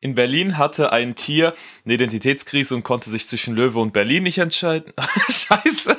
[0.00, 4.38] In Berlin hatte ein Tier eine Identitätskrise und konnte sich zwischen Löwe und Berlin nicht
[4.38, 4.92] entscheiden.
[5.28, 5.96] Scheiße.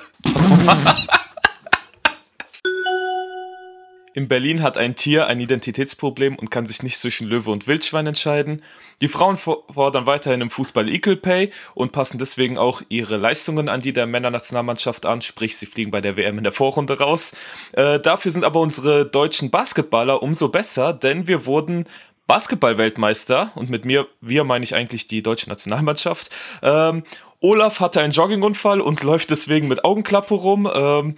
[4.13, 8.07] In Berlin hat ein Tier ein Identitätsproblem und kann sich nicht zwischen Löwe und Wildschwein
[8.07, 8.61] entscheiden.
[9.01, 13.81] Die Frauen fordern weiterhin im Fußball Equal Pay und passen deswegen auch ihre Leistungen an
[13.81, 17.33] die der Männernationalmannschaft an, sprich sie fliegen bei der WM in der Vorrunde raus.
[17.73, 21.85] Äh, dafür sind aber unsere deutschen Basketballer umso besser, denn wir wurden
[22.29, 26.29] Basketball-Weltmeister und mit mir, wir meine ich eigentlich die deutsche Nationalmannschaft.
[26.61, 27.03] Ähm,
[27.39, 31.15] Olaf hatte einen Joggingunfall und läuft deswegen mit Augenklappe rum, ähm,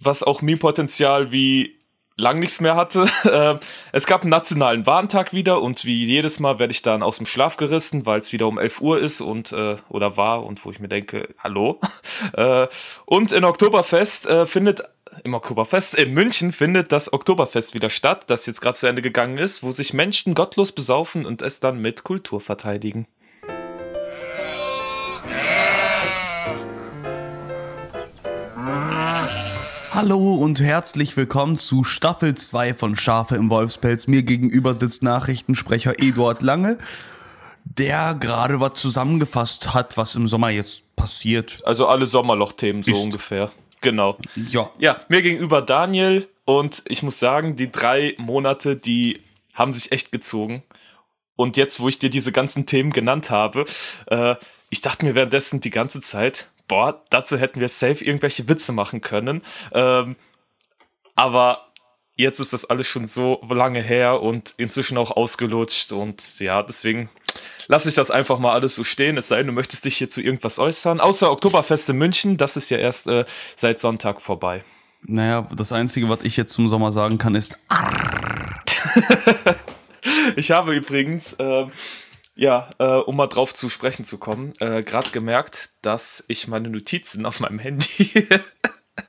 [0.00, 1.76] was auch Meme-Potenzial wie
[2.16, 3.06] lang nichts mehr hatte.
[3.26, 3.58] Ähm,
[3.92, 7.26] es gab einen nationalen Warntag wieder und wie jedes Mal werde ich dann aus dem
[7.26, 10.70] Schlaf gerissen, weil es wieder um 11 Uhr ist und äh, oder war und wo
[10.70, 11.80] ich mir denke, hallo.
[12.32, 12.66] Äh,
[13.04, 14.82] und in Oktoberfest äh, findet
[15.24, 19.38] im Oktoberfest in München findet das Oktoberfest wieder statt, das jetzt gerade zu Ende gegangen
[19.38, 23.06] ist, wo sich Menschen gottlos besaufen und es dann mit Kultur verteidigen.
[29.90, 34.08] Hallo und herzlich willkommen zu Staffel 2 von Schafe im Wolfspelz.
[34.08, 36.76] Mir gegenüber sitzt Nachrichtensprecher Eduard Lange,
[37.64, 41.56] der gerade was zusammengefasst hat, was im Sommer jetzt passiert.
[41.64, 43.50] Also alle Sommerloch-Themen so ungefähr.
[43.80, 44.18] Genau.
[44.50, 44.70] Ja.
[44.78, 49.20] Ja, mir gegenüber Daniel und ich muss sagen, die drei Monate, die
[49.54, 50.62] haben sich echt gezogen.
[51.34, 53.66] Und jetzt, wo ich dir diese ganzen Themen genannt habe,
[54.06, 54.36] äh,
[54.70, 59.00] ich dachte mir währenddessen die ganze Zeit, boah, dazu hätten wir safe irgendwelche Witze machen
[59.00, 59.42] können.
[59.72, 60.16] Ähm,
[61.14, 61.66] aber
[62.16, 67.10] jetzt ist das alles schon so lange her und inzwischen auch ausgelutscht und ja, deswegen
[67.68, 69.16] lasse ich das einfach mal alles so stehen.
[69.16, 71.00] Es sei denn, du möchtest dich hier zu irgendwas äußern.
[71.00, 73.24] Außer Oktoberfest in München, das ist ja erst äh,
[73.56, 74.62] seit Sonntag vorbei.
[75.02, 77.58] Naja, das Einzige, was ich jetzt zum Sommer sagen kann, ist
[80.36, 81.66] Ich habe übrigens, äh,
[82.34, 86.68] ja, äh, um mal drauf zu sprechen zu kommen, äh, gerade gemerkt, dass ich meine
[86.68, 88.12] Notizen auf meinem Handy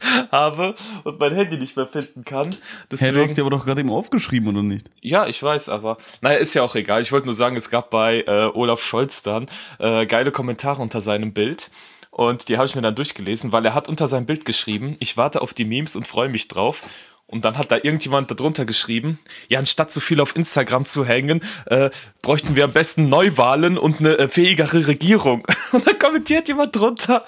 [0.31, 2.49] habe und mein Handy nicht mehr finden kann.
[2.91, 4.89] Deswegen, hey, du hast die aber doch gerade eben aufgeschrieben, oder nicht?
[5.01, 7.01] Ja, ich weiß, aber naja, ist ja auch egal.
[7.01, 9.45] Ich wollte nur sagen, es gab bei äh, Olaf Scholz dann
[9.79, 11.71] äh, geile Kommentare unter seinem Bild.
[12.11, 15.17] Und die habe ich mir dann durchgelesen, weil er hat unter seinem Bild geschrieben, ich
[15.17, 16.83] warte auf die Memes und freue mich drauf.
[17.29, 21.41] Und dann hat da irgendjemand darunter geschrieben, ja, anstatt so viel auf Instagram zu hängen,
[21.65, 21.89] äh,
[22.21, 25.45] bräuchten wir am besten Neuwahlen und eine äh, fähigere Regierung.
[25.73, 27.25] Und dann kommentiert jemand drunter,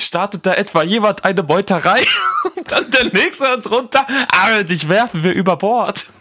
[0.00, 2.00] startet da etwa jemand eine Meuterei?
[2.56, 6.06] Und dann der nächste drunter, ah, dich werfen wir über Bord.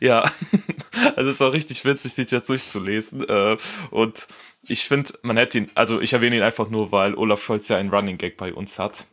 [0.00, 0.28] Ja,
[1.14, 3.28] also es war richtig witzig, sich das durchzulesen.
[3.28, 3.56] Äh,
[3.92, 4.26] und
[4.66, 7.76] ich finde, man hätte ihn, also ich erwähne ihn einfach nur, weil Olaf Scholz ja
[7.76, 9.06] einen Running Gag bei uns hat.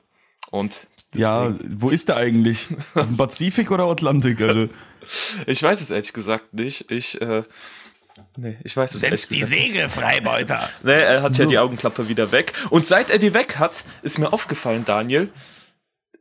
[0.50, 1.22] Und Deswegen.
[1.22, 2.68] Ja, wo ist der eigentlich?
[2.96, 4.70] Auf dem Pazifik oder Atlantik, Alter?
[5.46, 6.92] Ich weiß es ehrlich gesagt nicht.
[6.92, 7.44] Ich, äh,
[8.36, 10.70] nee, ich weiß es Setz die Segel, Freibeuter!
[10.84, 11.44] Nee, er hat so.
[11.44, 12.54] ja die Augenklappe wieder weg.
[12.72, 15.30] Und seit er die weg hat, ist mir aufgefallen, Daniel,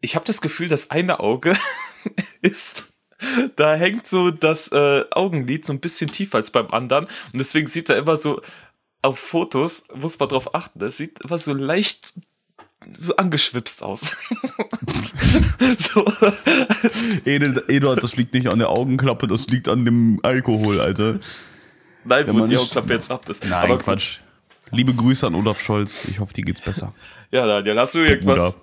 [0.00, 1.56] ich habe das Gefühl, das eine Auge
[2.42, 2.86] ist
[3.56, 7.66] da hängt so das äh, Augenlid so ein bisschen tiefer als beim anderen und deswegen
[7.66, 8.40] sieht er immer so
[9.02, 12.14] auf Fotos, muss man drauf achten, das sieht immer so leicht
[12.92, 14.12] so angeschwipst aus.
[15.78, 16.06] so.
[17.24, 21.18] Eduard, das liegt nicht an der Augenklappe, das liegt an dem Alkohol, Alter.
[22.04, 23.44] Nein, wo die Augenklappe jetzt ab ist.
[23.44, 24.20] Nein, Aber Quatsch.
[24.70, 26.06] Liebe Grüße an Olaf Scholz.
[26.06, 26.92] Ich hoffe, dir geht's besser.
[27.30, 28.60] Ja, Daniel, hast du irgendwas?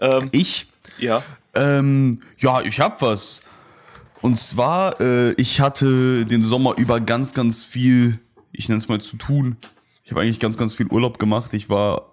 [0.00, 0.66] Ähm, ich?
[0.98, 1.22] Ja.
[1.54, 3.40] Ähm, ja, ich hab was.
[4.20, 8.18] Und zwar, äh, ich hatte den Sommer über ganz, ganz viel,
[8.52, 9.56] ich nenne es mal zu tun.
[10.04, 11.54] Ich habe eigentlich ganz, ganz viel Urlaub gemacht.
[11.54, 12.12] Ich war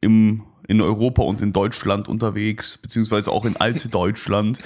[0.00, 4.60] im, in Europa und in Deutschland unterwegs, beziehungsweise auch in alte Deutschland.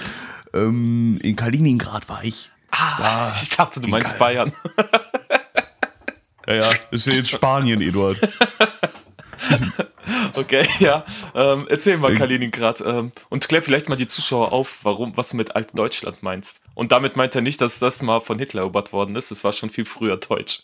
[0.53, 2.51] ähm, in Kaliningrad war ich.
[2.69, 4.53] Ah, ja, ich dachte, du meinst Bayern.
[6.47, 8.17] ja, ja, ist ja jetzt Spanien, Eduard.
[10.35, 11.05] okay, ja.
[11.35, 15.37] Ähm, erzähl mal Kaliningrad ähm, und klär vielleicht mal die Zuschauer auf, warum, was du
[15.37, 16.61] mit Alt Deutschland meinst.
[16.73, 19.31] Und damit meint er nicht, dass das mal von Hitler erobert worden ist.
[19.31, 20.63] Es war schon viel früher deutsch.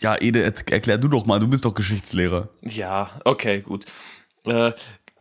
[0.00, 2.48] Ja, Ede, erklär du doch mal, du bist doch Geschichtslehrer.
[2.62, 3.84] Ja, okay, gut.
[4.44, 4.72] Äh,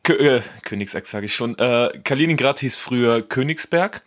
[0.03, 1.57] Kö äh, Königsberg sage ich schon.
[1.59, 4.01] Äh, Kaliningrad hieß früher Königsberg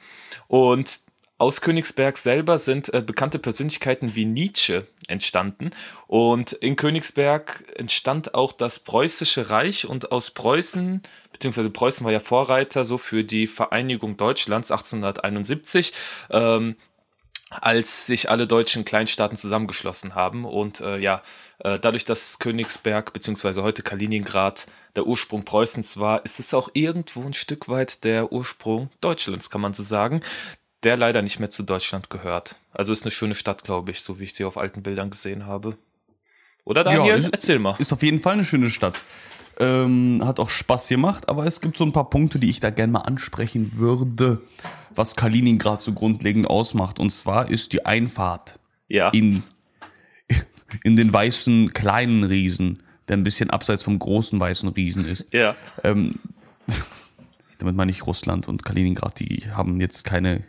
[0.49, 1.01] und
[1.39, 5.71] aus Königsberg selber sind äh, bekannte Persönlichkeiten wie Nietzsche entstanden.
[6.07, 11.03] Und in Königsberg entstand auch das Preußische Reich und aus Preußen,
[11.33, 15.93] beziehungsweise Preußen war ja Vorreiter so für die Vereinigung Deutschlands 1871.
[16.31, 16.77] Ähm,
[17.61, 20.45] als sich alle deutschen Kleinstaaten zusammengeschlossen haben.
[20.45, 21.23] Und äh, ja,
[21.59, 23.63] äh, dadurch, dass Königsberg bzw.
[23.63, 24.67] heute Kaliningrad
[24.97, 29.61] der Ursprung Preußens war, ist es auch irgendwo ein Stück weit der Ursprung Deutschlands, kann
[29.61, 30.21] man so sagen.
[30.85, 32.57] Der leider nicht mehr zu Deutschland gehört.
[32.73, 35.47] Also ist eine schöne Stadt, glaube ich, so wie ich sie auf alten Bildern gesehen
[35.47, 35.77] habe.
[36.65, 37.15] Oder Daniel?
[37.17, 37.75] ist, Erzähl mal.
[37.79, 39.03] Ist auf jeden Fall eine schöne Stadt.
[39.61, 42.71] Ähm, hat auch Spaß gemacht, aber es gibt so ein paar Punkte, die ich da
[42.71, 44.41] gerne mal ansprechen würde,
[44.95, 46.99] was Kaliningrad so grundlegend ausmacht.
[46.99, 48.59] Und zwar ist die Einfahrt
[48.89, 49.11] Ja.
[49.11, 49.43] in,
[50.83, 55.27] in den weißen kleinen Riesen, der ein bisschen abseits vom großen weißen Riesen ist.
[55.33, 55.55] ja.
[55.85, 56.17] Ähm,
[57.59, 60.43] damit meine ich Russland und Kaliningrad, die haben jetzt keine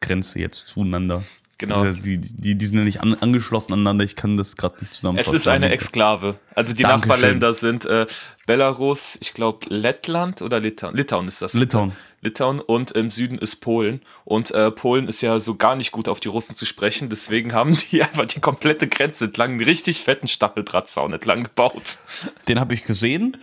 [0.00, 1.22] Grenze jetzt zueinander.
[1.58, 1.80] Genau.
[1.80, 4.92] Also die, die, die sind ja nicht an, angeschlossen aneinander, ich kann das gerade nicht
[4.92, 5.36] Es zusammenfassen.
[5.36, 6.38] ist eine Exklave.
[6.54, 7.08] Also die Dankeschön.
[7.08, 8.06] Nachbarländer sind äh,
[8.44, 10.94] Belarus, ich glaube Lettland oder Litauen.
[10.94, 11.54] Litauen ist das.
[11.54, 11.92] Litauen.
[12.20, 14.02] Litauen und im Süden ist Polen.
[14.26, 17.08] Und äh, Polen ist ja so gar nicht gut auf die Russen zu sprechen.
[17.08, 21.98] Deswegen haben die einfach die komplette Grenze entlang einen richtig fetten Stacheldrahtzaun entlang gebaut.
[22.48, 23.38] Den habe ich gesehen,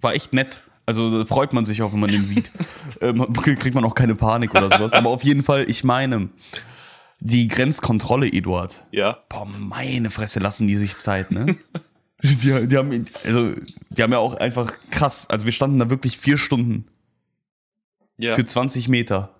[0.00, 0.60] war echt nett.
[0.86, 2.50] Also da freut man sich auch, wenn man den sieht.
[3.00, 4.92] ähm, kriegt man auch keine Panik oder sowas.
[4.92, 6.28] Aber auf jeden Fall, ich meine,
[7.20, 8.84] die Grenzkontrolle, Eduard.
[8.92, 9.18] Ja.
[9.28, 11.56] Boah, meine Fresse, lassen die sich Zeit, ne?
[12.22, 13.52] Die, die, haben, also,
[13.90, 16.86] die haben ja auch einfach krass, also wir standen da wirklich vier Stunden
[18.18, 18.32] Ja.
[18.32, 19.34] für 20 Meter.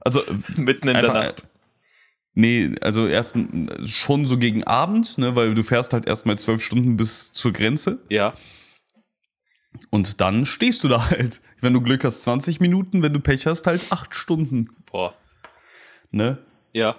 [0.00, 0.20] Also,
[0.56, 1.44] Mitten in der einfach- Nacht.
[2.34, 3.34] nee, also erst
[3.86, 8.00] schon so gegen Abend, ne, weil du fährst halt erstmal zwölf Stunden bis zur Grenze
[8.10, 8.34] Ja.
[9.90, 11.40] Und dann stehst du da halt.
[11.60, 15.14] Wenn du Glück hast, 20 Minuten, wenn du Pech hast, halt acht Stunden, Boah.
[16.10, 16.38] ne?
[16.72, 16.96] Ja.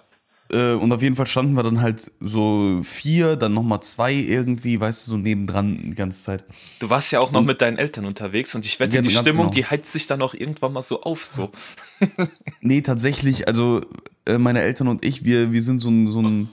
[0.49, 4.79] Äh, und auf jeden Fall standen wir dann halt so vier, dann nochmal zwei irgendwie,
[4.79, 6.43] weißt du, so nebendran die ganze Zeit.
[6.79, 9.45] Du warst ja auch noch mit deinen Eltern unterwegs und ich wette, Ja, die Stimmung,
[9.45, 9.53] genau.
[9.53, 11.23] die heizt sich dann auch irgendwann mal so auf.
[11.23, 11.51] So.
[12.61, 13.81] Nee, tatsächlich, also
[14.25, 16.49] äh, meine Eltern und ich, wir, wir sind so ein, so ein,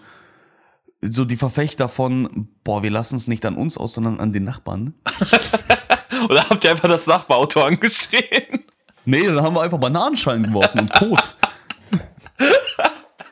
[1.00, 4.44] so die Verfechter von, boah, wir lassen es nicht an uns aus, sondern an den
[4.44, 4.94] Nachbarn.
[6.24, 8.64] Oder habt ihr einfach das Nachbarauto angeschrien?
[9.04, 11.36] Nee, dann haben wir einfach Bananenschalen geworfen und Kot.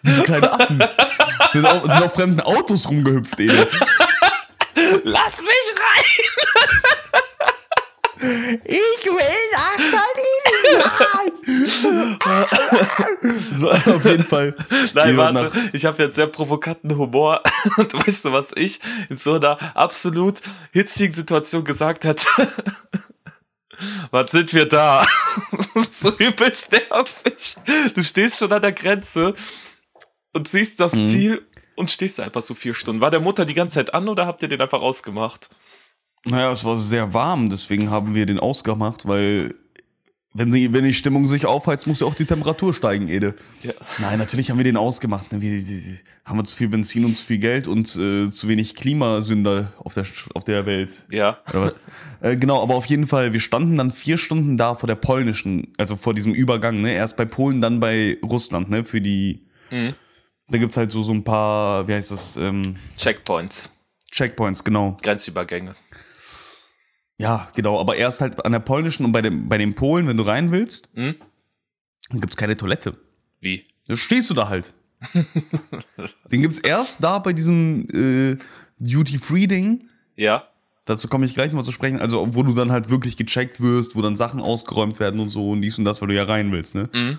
[0.02, 0.82] Wie so kleine Affen.
[1.50, 3.50] Sind auf, sind auf fremden Autos rumgehüpft, ey.
[5.04, 7.20] Lass mich rein!
[8.18, 9.76] Ich will nach
[10.66, 11.36] Kaliningrad.
[13.54, 14.54] so, auf jeden Fall.
[14.94, 17.42] Nein, warte, ich habe jetzt sehr provokanten Humor.
[17.76, 18.80] Und weißt du, was ich
[19.10, 20.40] in so einer absolut
[20.72, 22.26] hitzigen Situation gesagt hätte?
[24.10, 25.04] Was sind wir da?
[25.90, 27.56] So übelst nervig.
[27.94, 29.34] Du stehst schon an der Grenze
[30.32, 31.08] und siehst das Mhm.
[31.10, 33.02] Ziel und stehst da einfach so vier Stunden.
[33.02, 35.50] War der Mutter die ganze Zeit an oder habt ihr den einfach ausgemacht?
[36.26, 39.54] Naja, es war sehr warm, deswegen haben wir den ausgemacht, weil
[40.34, 43.34] wenn, sie, wenn die Stimmung sich aufheizt, muss ja auch die Temperatur steigen, Ede.
[43.62, 43.72] Ja.
[44.00, 45.32] Nein, natürlich haben wir den ausgemacht.
[45.32, 45.40] ne?
[45.40, 45.50] Wir,
[46.24, 49.94] haben wir zu viel Benzin und zu viel Geld und äh, zu wenig Klimasünder auf
[49.94, 51.06] der, auf der Welt.
[51.10, 51.38] Ja.
[52.20, 55.72] Äh, genau, aber auf jeden Fall, wir standen dann vier Stunden da vor der polnischen,
[55.78, 56.92] also vor diesem Übergang, ne?
[56.92, 58.84] Erst bei Polen, dann bei Russland, ne?
[58.84, 59.46] Für die.
[60.48, 63.70] Da gibt's halt so, so ein paar, wie heißt das, ähm, Checkpoints,
[64.12, 64.96] Checkpoints, genau.
[65.02, 65.74] Grenzübergänge.
[67.18, 70.16] Ja, genau, aber erst halt an der polnischen und bei dem, bei den Polen, wenn
[70.16, 71.14] du rein willst, Mhm.
[72.10, 72.94] dann gibt's keine Toilette.
[73.40, 73.64] Wie?
[73.86, 74.74] Da stehst du da halt.
[76.32, 78.36] Den gibt's erst da bei diesem äh,
[78.78, 79.84] Duty-Free-Ding.
[80.16, 80.44] Ja.
[80.84, 82.00] Dazu komme ich gleich noch mal zu sprechen.
[82.00, 85.50] Also, wo du dann halt wirklich gecheckt wirst, wo dann Sachen ausgeräumt werden und so
[85.50, 86.88] und dies und das, weil du ja rein willst, ne?
[86.92, 87.18] Mhm.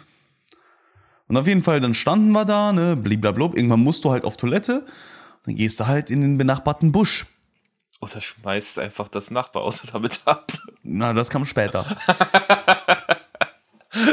[1.28, 2.96] Und auf jeden Fall, dann standen wir da, ne?
[2.96, 3.56] Bliblablub.
[3.56, 4.86] Irgendwann musst du halt auf Toilette.
[5.44, 7.26] Dann gehst du halt in den benachbarten Busch.
[8.00, 10.52] Oder schmeißt einfach das Nachbarauto damit ab.
[10.84, 11.98] Na, das kam später.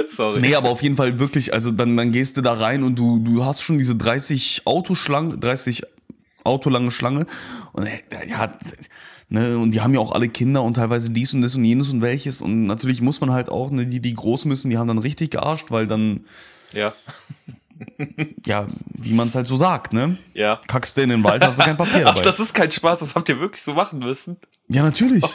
[0.09, 0.41] Sorry.
[0.41, 3.19] Nee, aber auf jeden Fall wirklich, also dann, dann gehst du da rein und du,
[3.19, 5.83] du hast schon diese 30 Autoschlange, 30
[6.45, 7.26] Autolange Schlange
[7.73, 8.53] und äh, ja,
[9.29, 11.91] ne, und die haben ja auch alle Kinder und teilweise dies und das und jenes
[11.91, 14.88] und welches und natürlich muss man halt auch, ne, die, die groß müssen, die haben
[14.88, 16.25] dann richtig gearscht, weil dann,
[16.73, 16.93] Ja.
[18.47, 20.61] Ja, wie man es halt so sagt, ne, Ja.
[20.67, 22.23] kackst du in den Wald, hast du kein Papier Ach, dabei.
[22.23, 24.37] das ist kein Spaß, das habt ihr wirklich so machen müssen.
[24.69, 25.25] ja, natürlich.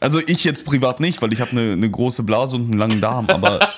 [0.00, 3.00] Also ich jetzt privat nicht, weil ich habe eine ne große Blase und einen langen
[3.00, 3.58] Darm, aber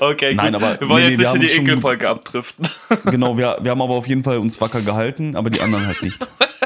[0.00, 0.62] Okay, Nein, gut.
[0.62, 2.68] aber- wir wollen nee, jetzt nee, nicht in die Ekelfolge abdriften.
[3.06, 6.02] Genau, wir, wir haben aber auf jeden Fall uns wacker gehalten, aber die anderen halt
[6.02, 6.18] nicht.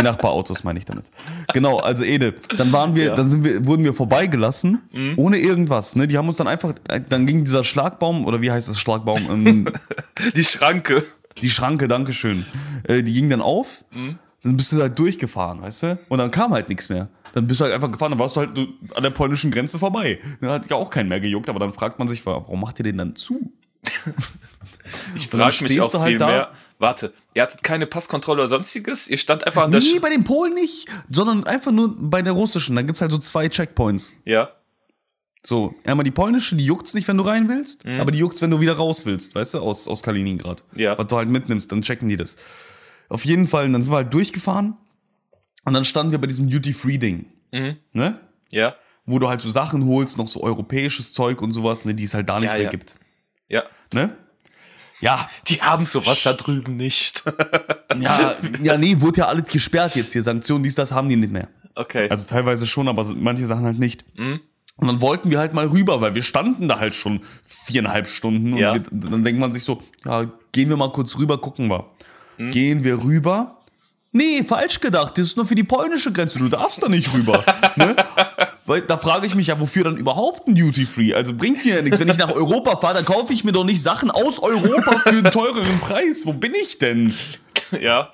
[0.00, 1.06] Die Nachbarautos meine ich damit.
[1.52, 3.12] Genau, also Ede, dann waren wir, Ja.
[3.12, 3.16] Mhm.
[3.16, 4.80] dann sind wir, wurden wir vorbeigelassen,
[5.16, 5.96] ohne irgendwas.
[5.96, 6.08] Ne?
[6.08, 6.72] Die haben uns dann einfach,
[7.08, 9.18] dann ging dieser Schlagbaum, oder wie heißt das Schlagbaum?
[9.30, 9.68] Ähm,
[10.36, 11.04] Die Schranke.
[11.42, 12.44] die Schranke, Dankeschön.
[12.84, 14.18] Äh, die ging dann auf, Mhm.
[14.42, 15.98] dann bist du halt durchgefahren, weißt du?
[16.08, 17.08] Und dann kam halt nichts mehr.
[17.32, 18.50] Dann bist du halt einfach gefahren, dann warst du halt
[18.96, 20.18] an der polnischen Grenze vorbei.
[20.40, 22.82] Dann hat ja auch keinen mehr gejuckt, aber dann fragt man sich, warum macht ihr
[22.84, 23.52] den dann zu?
[25.14, 26.26] Ich frage mich auch du halt viel da.
[26.26, 26.48] mehr.
[26.80, 29.08] Warte, ihr hattet keine Passkontrolle oder sonstiges?
[29.08, 32.22] Ihr stand einfach an der Nee, Sch bei den Polen nicht, sondern einfach nur bei
[32.22, 32.74] der russischen.
[32.74, 34.14] Da gibt's halt so zwei Checkpoints.
[34.24, 34.50] Ja.
[35.44, 38.50] So, einmal die polnische, die juckt's nicht, wenn du rein willst, aber die juckt's, wenn
[38.50, 40.64] du wieder raus willst, weißt du, aus, aus Kaliningrad.
[40.74, 40.98] Ja.
[40.98, 42.36] Was du halt mitnimmst, dann checken die das.
[43.08, 44.76] Auf jeden Fall, und dann sind wir halt durchgefahren
[45.64, 47.26] und dann standen wir bei diesem Duty-Free-Ding.
[47.92, 48.20] Ne?
[48.52, 48.74] Ja.
[49.06, 52.14] Wo du halt so Sachen holst, noch so europäisches Zeug und sowas, ne, die es
[52.14, 52.68] halt da nicht Ja, mehr ja.
[52.70, 52.96] gibt.
[53.48, 53.64] Ja.
[53.94, 54.16] Ne?
[55.00, 57.24] Ja, Die haben sowas da drüben nicht.
[57.98, 60.22] ja, ja, nee, wurde ja alles gesperrt jetzt hier.
[60.22, 61.48] Sanktionen, dies, das haben die nicht mehr.
[61.74, 62.08] Okay.
[62.10, 64.04] Also teilweise schon, aber manche Sachen halt nicht.
[64.16, 68.56] Und dann wollten wir halt mal rüber, weil wir standen da halt schon viereinhalb Stunden.
[68.56, 68.72] Ja.
[68.72, 71.86] Und wir, dann denkt man sich so, ja, gehen wir mal kurz rüber, gucken wir.
[72.50, 73.58] Gehen wir rüber.
[74.12, 77.44] Nee, falsch gedacht, das ist nur für die polnische Grenze, du darfst da nicht rüber.
[77.76, 77.94] ne?
[78.70, 81.12] Weil da frage ich mich ja, wofür dann überhaupt ein Duty Free?
[81.12, 81.98] Also bringt mir ja nichts.
[81.98, 85.08] Wenn ich nach Europa fahre, dann kaufe ich mir doch nicht Sachen aus Europa für
[85.08, 86.24] einen teureren Preis.
[86.24, 87.12] Wo bin ich denn?
[87.80, 88.12] ja.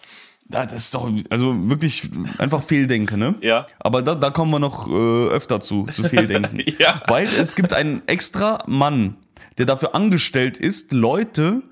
[0.49, 2.09] Das ist doch, also wirklich
[2.39, 3.35] einfach Fehldenke, ne?
[3.43, 3.67] Ja.
[3.81, 6.63] Aber da, da kommen wir noch äh, öfter zu, zu Fehldenken.
[6.79, 7.03] Ja.
[7.07, 9.17] Weil es gibt einen extra Mann,
[9.59, 11.65] der dafür angestellt ist, Leute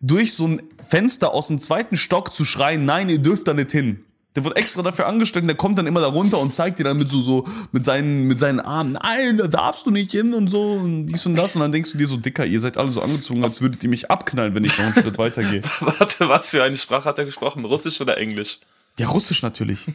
[0.00, 3.70] durch so ein Fenster aus dem zweiten Stock zu schreien, nein, ihr dürft da nicht
[3.70, 4.02] hin.
[4.36, 6.84] Der wird extra dafür angestellt und der kommt dann immer da runter und zeigt dir
[6.84, 10.34] dann mit so, so mit, seinen, mit seinen Armen, nein, da darfst du nicht hin
[10.34, 11.56] und so und dies und das.
[11.56, 13.90] Und dann denkst du dir so, Dicker, ihr seid alle so angezogen, als würdet ihr
[13.90, 15.62] mich abknallen, wenn ich noch einen Schritt weiter gehe.
[15.80, 17.64] Warte, was für eine Sprache hat er gesprochen?
[17.64, 18.60] Russisch oder Englisch?
[18.98, 19.86] Ja, Russisch natürlich.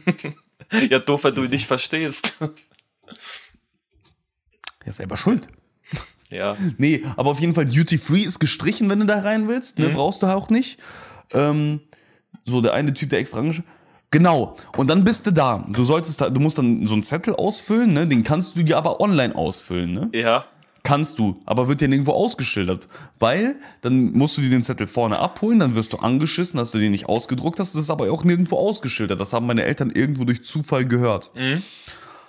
[0.90, 2.38] Ja, doof, wenn du ihn nicht verstehst.
[4.84, 5.46] Ja, selber schuld.
[6.30, 6.56] ja.
[6.78, 9.78] Nee, aber auf jeden Fall Duty Free ist gestrichen, wenn du da rein willst.
[9.78, 10.78] Ne, Brauchst du auch nicht.
[11.32, 11.80] Ähm,
[12.44, 13.62] so, der eine Typ, der extra angesch-
[14.16, 14.54] Genau.
[14.78, 15.62] Und dann bist du da.
[15.68, 18.06] Du solltest da, du musst dann so einen Zettel ausfüllen, ne?
[18.06, 20.08] Den kannst du dir aber online ausfüllen, ne?
[20.14, 20.46] Ja.
[20.82, 22.88] Kannst du, aber wird dir nirgendwo ausgeschildert.
[23.18, 26.78] Weil dann musst du dir den Zettel vorne abholen, dann wirst du angeschissen, dass du
[26.78, 27.74] den nicht ausgedruckt hast.
[27.74, 29.20] Das ist aber auch nirgendwo ausgeschildert.
[29.20, 31.30] Das haben meine Eltern irgendwo durch Zufall gehört.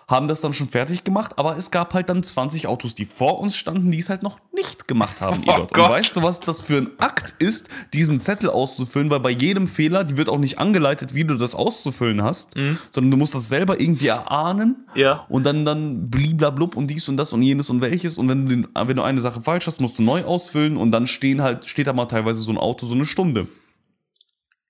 [0.09, 3.39] Haben das dann schon fertig gemacht, aber es gab halt dann 20 Autos, die vor
[3.39, 5.59] uns standen, die es halt noch nicht gemacht haben, Oh Ebert.
[5.59, 5.89] Und Gott.
[5.89, 9.09] weißt du, was das für ein Akt ist, diesen Zettel auszufüllen?
[9.09, 12.53] Weil bei jedem Fehler, die wird auch nicht angeleitet, wie du das auszufüllen hast,
[12.91, 14.99] sondern du musst das selber irgendwie erahnen Mhm.
[15.01, 15.25] Ja.
[15.27, 18.17] und dann, dann bliblablub und dies und das und jenes und welches.
[18.17, 20.91] Und wenn du, den, wenn du eine Sache falsch hast, musst du neu ausfüllen und
[20.91, 23.47] dann stehen halt, steht da mal teilweise so ein Auto so eine Stunde.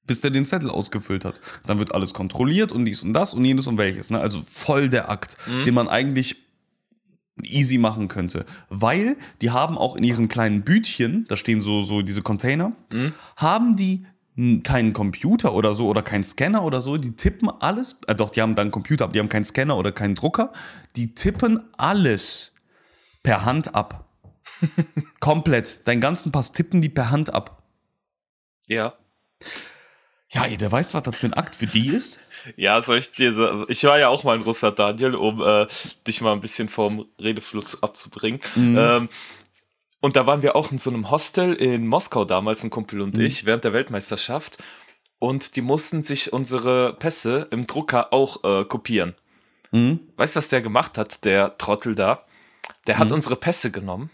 [0.07, 1.41] Bis der den Zettel ausgefüllt hat.
[1.65, 4.09] Dann wird alles kontrolliert und dies und das und jenes und welches.
[4.09, 4.19] Ne?
[4.19, 6.37] Also voll der Akt, den man eigentlich
[7.43, 8.45] easy machen könnte.
[8.69, 12.71] Weil die haben auch in ihren kleinen Bütchen, da stehen so, so diese Container,
[13.35, 14.05] haben die
[14.63, 18.41] keinen Computer oder so oder keinen Scanner oder so, die tippen alles, äh doch, die
[18.41, 20.51] haben dann einen Computer, aber die haben keinen Scanner oder keinen Drucker,
[20.95, 22.53] die tippen alles
[23.23, 24.05] per Hand ab.
[25.19, 25.87] Komplett.
[25.87, 27.63] Deinen ganzen Pass tippen die per Hand ab.
[28.67, 28.93] Ja.
[30.29, 32.19] Ja, ey, der weiß, was das für ein Akt für die ist.
[32.57, 35.67] Ja, soll ich dir so, ich war ja auch mal in Russland, Daniel, um äh,
[36.05, 38.41] dich mal ein bisschen vom Redefluss abzubringen.
[38.77, 39.09] Ähm,
[40.01, 43.17] und da waren wir auch in so einem Hostel in Moskau damals, ein Kumpel und
[43.17, 44.57] ich, während der Weltmeisterschaft.
[45.19, 49.15] Und die mussten sich unsere Pässe im Drucker auch äh, kopieren.
[50.17, 52.25] Weißt du, was der gemacht hat, der Trottel da?
[52.85, 54.09] Der hat unsere Pässe genommen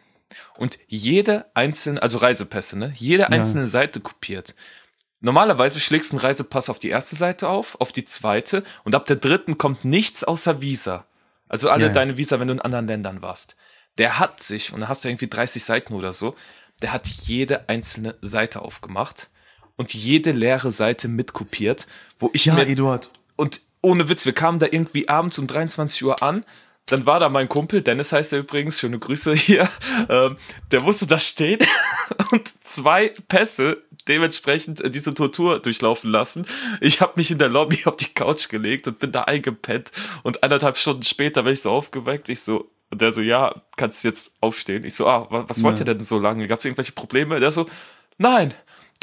[0.58, 2.94] und jede einzelne, also Reisepässe, ne?
[2.96, 4.56] Jede einzelne Seite kopiert.
[5.24, 9.06] Normalerweise schlägst du einen Reisepass auf die erste Seite auf, auf die zweite und ab
[9.06, 11.06] der dritten kommt nichts außer Visa.
[11.48, 11.94] Also alle Ja, ja.
[11.94, 13.56] deine Visa, wenn du in anderen Ländern warst.
[13.98, 16.36] Der hat sich, und da hast du irgendwie 30 Seiten oder so,
[16.82, 19.30] der hat jede einzelne Seite aufgemacht
[19.78, 21.88] und jede leere Seite mitkopiert,
[22.20, 23.10] wo ich mir Eduard.
[23.38, 26.44] und ohne Witz, wir kamen da irgendwie abends um 23 Uhr an.
[26.88, 29.70] Dann war da mein Kumpel, Dennis heißt er übrigens, schöne Grüße hier.
[30.10, 30.36] Ähm,
[30.72, 31.60] der musste da stehen
[32.32, 36.46] und zwei Pässe dementsprechend äh, diese Tortur durchlaufen lassen.
[36.82, 39.92] Ich habe mich in der Lobby auf die Couch gelegt und bin da eingepennt.
[40.24, 42.30] Und eineinhalb Stunden später werde ich so aufgeweckt.
[42.30, 44.84] Ich so, und der so, ja, kannst jetzt aufstehen.
[44.86, 46.48] Ich so, ah, wa- was wollt ihr denn so lange?
[46.48, 47.40] Gab es irgendwelche Probleme?
[47.40, 47.66] Der so,
[48.18, 48.54] nein,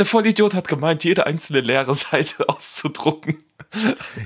[0.01, 3.37] der Vollidiot hat gemeint, jede einzelne leere Seite auszudrucken.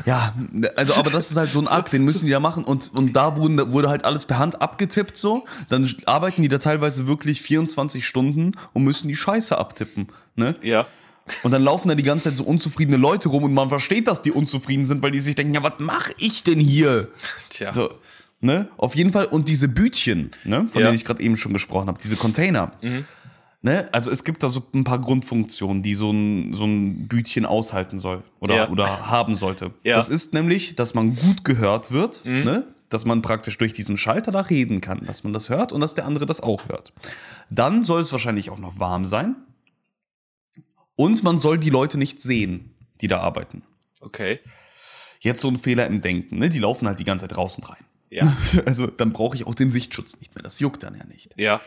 [0.07, 0.35] Ja,
[0.77, 3.13] also aber das ist halt so ein Akt, den müssen die ja machen und, und
[3.15, 5.45] da wurden, wurde halt alles per Hand abgetippt so.
[5.69, 10.09] Dann arbeiten die da teilweise wirklich 24 Stunden und müssen die Scheiße abtippen.
[10.37, 10.57] Ne?
[10.63, 10.87] Ja.
[11.43, 14.23] Und dann laufen da die ganze Zeit so unzufriedene Leute rum und man versteht, dass
[14.23, 17.09] die unzufrieden sind, weil die sich denken, ja, was mache ich denn hier?
[17.51, 17.73] Tja.
[17.73, 17.91] So,
[18.41, 18.69] ne?
[18.77, 20.89] Auf jeden Fall, und diese Bütchen, ne, von Ja.
[20.89, 22.73] denen ich gerade eben schon gesprochen habe, diese Container.
[23.65, 23.89] Ne?
[23.93, 27.99] Also es gibt da so ein paar Grundfunktionen, die so ein, so ein Bütchen aushalten
[27.99, 28.69] soll oder, Ja.
[28.69, 29.71] oder haben sollte.
[29.85, 29.97] Ja.
[29.97, 32.67] Das ist nämlich, dass man gut gehört wird, ne?
[32.91, 35.95] dass man praktisch durch diesen Schalter da reden kann, dass man das hört und dass
[35.95, 36.93] der andere das auch hört.
[37.49, 39.35] Dann soll es wahrscheinlich auch noch warm sein
[40.97, 43.63] und man soll die Leute nicht sehen, die da arbeiten.
[44.03, 44.41] Okay.
[45.21, 46.51] Jetzt so ein Fehler im Denken, ne?
[46.51, 47.83] Die laufen halt die ganze Zeit raus und rein.
[48.11, 48.37] Ja.
[48.67, 50.43] Also dann brauche ich auch den Sichtschutz nicht mehr.
[50.43, 51.31] Das juckt dann ja nicht.
[51.39, 51.61] Ja.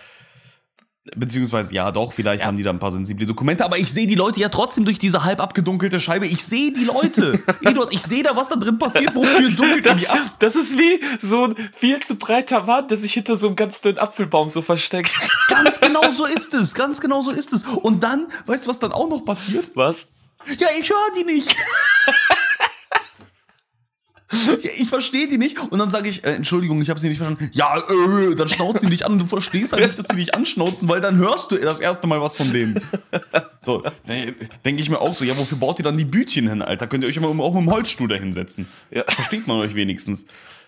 [1.15, 2.47] Beziehungsweise, ja, doch, vielleicht Ja.
[2.47, 4.99] haben die da ein paar sensible Dokumente, aber ich sehe die Leute ja trotzdem durch
[4.99, 6.25] diese halb abgedunkelte Scheibe.
[6.27, 7.41] Ich sehe die Leute.
[7.63, 9.15] Eduard, ich sehe da, was da drin passiert.
[9.15, 10.19] Wofür dunkeln Das, die ab?
[10.39, 13.81] das ist wie so ein viel zu breiter Mann, der sich hinter so einem ganz
[13.81, 15.11] dünnen Apfelbaum so versteckt.
[15.49, 16.73] Ganz genau so ist es.
[16.75, 17.63] Ganz genau so ist es.
[17.63, 19.71] Und dann, weißt du, was dann auch noch passiert?
[19.75, 20.07] Was?
[20.59, 21.55] Ja, ich höre die nicht.
[24.31, 27.17] Ja, ich verstehe die nicht und dann sage ich, äh, Entschuldigung, ich habe sie nicht
[27.17, 27.49] verstanden.
[27.53, 30.35] Ja, äh, dann schnauzt sie dich an und du verstehst halt nicht, dass sie dich
[30.35, 32.79] anschnauzen, weil dann hörst du das erste Mal was von denen.
[33.61, 33.83] So,
[34.65, 36.87] denke ich mir auch so, ja, wofür baut ihr dann die Bütchen hin, Alter?
[36.87, 38.67] Könnt ihr euch immer auch mit dem Holzstuhl da hinsetzen?
[38.91, 39.03] Ja.
[39.07, 40.25] Versteht man euch wenigstens.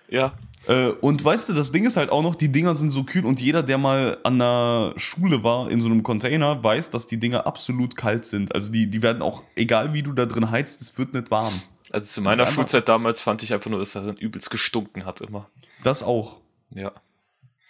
[0.10, 0.34] Ja.
[0.68, 3.26] Äh, und weißt du, das Ding ist halt auch noch, die Dinger sind so kühl
[3.26, 7.18] und jeder, der mal an der Schule war in so einem Container, weiß, dass die
[7.18, 8.54] Dinger absolut kalt sind.
[8.54, 11.54] Also die, die werden auch, egal wie du da drin heizt, es wird nicht warm.
[11.92, 15.50] Also zu meiner Schulzeit damals fand ich einfach nur, dass darin übelst gestunken hat immer.
[15.84, 16.38] Das auch.
[16.72, 16.92] Ja.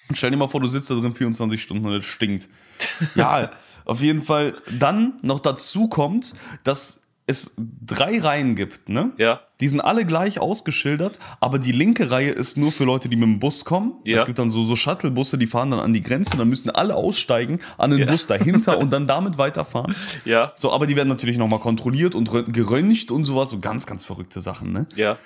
[0.09, 2.49] Und stell dir mal vor, du sitzt da drin 24 Stunden und es stinkt.
[3.15, 3.51] Ja,
[3.85, 4.61] auf jeden Fall.
[4.77, 6.33] Dann noch dazu kommt,
[6.63, 9.11] dass es drei Reihen gibt, ne?
[9.17, 9.41] Ja.
[9.61, 13.23] Die sind alle gleich ausgeschildert, aber die linke Reihe ist nur für Leute, die mit
[13.27, 13.93] dem Bus kommen.
[14.05, 14.17] Ja.
[14.17, 16.95] Es gibt dann so, so Shuttle-Busse, die fahren dann an die Grenze, dann müssen alle
[16.95, 18.05] aussteigen, an den Ja.
[18.05, 19.95] Bus dahinter und dann damit weiterfahren.
[20.25, 20.51] Ja.
[20.55, 24.05] So, aber die werden natürlich nochmal kontrolliert und rö- geröntgt und sowas, so ganz, ganz
[24.05, 24.87] verrückte Sachen, ne?
[24.95, 25.17] Ja.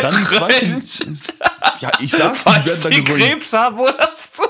[0.00, 0.82] Dann die zweiten.
[1.80, 3.26] Ja, ich sag, die werden dann geröntgt.
[3.28, 4.42] Krebs haben oder so.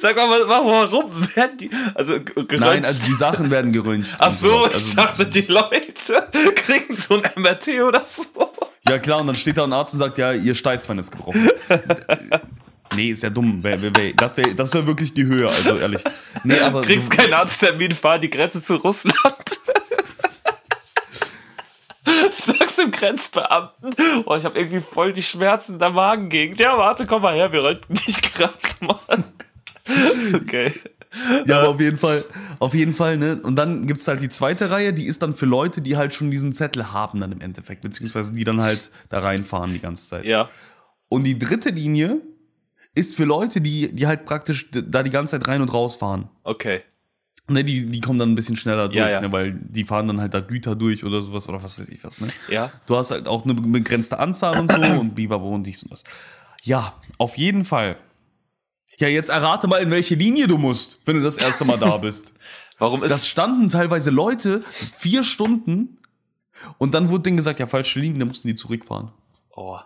[0.00, 1.70] Sag mal, wa- warum werden die.
[1.94, 2.60] Also ge- geröntgt.
[2.60, 4.08] Nein, also die Sachen werden geröntgt.
[4.18, 4.68] Ach so, sowas.
[4.70, 5.92] ich Also- dachte, die Leute
[6.54, 8.52] kriegen so ein MRT oder so.
[8.88, 11.50] Ja klar, und dann steht da ein Arzt und sagt, ja, ihr Steißbein ist gebrochen.
[12.94, 13.62] nee, ist ja dumm.
[13.62, 13.82] Das
[14.36, 16.02] wäre das wär wirklich die Höhe, also ehrlich.
[16.44, 19.14] Nee, aber Kriegst so, keinen Arzttermin, fahr die Grenze zu Russland.
[22.32, 26.58] Sagst dem Grenzbeamten, oh, ich habe irgendwie voll die Schmerzen in der Magengegend.
[26.58, 29.24] Ja, warte, komm mal her, wir röntgen dich gerade mal.
[30.34, 30.72] Okay.
[31.46, 32.24] ja, aber auf jeden Fall,
[32.58, 33.40] auf jeden Fall, ne?
[33.42, 36.30] Und dann gibt's halt die zweite Reihe, die ist dann für Leute, die halt schon
[36.30, 40.26] diesen Zettel haben dann im Endeffekt, beziehungsweise die dann halt da reinfahren die ganze Zeit.
[40.26, 40.50] Ja.
[41.08, 42.20] Und die dritte Linie
[42.94, 46.28] ist für Leute, die, die halt praktisch da die ganze Zeit rein und raus fahren.
[46.42, 46.82] Okay.
[47.50, 49.20] Ne, die, die kommen dann ein bisschen schneller durch, Ja, ja.
[49.22, 52.04] Ne, weil die fahren dann halt da Güter durch oder sowas oder was weiß ich
[52.04, 52.28] was, ne?
[52.50, 52.70] Ja.
[52.86, 56.04] Du hast halt auch eine begrenzte Anzahl und so und Bibabo und dies und das.
[56.62, 57.96] Ja, auf jeden Fall.
[58.98, 61.96] Ja, jetzt errate mal, in welche Linie du musst, wenn du das erste Mal da
[61.96, 62.34] bist.
[62.78, 63.10] Warum ist.
[63.10, 64.62] Das standen teilweise Leute
[64.96, 65.98] vier Stunden
[66.78, 69.10] und dann wurde denen gesagt, ja, falsche Linie, dann mussten die zurückfahren.
[69.56, 69.78] oh.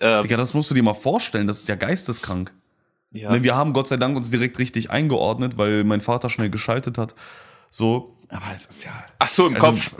[0.00, 2.52] Ähm, Digga, das musst du dir mal vorstellen, das ist ja geisteskrank.
[3.10, 3.32] ja.
[3.32, 6.96] Ne, Wir haben Gott sei Dank uns direkt richtig eingeordnet, weil mein Vater schnell geschaltet
[6.96, 7.16] hat.
[7.70, 8.92] So, aber es ist ja.
[9.18, 9.94] Ach so, im Also- Kopf.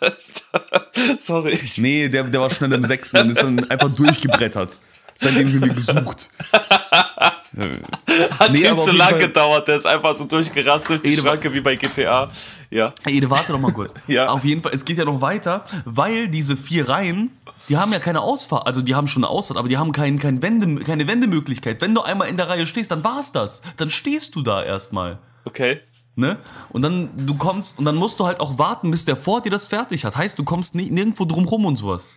[1.18, 1.58] Sorry.
[1.76, 4.78] Nee, der, der war schnell im Sechsten und ist dann einfach durchgebrettert.
[5.14, 6.30] Seitdem sind wir gesucht.
[8.38, 11.22] Hat Nee, auf zu lang Fall- gedauert, der ist einfach so durchgerast durch die Ede-
[11.22, 12.30] Schranke wie bei GTA.
[12.70, 12.92] Ja.
[13.06, 13.94] Ede, warte doch mal kurz.
[14.08, 14.26] Ja.
[14.28, 17.30] Auf jeden Fall, es geht ja noch weiter, weil diese vier Reihen,
[17.68, 20.18] die haben ja keine Ausfahrt, also die haben schon eine Ausfahrt, aber die haben kein,
[20.18, 21.80] kein Wende, keine Wendemöglichkeit.
[21.80, 23.62] Wenn du einmal in der Reihe stehst, dann war's das.
[23.76, 25.18] Dann stehst du da erstmal.
[25.44, 25.80] Okay.
[26.16, 26.38] Ne?
[26.70, 29.50] Und dann du kommst und dann musst du halt auch warten, bis der vor dir
[29.50, 30.16] das fertig hat.
[30.16, 32.16] Heißt, du kommst nie, nirgendwo drum rum und sowas.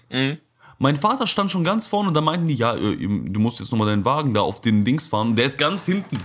[0.80, 3.72] Mein Vater stand schon ganz vorne und da meinten die, ja, äh, du musst jetzt
[3.72, 5.36] nochmal deinen Wagen da auf den Dings fahren.
[5.36, 6.20] Der ist ganz hinten.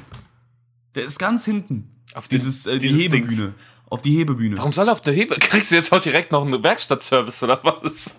[0.94, 1.90] Der ist ganz hinten.
[2.14, 3.26] Auf den- dieses, äh, die dieses Hebebühne.
[3.42, 3.54] Dings.
[3.88, 4.56] Auf die Hebebühne.
[4.56, 5.34] Warum soll er auf der Hebe?
[5.40, 8.16] Kriegst du jetzt auch direkt noch einen Werkstattservice oder was?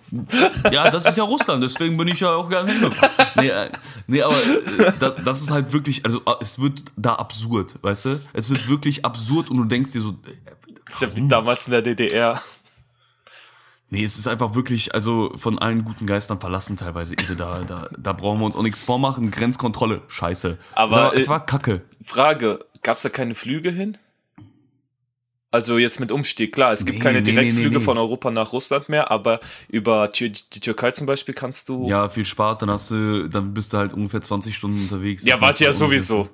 [0.72, 3.10] Ja, das ist ja Russland, deswegen bin ich ja auch gerne hingefahren.
[3.36, 3.70] Nee, äh,
[4.06, 8.20] nee aber äh, das, das ist halt wirklich, also es wird da absurd, weißt du?
[8.32, 10.14] Es wird wirklich absurd und du denkst dir so, äh,
[10.84, 12.40] Das ist ja wie damals in der DDR.
[13.94, 17.14] Nee, es ist einfach wirklich, also von allen guten Geistern verlassen teilweise.
[17.38, 19.30] Da, da, da brauchen wir uns auch nichts vormachen.
[19.30, 20.58] Grenzkontrolle, scheiße.
[20.74, 21.82] Aber, es war, es äh, war kacke.
[22.04, 23.96] Frage, gab es da keine Flüge hin?
[25.52, 27.84] Also jetzt mit Umstieg, klar, es gibt Nee, keine nee, Direktflüge nee, nee.
[27.84, 31.88] von Europa nach Russland mehr, aber über Tür die Türkei zum Beispiel kannst du.
[31.88, 35.24] Ja, viel Spaß, dann hast du, dann bist du halt ungefähr 20 Stunden unterwegs.
[35.24, 36.28] Ja, warte ja sowieso.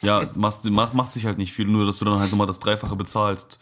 [0.00, 2.58] Ja, machst, macht, macht sich halt nicht viel, nur dass du dann halt nochmal das
[2.58, 3.58] Dreifache bezahlst.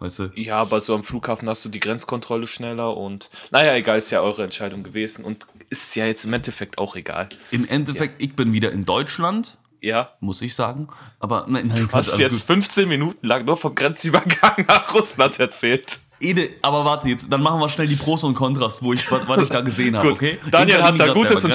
[0.00, 0.30] Weißt du?
[0.36, 4.20] Ja, aber so am Flughafen hast du die Grenzkontrolle schneller und naja, egal, ist ja
[4.20, 7.28] eure Entscheidung gewesen und ist ja jetzt im Endeffekt auch egal.
[7.50, 10.12] Im Endeffekt, ich bin wieder in Deutschland, Ja.
[10.20, 10.88] muss ich sagen.
[11.18, 15.98] Aber nein, nein, Du hast jetzt 15 Minuten lang nur vom Grenzübergang nach Russland erzählt.
[16.20, 19.28] Ede, aber warte jetzt, dann machen wir schnell die Pros und Kontras, wo ich, was,
[19.28, 20.38] was ich da gesehen habe, Gut, okay?
[20.50, 21.54] Daniel hat da Gutes und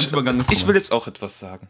[0.52, 1.68] ich will jetzt auch etwas sagen.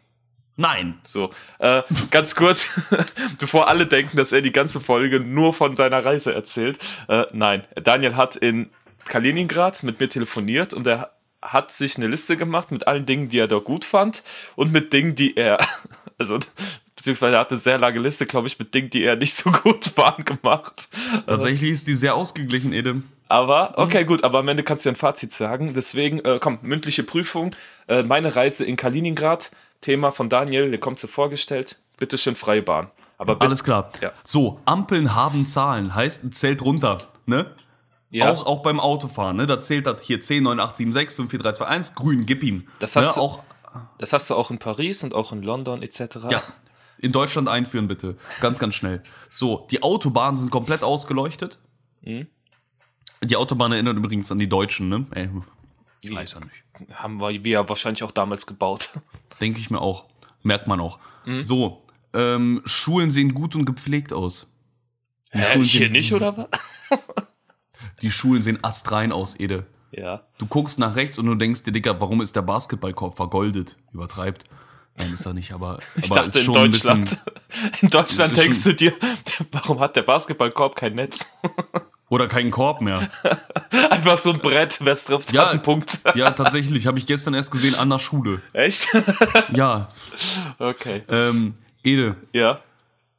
[0.56, 1.00] Nein.
[1.02, 2.68] So, äh, ganz kurz,
[3.38, 6.78] bevor alle denken, dass er die ganze Folge nur von seiner Reise erzählt.
[7.08, 8.70] Äh, nein, Daniel hat in
[9.04, 11.10] Kaliningrad mit mir telefoniert und er
[11.42, 14.22] hat sich eine Liste gemacht mit allen Dingen, die er da gut fand
[14.56, 15.58] und mit Dingen, die er,
[16.18, 16.38] also
[16.96, 19.50] beziehungsweise er hat eine sehr lange Liste, glaube ich, mit Dingen, die er nicht so
[19.50, 20.88] gut waren, gemacht.
[21.26, 23.04] Tatsächlich ist die sehr ausgeglichen, Edem.
[23.28, 25.72] Aber, okay, gut, aber am Ende kannst du ja ein Fazit sagen.
[25.74, 27.54] Deswegen, äh, komm, mündliche Prüfung.
[27.88, 29.50] Äh, meine Reise in Kaliningrad,
[29.84, 31.76] Thema von Daniel, der kommt so vorgestellt.
[31.98, 32.90] Bitte schön freie Bahn.
[33.18, 33.90] Aber Alles klar.
[34.00, 34.12] Ja.
[34.24, 37.54] So, Ampeln haben Zahlen, heißt, zählt runter, ne?
[38.10, 38.30] Ja.
[38.32, 39.46] Auch, auch beim Autofahren, ne?
[39.46, 42.26] Da zählt das hier 10, 9, 8, 7, 6, 5, 4, 3, 2, 1, grün,
[42.26, 42.66] gib ihm.
[42.78, 43.12] Das hast ne?
[43.14, 43.42] du- auch
[43.98, 46.00] Das hast du auch in Paris und auch in London etc.
[46.30, 46.42] Ja.
[46.98, 48.16] In Deutschland einführen, bitte.
[48.40, 49.02] Ganz, ganz schnell.
[49.28, 51.58] So, die Autobahnen sind komplett ausgeleuchtet.
[52.02, 52.28] Mhm.
[53.22, 55.06] Die Autobahn erinnert übrigens an die Deutschen, ne?
[55.10, 55.28] Ey,
[56.02, 56.64] ich weiß ja nicht.
[56.94, 58.90] Haben wir, wir ja wahrscheinlich auch damals gebaut.
[59.40, 60.06] Denke ich mir auch.
[60.42, 60.98] Merkt man auch.
[61.24, 61.40] Mhm.
[61.40, 64.46] So, ähm, Schulen sehen gut und gepflegt aus.
[65.32, 66.48] Die Hä, Schulen hier sehen, nicht, oder was?
[68.02, 69.66] Die Schulen sehen astrein aus, Ede.
[69.90, 70.26] Ja.
[70.38, 73.76] Du guckst nach rechts und du denkst dir, Digga, warum ist der Basketballkorb vergoldet?
[73.92, 74.44] Übertreibt.
[74.96, 77.10] Nein, ist er nicht, aber, Ich aber dachte in Deutschland.
[77.48, 77.70] bisschen.
[77.80, 78.92] In Deutschland denkst du dir,
[79.52, 81.26] warum hat der Basketballkorb kein Netz?
[82.10, 83.08] Oder kein Korb mehr.
[83.90, 85.42] Einfach so ein Brett, wer es trifft, Ja.
[85.42, 86.00] hat einen Punkt.
[86.14, 88.42] Ja, tatsächlich, habe ich gestern erst gesehen an der Schule.
[88.52, 88.88] Echt?
[89.54, 89.88] Ja,
[90.58, 91.02] Okay.
[91.08, 92.60] ähm, Ede, Ja.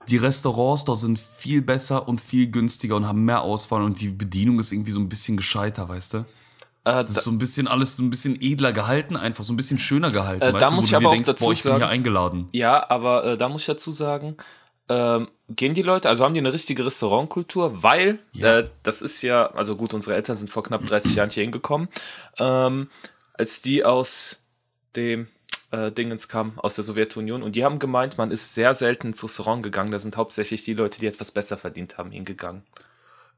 [0.08, 4.10] die Restaurants dort sind viel besser und viel günstiger und haben mehr Auswahl und die
[4.10, 6.18] Bedienung ist irgendwie so ein bisschen gescheiter, weißt du?
[6.20, 6.24] Äh,
[7.04, 9.80] Das ist so ein bisschen alles so ein bisschen edler gehalten, einfach so ein bisschen
[9.80, 10.44] schöner gehalten.
[10.44, 11.72] Äh, weißt da du, muss wo ich du aber auch denkst, dazu boah, ich bin
[11.72, 12.48] hier sagen- eingeladen.
[12.52, 14.38] Ja, aber äh, da muss ich dazu sagen,
[14.90, 18.60] ähm, gehen die Leute, also haben die eine richtige Restaurantkultur, weil Ja.
[18.60, 21.88] äh, das ist ja, also gut, unsere Eltern sind vor knapp 30 Jahren hier hingekommen,
[22.40, 22.90] ähm,
[23.34, 24.38] als die aus
[24.96, 25.28] dem
[25.72, 29.24] äh, Dingens kamen, aus der Sowjetunion und die haben gemeint, man ist sehr selten ins
[29.24, 32.64] Restaurant gegangen, da sind hauptsächlich die Leute, die etwas besser verdient haben, hingegangen.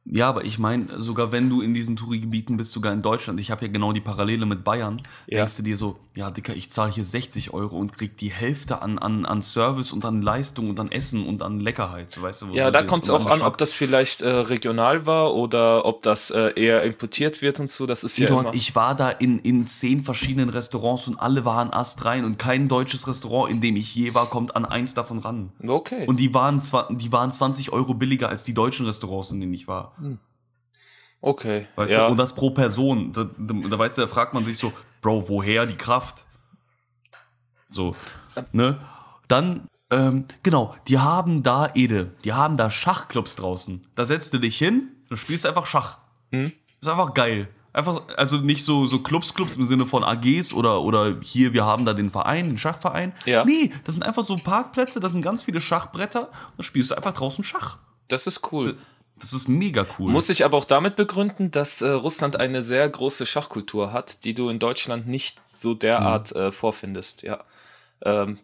[0.09, 3.51] Ja, aber ich meine, sogar wenn du in diesen Touri-Gebieten bist, sogar in Deutschland, ich
[3.51, 5.37] habe ja genau die Parallele mit Bayern, Ja.
[5.39, 8.81] denkst du dir so, ja, Dicker, ich zahle hier 60 Euro und krieg die Hälfte
[8.81, 12.41] an, an, an Service und an Leistung und an Essen und an Leckerheit, so, weißt
[12.43, 12.49] du?
[12.49, 15.85] wo Ja, du da kommt es auch an, ob das vielleicht äh, regional war oder
[15.85, 18.55] ob das äh, eher importiert wird und so, das ist ja Eduard, immer...
[18.55, 23.07] ich war da in, in zehn verschiedenen Restaurants und alle waren astrein und kein deutsches
[23.07, 25.51] Restaurant, in dem ich je war, kommt an eins davon ran.
[25.67, 26.05] okay.
[26.07, 29.53] Und die waren, zwar, die waren 20 Euro billiger als die deutschen Restaurants, in denen
[29.53, 29.93] ich war.
[31.21, 31.67] Okay.
[31.75, 32.05] Weißt ja.
[32.05, 33.11] du, und das pro Person.
[33.13, 36.25] Da, da, da weißt du, da fragt man sich so, Bro, woher die Kraft?
[37.69, 37.95] So,
[38.51, 38.79] ne?
[39.27, 43.85] Dann, ähm, genau, die haben da, Ede, die haben da Schachclubs draußen.
[43.95, 45.97] Da setzt du dich hin, du spielst einfach Schach.
[46.31, 46.51] Hm?
[46.81, 47.49] Ist einfach geil.
[47.73, 51.65] Einfach, also nicht so, so Clubs, Clubs im Sinne von AGs oder, oder hier, wir
[51.65, 53.13] haben da den Verein, den Schachverein.
[53.25, 53.45] Ja.
[53.45, 56.95] Nee, das sind einfach so Parkplätze, da sind ganz viele Schachbretter und da spielst du
[56.95, 57.77] einfach draußen Schach.
[58.07, 58.77] Das ist cool.
[59.19, 60.11] Das ist mega cool.
[60.11, 64.33] Muss ich aber auch damit begründen, dass äh, Russland eine sehr große Schachkultur hat, die
[64.33, 66.41] du in Deutschland nicht so derart Mhm.
[66.41, 67.23] äh, vorfindest.
[67.23, 67.39] Ja.
[68.03, 68.37] Ähm,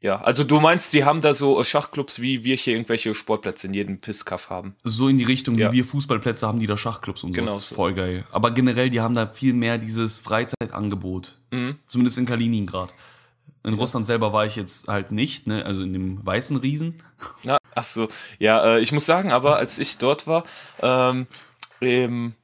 [0.00, 3.66] ja, also du meinst, die haben da so äh, Schachclubs, wie wir hier irgendwelche Sportplätze
[3.68, 4.74] in jedem Pisskaff haben.
[4.84, 5.70] so in die Richtung, Ja.
[5.72, 7.34] wie wir Fußballplätze haben, die da Schachclubs und so.
[7.34, 8.26] Genau das ist voll geil.
[8.30, 11.38] Aber generell, die haben da viel mehr dieses Freizeitangebot.
[11.50, 11.78] Mhm.
[11.86, 12.92] Zumindest in Kaliningrad.
[13.66, 15.66] In Russland selber war ich jetzt halt nicht, ne?
[15.66, 16.94] Also in dem weißen Riesen.
[17.42, 18.06] Ja, ach so.
[18.38, 20.44] Ja, äh, ich muss sagen, aber als ich dort war,
[20.80, 21.26] ähm,
[21.80, 22.34] ähm,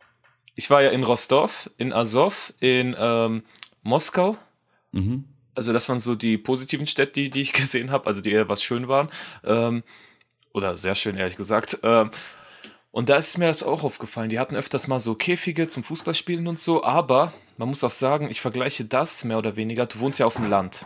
[0.56, 3.44] ich war ja in Rostov, in Azov, in ähm,
[3.84, 4.36] Moskau.
[4.90, 5.24] Mhm.
[5.54, 8.48] Also das waren so die positiven Städte, die, die ich gesehen habe, also die eher
[8.48, 9.08] was schön waren.
[9.44, 9.84] Ähm,
[10.52, 11.78] oder sehr schön, ehrlich gesagt.
[12.92, 14.28] Und da ist mir das auch aufgefallen.
[14.28, 18.30] Die hatten öfters mal so Käfige zum Fußballspielen und so, aber man muss auch sagen,
[18.30, 19.86] ich vergleiche das mehr oder weniger.
[19.86, 20.84] Du wohnst ja auf dem Land.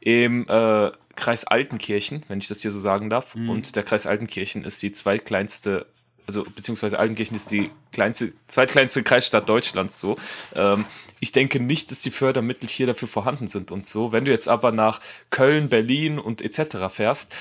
[0.00, 3.34] Im äh, Kreis Altenkirchen, wenn ich das hier so sagen darf.
[3.34, 5.86] Und der Kreis Altenkirchen ist die zweitkleinste,
[6.26, 10.16] also beziehungsweise Altenkirchen ist die kleinste, zweitkleinste Kreisstadt Deutschlands so.
[10.54, 10.86] Ähm,
[11.20, 14.12] ich denke nicht, dass die Fördermittel hier dafür vorhanden sind und so.
[14.12, 16.88] Wenn du jetzt aber nach Köln, Berlin und etc.
[16.88, 17.34] fährst,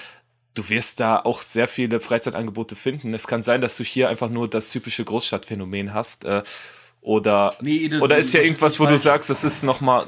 [0.54, 3.14] du wirst da auch sehr viele Freizeitangebote finden.
[3.14, 6.26] Es kann sein, dass du hier einfach nur das typische Großstadtphänomen hast.
[6.26, 6.44] Äh,
[7.02, 10.06] oder Nee, du- oder ist ja irgendwas, wo du sagst, das ist nochmal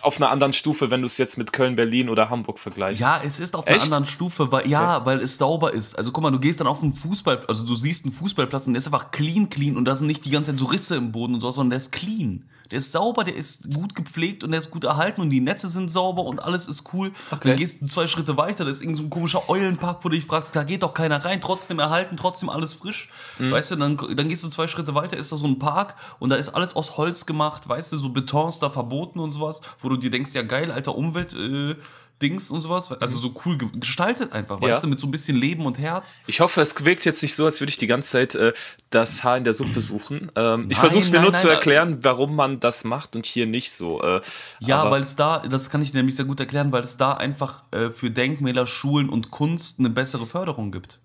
[0.00, 3.00] auf einer anderen Stufe, wenn du es jetzt mit Köln, Berlin oder Hamburg vergleichst.
[3.00, 3.86] Ja, es ist auf einer Echt?
[3.86, 5.96] anderen Stufe, weil, ja, weil es sauber ist.
[5.96, 8.74] Also guck mal, du gehst dann auf einen Fußball, also du siehst einen Fußballplatz und
[8.74, 11.10] der ist einfach clean, clean und da sind nicht die ganze Zeit so Risse im
[11.10, 12.44] Boden und so, sondern der ist clean.
[12.70, 15.68] Der ist sauber, der ist gut gepflegt und der ist gut erhalten und die Netze
[15.68, 17.12] sind sauber und alles ist cool.
[17.30, 20.08] Und dann gehst du zwei Schritte weiter, da ist irgend so ein komischer Eulenpark, wo
[20.08, 23.10] du dich fragst, da geht doch keiner rein, trotzdem erhalten, trotzdem alles frisch.
[23.52, 26.30] Weißt du, dann, dann gehst du zwei Schritte weiter, ist da so ein Park und
[26.30, 29.88] da ist alles aus Holz gemacht, weißt du, so Betons da verboten und sowas, wo
[29.88, 31.76] du dir denkst, ja geil, alter Umwelt, äh,
[32.24, 32.90] Dings und sowas.
[32.92, 34.68] Also so cool ge- gestaltet einfach, Ja.
[34.68, 36.22] weißt du, mit so ein bisschen Leben und Herz.
[36.26, 38.52] Ich hoffe, es wirkt jetzt nicht so, als würde ich die ganze Zeit äh,
[38.90, 40.30] das Haar in der Suppe suchen.
[40.36, 43.46] Ähm, ich versuche mir nein, nur nein, zu erklären, warum man das macht und hier
[43.46, 44.02] nicht so.
[44.02, 44.20] Äh,
[44.60, 47.12] Ja, weil es da, das kann ich dir nämlich sehr gut erklären, weil es da
[47.12, 51.00] einfach äh, für Denkmäler, Schulen und Kunst eine bessere Förderung gibt.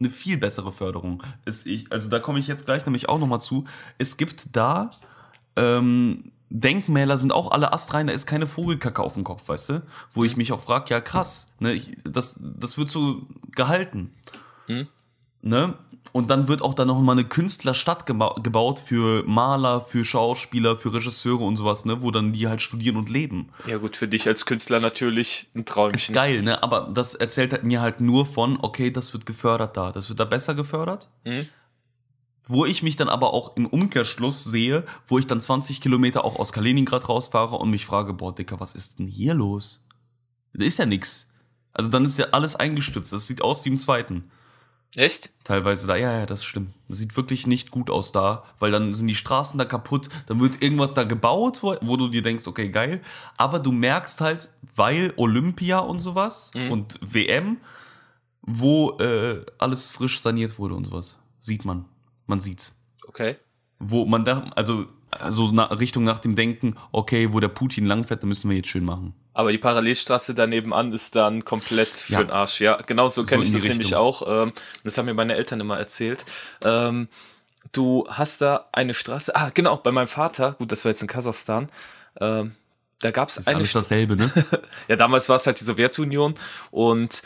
[0.00, 1.22] Eine viel bessere Förderung.
[1.44, 3.64] Es, ich, also da komme ich jetzt gleich nämlich auch nochmal zu.
[3.98, 4.90] Es gibt da,
[5.56, 9.82] ähm, Denkmäler sind auch alle astrein, da ist keine Vogelkacke auf dem Kopf, weißt du?
[10.12, 13.22] Wo ich mich auch frage, ja krass, ne, ich, das, das wird so
[13.54, 14.12] gehalten.
[15.40, 15.74] Ne?
[16.12, 20.76] Und dann wird auch da noch mal eine Künstlerstadt geba gebaut für Maler, für Schauspieler,
[20.76, 23.48] für Regisseure und sowas, ne, wo dann die halt studieren und leben.
[23.66, 26.14] ja gut, für dich als Künstler natürlich ein Ist Träumchen.
[26.14, 26.62] geil, ne?
[26.62, 29.90] Aber das erzählt halt mir halt nur von, okay, das wird gefördert da.
[29.90, 31.08] Das wird da besser gefördert.
[31.24, 31.48] Mhm.
[32.46, 36.38] Wo ich mich dann aber auch im Umkehrschluss sehe, wo ich dann 20 Kilometer auch
[36.38, 39.80] aus Kaliningrad rausfahre und mich frage, boah, Dicker, was ist denn hier los?
[40.52, 41.30] Da ist ja nix.
[41.72, 43.12] Also dann ist ja alles eingestützt.
[43.12, 44.30] Das sieht aus wie im zweiten.
[44.94, 45.30] Echt?
[45.44, 46.74] Teilweise da, ja, ja, das stimmt.
[46.86, 50.40] Das sieht wirklich nicht gut aus da, weil dann sind die Straßen da kaputt, dann
[50.40, 53.00] wird irgendwas da gebaut, wo, wo du dir denkst, okay, geil.
[53.38, 57.58] Aber du merkst halt, weil Olympia und sowas und WM,
[58.42, 61.18] wo äh, alles frisch saniert wurde und sowas.
[61.38, 61.86] Sieht man.
[62.32, 62.74] Man sieht's.
[63.06, 63.36] Okay.
[63.78, 68.28] Wo man da, also, also Richtung nach dem Denken, okay, wo der Putin langfährt, dann
[68.30, 69.12] müssen wir jetzt schön machen.
[69.34, 72.22] Aber die Parallelstraße daneben an ist dann komplett für Ja.
[72.22, 72.62] den Arsch.
[72.62, 73.98] Ja, genau so kenne in ich das nämlich Richtung.
[73.98, 74.22] auch.
[74.44, 76.24] Ähm, das haben mir meine Eltern immer erzählt.
[76.64, 77.08] Ähm,
[77.72, 79.36] du hast da eine Straße.
[79.36, 80.52] Ah, genau, bei meinem Vater.
[80.52, 81.68] Gut, das war jetzt in Kasachstan.
[82.18, 82.54] Ähm,
[83.00, 84.30] da gab es Ist eine alles dasselbe, ne?
[84.88, 86.34] Ja, damals war es halt die Sowjetunion
[86.70, 87.22] und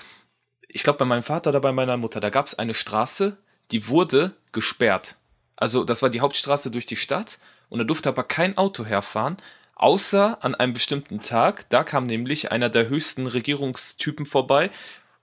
[0.67, 3.37] ich glaube bei meinem Vater oder bei meiner Mutter, da gab es eine Straße,
[3.71, 5.17] die wurde gesperrt.
[5.57, 9.37] Also das war die Hauptstraße durch die Stadt und da durfte aber kein Auto herfahren,
[9.75, 11.69] außer an einem bestimmten Tag.
[11.71, 14.71] Da kam nämlich einer der höchsten Regierungstypen vorbei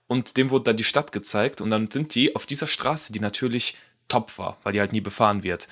[0.06, 3.20] und dem wurde dann die Stadt gezeigt und dann sind die auf dieser Straße, die
[3.20, 3.76] natürlich
[4.08, 5.68] top war, weil die halt nie befahren wird.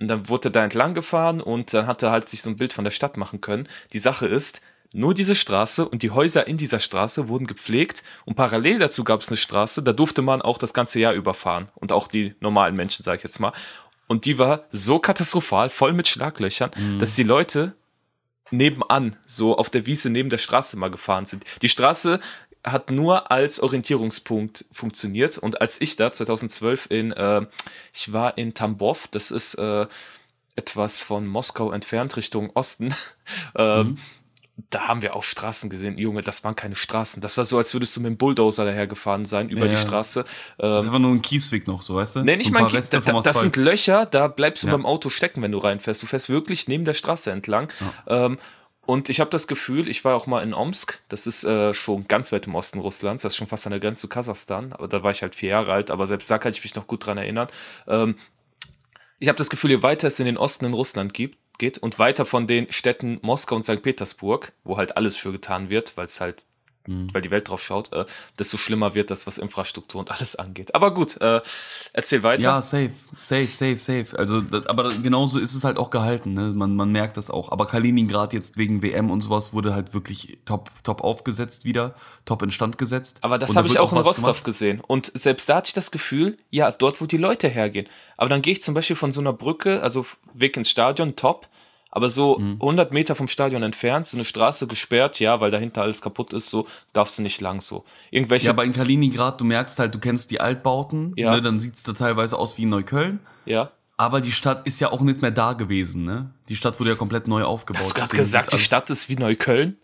[0.00, 2.56] Und dann wurde er da entlang gefahren und dann hat er halt sich so ein
[2.56, 3.68] Bild von der Stadt machen können.
[3.92, 8.36] Die Sache ist, nur diese Straße und die Häuser in dieser Straße wurden gepflegt und
[8.36, 11.92] parallel dazu gab es eine Straße, da durfte man auch das ganze Jahr überfahren und
[11.92, 13.52] auch die normalen Menschen, sag ich jetzt mal.
[14.06, 17.74] Und die war so katastrophal, voll mit Schlaglöchern, dass die Leute
[18.50, 21.44] nebenan, so auf der Wiese neben der Straße mal gefahren sind.
[21.60, 22.18] Die Straße
[22.64, 27.46] hat nur als Orientierungspunkt funktioniert und als ich da 2012 in, äh,
[27.94, 29.86] ich war in Tambov, das ist äh,
[30.56, 32.94] etwas von Moskau entfernt Richtung Osten,
[33.54, 33.98] ähm,
[34.70, 35.98] da haben wir auch Straßen gesehen.
[35.98, 37.22] Junge, das waren keine Straßen.
[37.22, 39.72] Das war so, als würdest du mit dem Bulldozer dahergefahren sein über Ja.
[39.72, 40.24] die Straße.
[40.58, 42.24] Das ist einfach nur ein Kiesweg noch, so, weißt du?
[42.24, 44.72] Nee, nicht Ein mal paar Kies, da, das sind Löcher, da bleibst du Ja.
[44.74, 46.02] beim Auto stecken, wenn du reinfährst.
[46.02, 47.72] Du fährst wirklich neben der Straße entlang.
[48.06, 48.38] Ähm,
[48.84, 52.08] und ich habe das Gefühl, ich war auch mal in Omsk, das ist äh, schon
[52.08, 54.88] ganz weit im Osten Russlands, das ist schon fast an der Grenze zu Kasachstan, aber
[54.88, 57.04] da war ich halt vier Jahre alt, aber selbst da kann ich mich noch gut
[57.06, 57.48] dran erinnern.
[57.86, 58.16] Ähm,
[59.18, 61.98] ich habe das Gefühl, je weiter es in den Osten in Russland gibt, geht und
[61.98, 63.82] weiter von den Städten Moskau und St.
[63.82, 66.46] Petersburg, wo halt alles für getan wird, weil es halt,
[66.88, 67.12] Mhm.
[67.12, 68.06] weil die Welt drauf schaut, äh,
[68.38, 70.74] desto schlimmer wird das, was Infrastruktur und alles angeht.
[70.74, 71.42] Aber gut, äh,
[71.92, 72.42] erzähl weiter.
[72.42, 74.18] Ja, safe, safe, safe, safe.
[74.18, 76.32] Also, das, aber genauso ist es halt auch gehalten.
[76.32, 76.54] Ne?
[76.54, 77.52] Man, man merkt das auch.
[77.52, 82.42] Aber Kaliningrad jetzt wegen WM und sowas wurde halt wirklich top, top aufgesetzt wieder, top
[82.42, 83.18] instand gesetzt.
[83.20, 84.44] Aber das habe ich wird auch in Rostov gemacht.
[84.44, 84.80] gesehen.
[84.80, 87.86] Und selbst da hatte ich das Gefühl, ja, dort, wo die Leute hergehen.
[88.16, 91.48] Aber dann gehe ich zum Beispiel von so einer Brücke, also Weg ins Stadion, top.
[91.90, 92.58] Aber so Mhm.
[92.60, 96.50] 100 Meter vom Stadion entfernt, so eine Straße gesperrt, ja, weil dahinter alles kaputt ist,
[96.50, 97.84] so darfst du nicht lang so.
[98.10, 101.30] Irgendwelche, Ja, aber in Kaliningrad, du merkst halt, du kennst die Altbauten, Ja.
[101.34, 101.40] ne?
[101.40, 103.20] dann sieht's da teilweise aus wie in Neukölln.
[103.46, 103.70] ja.
[104.00, 106.30] Aber die Stadt ist ja auch nicht mehr da gewesen, ne?
[106.48, 107.82] Die Stadt wurde ja komplett neu aufgebaut.
[107.82, 109.76] Hast du gerade gesagt, die Stadt ist wie Neukölln?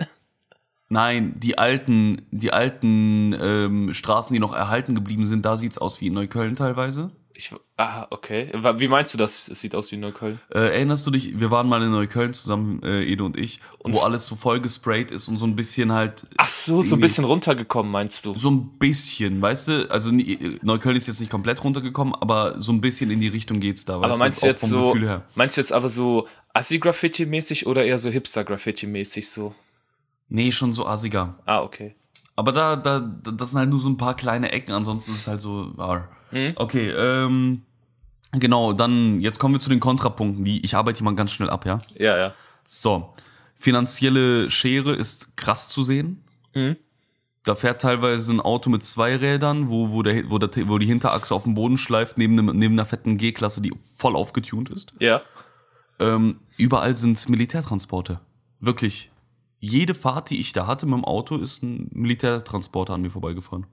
[0.89, 6.01] Nein, die alten, die alten ähm, Straßen, die noch erhalten geblieben sind, da sieht's aus
[6.01, 7.09] wie in Neukölln teilweise.
[7.37, 8.49] Ich, ah, okay.
[8.77, 9.49] Wie meinst du das?
[9.49, 10.39] Es sieht aus wie Neukölln.
[10.51, 13.99] Äh, erinnerst du dich, wir waren mal in Neukölln zusammen, äh, Ede und ich, wo
[14.01, 16.27] alles so voll gesprayt ist und so ein bisschen halt.
[16.37, 18.39] Ach so, so ein bisschen runtergekommen, meinst du?
[18.39, 19.91] So ein bisschen, weißt du?
[19.91, 23.59] Also nie- Neukölln ist jetzt nicht komplett runtergekommen, aber so ein bisschen in die Richtung
[23.59, 24.97] geht's da, weißt Aber meinst du jetzt so,
[25.35, 29.55] meinst du jetzt aber so Assi-Graffiti-mäßig oder eher so Hipster-Graffiti-mäßig so?
[30.29, 31.39] Nee, schon so assiger.
[31.47, 31.97] Ah, okay.
[32.37, 35.19] Aber da, da, da- das sind halt nur so ein paar kleine Ecken, ansonsten ist
[35.19, 35.73] es halt so.
[35.79, 36.09] ah.
[36.35, 36.53] Mhm.
[36.57, 37.63] Okay, ähm.
[38.37, 40.45] Genau, dann, jetzt kommen wir zu den Kontrapunkten.
[40.45, 41.79] Die, ich arbeite die mal ganz schnell ab, ja?
[42.01, 42.35] Ja, ja.
[42.65, 43.15] So.
[43.55, 46.25] Finanzielle Schere ist krass zu sehen.
[46.53, 46.75] Mhm.
[47.45, 50.87] Da fährt teilweise ein Auto mit zwei Rädern, wo, wo, der, wo, der, wo die
[50.87, 54.95] Hinterachse auf dem Boden schleift, neben, einem, neben einer fetten G-Klasse, die voll aufgetunt ist.
[54.99, 55.23] Ja.
[56.01, 58.19] Ähm, überall sind Militärtransporte.
[58.59, 59.13] Wirklich.
[59.61, 63.67] jede Fahrt, die ich da hatte mit dem Auto, ist ein Militärtransporter an mir vorbeigefahren.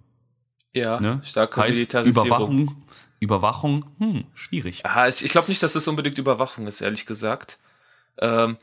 [0.74, 1.22] Ja, Ne?
[1.24, 2.26] starke heißt, Militarisierung.
[2.28, 2.86] Überwachung,
[3.20, 4.86] Überwachung, hm, schwierig.
[4.86, 7.60] Ah, ich ich glaube nicht, dass es unbedingt Überwachung ist, ehrlich gesagt.
[8.18, 8.58] Ähm,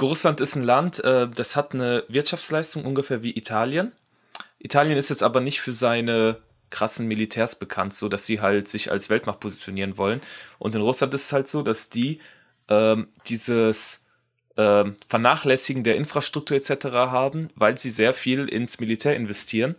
[0.00, 3.92] Russland ist ein Land, äh, das hat eine Wirtschaftsleistung ungefähr wie Italien.
[4.58, 6.38] Italien ist jetzt aber nicht für seine
[6.70, 10.20] krassen Militärs bekannt, so dass sie halt sich als Weltmacht positionieren wollen.
[10.58, 12.20] Und in Russland ist es halt so, dass die
[12.68, 14.06] ähm, dieses
[14.56, 16.86] ähm, Vernachlässigen der Infrastruktur etc.
[16.86, 19.76] haben, weil sie sehr viel ins Militär investieren.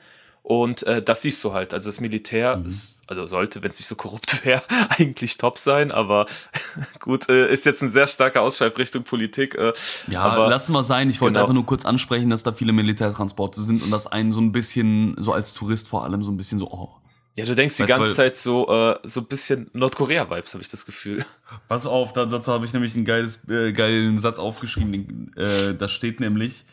[0.48, 1.74] Und äh, das siehst du halt.
[1.74, 4.62] Also das Militär, ist, also sollte, wenn es nicht so korrupt wäre,
[4.98, 6.26] eigentlich top sein, aber
[7.02, 9.56] gut, äh, ist jetzt ein sehr starker Ausschweif Richtung Politik.
[9.56, 9.74] Äh,
[10.08, 11.10] Ja, aber lass mal sein.
[11.10, 11.42] Ich wollte genau.
[11.42, 15.18] einfach nur kurz ansprechen, dass da viele Militärtransporte sind und dass einen so ein bisschen,
[15.20, 16.96] so als Tourist vor allem, so ein bisschen so, oh.
[17.36, 20.70] ja, du denkst die Weißt ganze Zeit so, äh, so ein bisschen Nordkorea-Vibes, habe ich
[20.70, 21.26] das Gefühl.
[21.68, 24.94] Pass auf, da, dazu habe ich nämlich einen geiles, äh, geilen Satz aufgeschrieben.
[24.94, 26.64] Den, äh, da steht nämlich,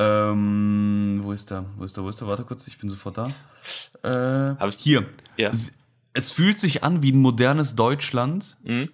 [0.00, 1.64] ähm, wo ist der?
[1.76, 2.04] Wo ist der?
[2.04, 2.28] Wo ist der?
[2.28, 3.28] Warte kurz, ich bin sofort da.
[4.02, 5.06] Äh, Hab ich- hier.
[5.36, 5.50] Ja.
[5.50, 8.88] Es, fühlt sich an wie ein modernes Deutschland, Mhm.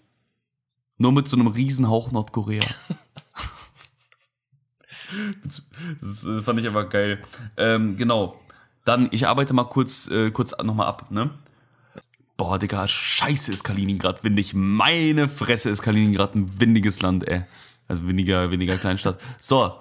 [0.98, 2.62] nur mit so einem Riesenhauch Nordkorea.
[6.00, 7.22] das fand ich aber geil.
[7.56, 8.40] Ähm, genau.
[8.84, 11.30] Dann, ich arbeite mal kurz, äh, kurz nochmal ab, ne?
[12.36, 14.52] Boah, Digga, scheiße ist Kaliningrad windig.
[14.54, 17.44] Meine Fresse ist Kaliningrad ein windiges Land, ey.
[17.88, 19.18] Also weniger, weniger Kleinstadt.
[19.40, 19.72] So.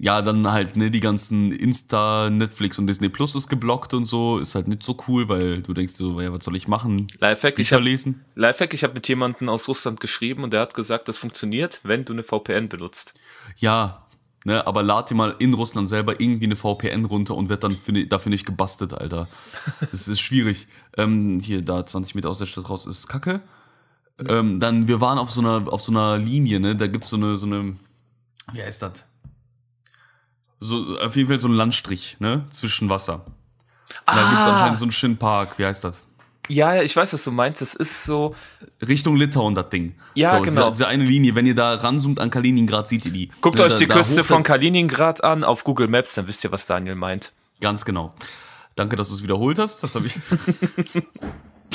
[0.00, 4.38] Ja, dann halt, ne, die ganzen Insta, Netflix und Disney Plus ist geblockt und so.
[4.38, 7.08] Ist halt nicht so cool, weil du denkst so, ja, was soll ich machen?
[7.18, 8.24] Lifehack, ich Bücher habe lesen?
[8.36, 12.04] Lifehack, ich habe mit jemandem aus Russland geschrieben und der hat gesagt, das funktioniert, wenn
[12.04, 13.18] du eine VPN benutzt.
[13.56, 13.98] Ja,
[14.44, 17.76] ne, aber lad dir mal in Russland selber irgendwie eine VPN runter und wird dann
[17.76, 19.28] für, dafür nicht gebastelt, Alter.
[19.92, 20.68] Es ist schwierig.
[20.96, 23.40] Ähm, hier, da 20 Meter aus der Stadt raus ist Kacke.
[24.24, 27.16] Ähm, dann, wir waren auf so einer, auf so einer Linie, ne, da gibt's so
[27.16, 27.76] eine, so eine,
[28.52, 29.07] wie heißt das?
[30.60, 33.24] So, auf jeden Fall so ein Landstrich, ne, zwischen Wasser.
[33.24, 36.00] Und Da gibt's anscheinend so einen schönen Park, wie heißt das?
[36.50, 37.60] Ja, ja, ich weiß, was du meinst.
[37.60, 38.34] Das ist so,
[38.86, 39.94] Richtung Litauen, das Ding.
[40.14, 40.62] Ja, so, genau.
[40.70, 43.30] Diese, diese eine Linie, wenn ihr da ranzoomt an Kaliningrad, seht ihr die.
[43.42, 46.42] guckt Ne, euch da- die da Küste von Kaliningrad an auf Google Maps, dann wisst
[46.44, 47.32] ihr, was Daniel meint.
[47.60, 48.14] Ganz genau.
[48.76, 49.82] Danke, dass du es wiederholt hast.
[49.82, 50.14] Das habe ich.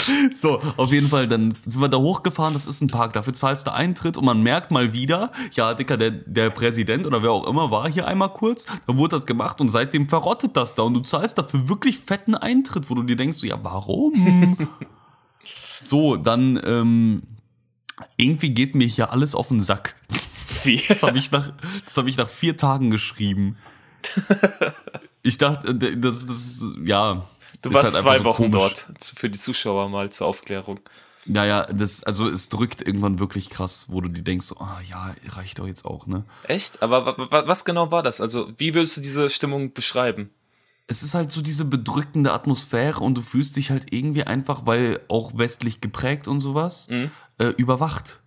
[0.32, 2.54] so, auf jeden Fall, dann sind wir da hochgefahren.
[2.54, 3.14] Das ist ein Park.
[3.14, 7.24] Dafür zahlst du Eintritt und man merkt mal wieder, ja, Dicker, der, der Präsident oder
[7.24, 8.66] wer auch immer war hier einmal kurz.
[8.88, 12.36] Dann wurde das gemacht und seitdem verrottet das da und du zahlst dafür wirklich fetten
[12.36, 14.58] Eintritt, wo du dir denkst, so, ja, warum?
[15.80, 17.24] so, dann, ähm,
[18.18, 19.96] irgendwie geht mir hier alles auf den Sack.
[20.64, 20.82] Wie?
[20.88, 21.52] Das habe ich, nach-
[21.86, 23.58] das hab ich nach vier Tagen geschrieben.
[25.26, 27.24] Ich dachte, das, das ist, ja.
[27.64, 28.86] Du warst halt zwei so Wochen komisch.
[28.86, 30.80] dort, für die Zuschauer mal zur Aufklärung.
[31.26, 35.16] Naja, das, also es drückt irgendwann wirklich krass, wo du dir denkst, so, ah ja,
[35.30, 36.26] reicht doch jetzt auch, ne?
[36.44, 36.84] Echt?
[36.84, 38.20] Aber wa- wa- was genau war das?
[38.20, 40.30] Also, wie würdest du diese Stimmung beschreiben?
[40.88, 45.00] Es ist halt so diese bedrückende Atmosphäre und du fühlst dich halt irgendwie einfach, weil
[45.08, 46.90] auch westlich geprägt und sowas,
[47.38, 48.20] äh, überwacht.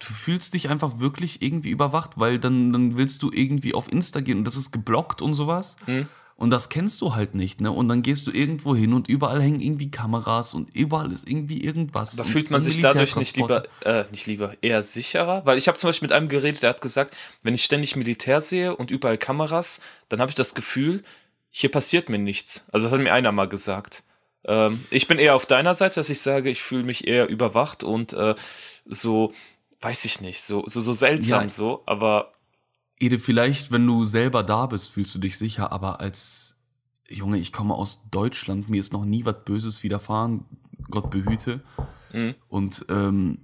[0.00, 4.20] Du fühlst dich einfach wirklich irgendwie überwacht, weil dann, dann willst du irgendwie auf Insta
[4.20, 5.76] gehen und das ist geblockt und sowas.
[6.38, 7.72] Und das kennst du halt nicht, ne?
[7.72, 11.64] Und dann gehst du irgendwo hin und überall hängen irgendwie Kameras und überall ist irgendwie
[11.64, 12.14] irgendwas.
[12.16, 15.46] Da fühlt man sich dadurch nicht lieber, äh, nicht lieber, eher sicherer?
[15.46, 18.42] Weil ich habe zum Beispiel mit einem geredet, der hat gesagt, wenn ich ständig Militär
[18.42, 21.02] sehe und überall Kameras, dann habe ich das Gefühl,
[21.48, 22.66] hier passiert mir nichts.
[22.70, 24.02] Also das hat mir einer mal gesagt.
[24.44, 27.82] Ähm, ich bin eher auf deiner Seite, dass ich sage, ich fühle mich eher überwacht
[27.82, 28.34] und äh,
[28.84, 29.32] so,
[29.80, 31.48] weiß ich nicht, so, so, so seltsam Ja.
[31.48, 32.34] so, aber
[32.98, 36.60] Ede, vielleicht, wenn du selber da bist, fühlst du dich sicher, aber als
[37.08, 40.44] Junge, ich komme aus Deutschland, mir ist noch nie was Böses widerfahren,
[40.90, 41.60] Gott behüte.
[42.48, 43.38] Und ähm,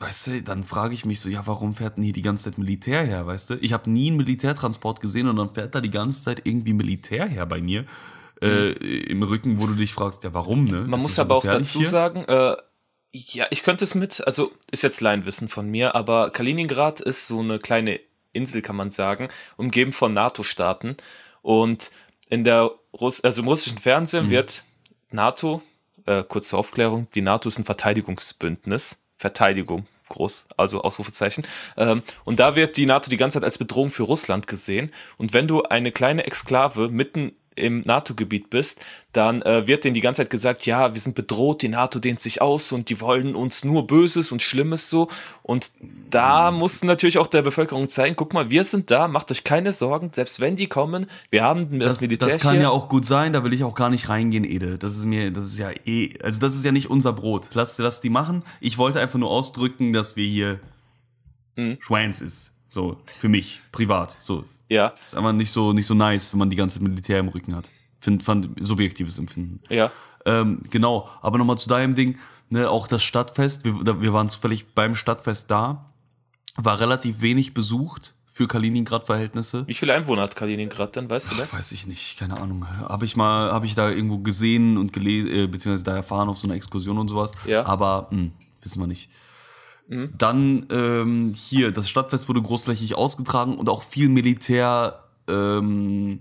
[0.00, 2.58] weißt du, dann frage ich mich so, ja, warum fährt denn hier die ganze Zeit
[2.58, 3.54] Militär her, weißt du?
[3.56, 7.26] Ich habe nie einen Militärtransport gesehen und dann fährt da die ganze Zeit irgendwie Militär
[7.26, 7.84] her bei mir.
[8.40, 10.82] Äh, Im Rücken, wo du dich fragst, ja, warum, ne?
[10.82, 11.88] Man Ist muss aber auch dazu hier?
[11.88, 12.56] sagen, äh,
[13.12, 17.40] ja, ich könnte es mit, also ist jetzt Laienwissen von mir, aber Kaliningrad ist so
[17.40, 18.00] eine kleine
[18.32, 20.96] Insel, kann man sagen, umgeben von NATO-Staaten.
[21.42, 21.90] Und
[22.30, 24.30] in der Russ also im russischen Fernsehen Mhm.
[24.30, 24.64] wird
[25.10, 25.62] NATO,
[26.06, 29.04] äh, kurze Aufklärung, die NATO ist ein Verteidigungsbündnis.
[29.16, 31.44] Verteidigung, groß, also Ausrufezeichen.
[31.76, 34.92] Ähm, und da wird die NATO die ganze Zeit als Bedrohung für Russland gesehen.
[35.16, 38.80] Und wenn du eine kleine Exklave mitten im NATO-Gebiet bist,
[39.12, 42.20] dann äh, wird denen die ganze Zeit gesagt, ja, wir sind bedroht, die NATO dehnt
[42.20, 45.08] sich aus und die wollen uns nur Böses und Schlimmes so.
[45.42, 45.70] Und
[46.10, 49.72] da mussten natürlich auch der Bevölkerung zeigen, guck mal, wir sind da, macht euch keine
[49.72, 52.62] Sorgen, selbst wenn die kommen, wir haben das, Das, Militär das kann hier.
[52.62, 54.78] ja auch gut sein, da will ich auch gar nicht reingehen, Ede.
[54.78, 57.50] Das ist mir, das ist ja eh, also das ist ja nicht unser Brot.
[57.54, 58.42] Lass, lass die machen.
[58.60, 60.60] Ich wollte einfach nur ausdrücken, dass wir hier
[61.56, 61.76] Mhm.
[61.80, 62.54] Schweins ist.
[62.68, 64.16] So, für mich, privat.
[64.20, 64.44] So.
[64.68, 67.28] Ja, Ist einfach nicht so, nicht so nice, wenn man die ganze Zeit Militär im
[67.28, 67.70] Rücken hat.
[68.00, 69.60] Find, fand subjektives Empfinden.
[69.70, 69.90] ja.
[70.26, 72.18] Ähm, genau, aber nochmal zu deinem Ding,
[72.50, 75.92] ne, auch das Stadtfest, wir, wir waren zufällig beim Stadtfest da,
[76.56, 79.66] war relativ wenig besucht für Kaliningrad-Verhältnisse.
[79.66, 81.54] Wie viele Einwohner hat Kaliningrad denn, weißt du das?
[81.54, 82.66] Weiß ich nicht, keine Ahnung.
[82.88, 86.38] Habe ich mal, habe ich da irgendwo gesehen und gelesen, äh, beziehungsweise da erfahren auf
[86.38, 87.32] so einer Exkursion und sowas.
[87.46, 87.64] Ja.
[87.64, 88.30] Aber mh,
[88.62, 89.08] wissen wir nicht.
[90.18, 96.20] Dann ähm, hier, das Stadtfest wurde großflächig ausgetragen und auch viel Militär, ähm,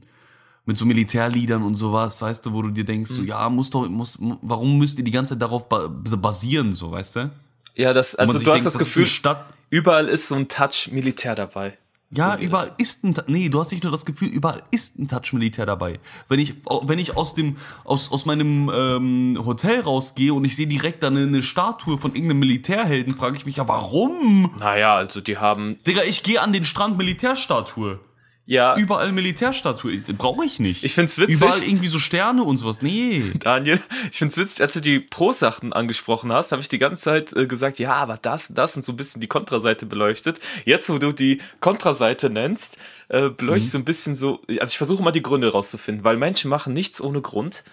[0.66, 3.88] mit so Militärliedern und sowas, weißt du, wo du dir denkst, so, ja, muss doch,
[3.90, 7.32] muss, mu- warum müsst ihr die ganze Zeit darauf ba basieren, so, weißt du?
[7.76, 11.36] Ja, das, also du hast denkt, das Gefühl, Stadt, überall ist so ein Touch Militär
[11.36, 11.78] dabei.
[12.10, 15.34] Ja, überall ist ein, nee, du hast nicht nur das Gefühl, überall ist ein Touch
[15.34, 16.00] Militär dabei.
[16.30, 16.54] Wenn ich,
[16.84, 21.18] wenn ich aus dem, aus, aus meinem ähm, Hotel rausgehe und ich sehe direkt dann
[21.18, 24.52] eine Statue von irgendeinem Militärhelden, frage ich mich ja, warum?
[24.58, 28.00] Naja, also die haben, Digga, ich gehe an den Strand Militärstatue.
[28.48, 30.00] Ja, Überall Militärstatue.
[30.18, 30.86] Brauche ich nicht.
[30.86, 31.36] Ich find's witzig.
[31.36, 32.82] Überall irgendwie so Sterne und sowas.
[32.82, 33.34] Nee.
[33.40, 37.34] Daniel, ich find's witzig, als du die Pro-Sachen angesprochen hast, habe ich die ganze Zeit
[37.34, 40.40] äh, gesagt, ja, aber das und das und so ein bisschen die Kontraseite beleuchtet.
[40.64, 42.78] Jetzt, wo du die Kontraseite nennst,
[43.10, 46.50] äh, beleuchtest du ein bisschen so, also ich versuche mal die Gründe rauszufinden, weil Menschen
[46.50, 47.66] machen nichts ohne Grund.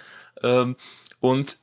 [0.42, 0.74] Ähm,
[1.20, 1.58] und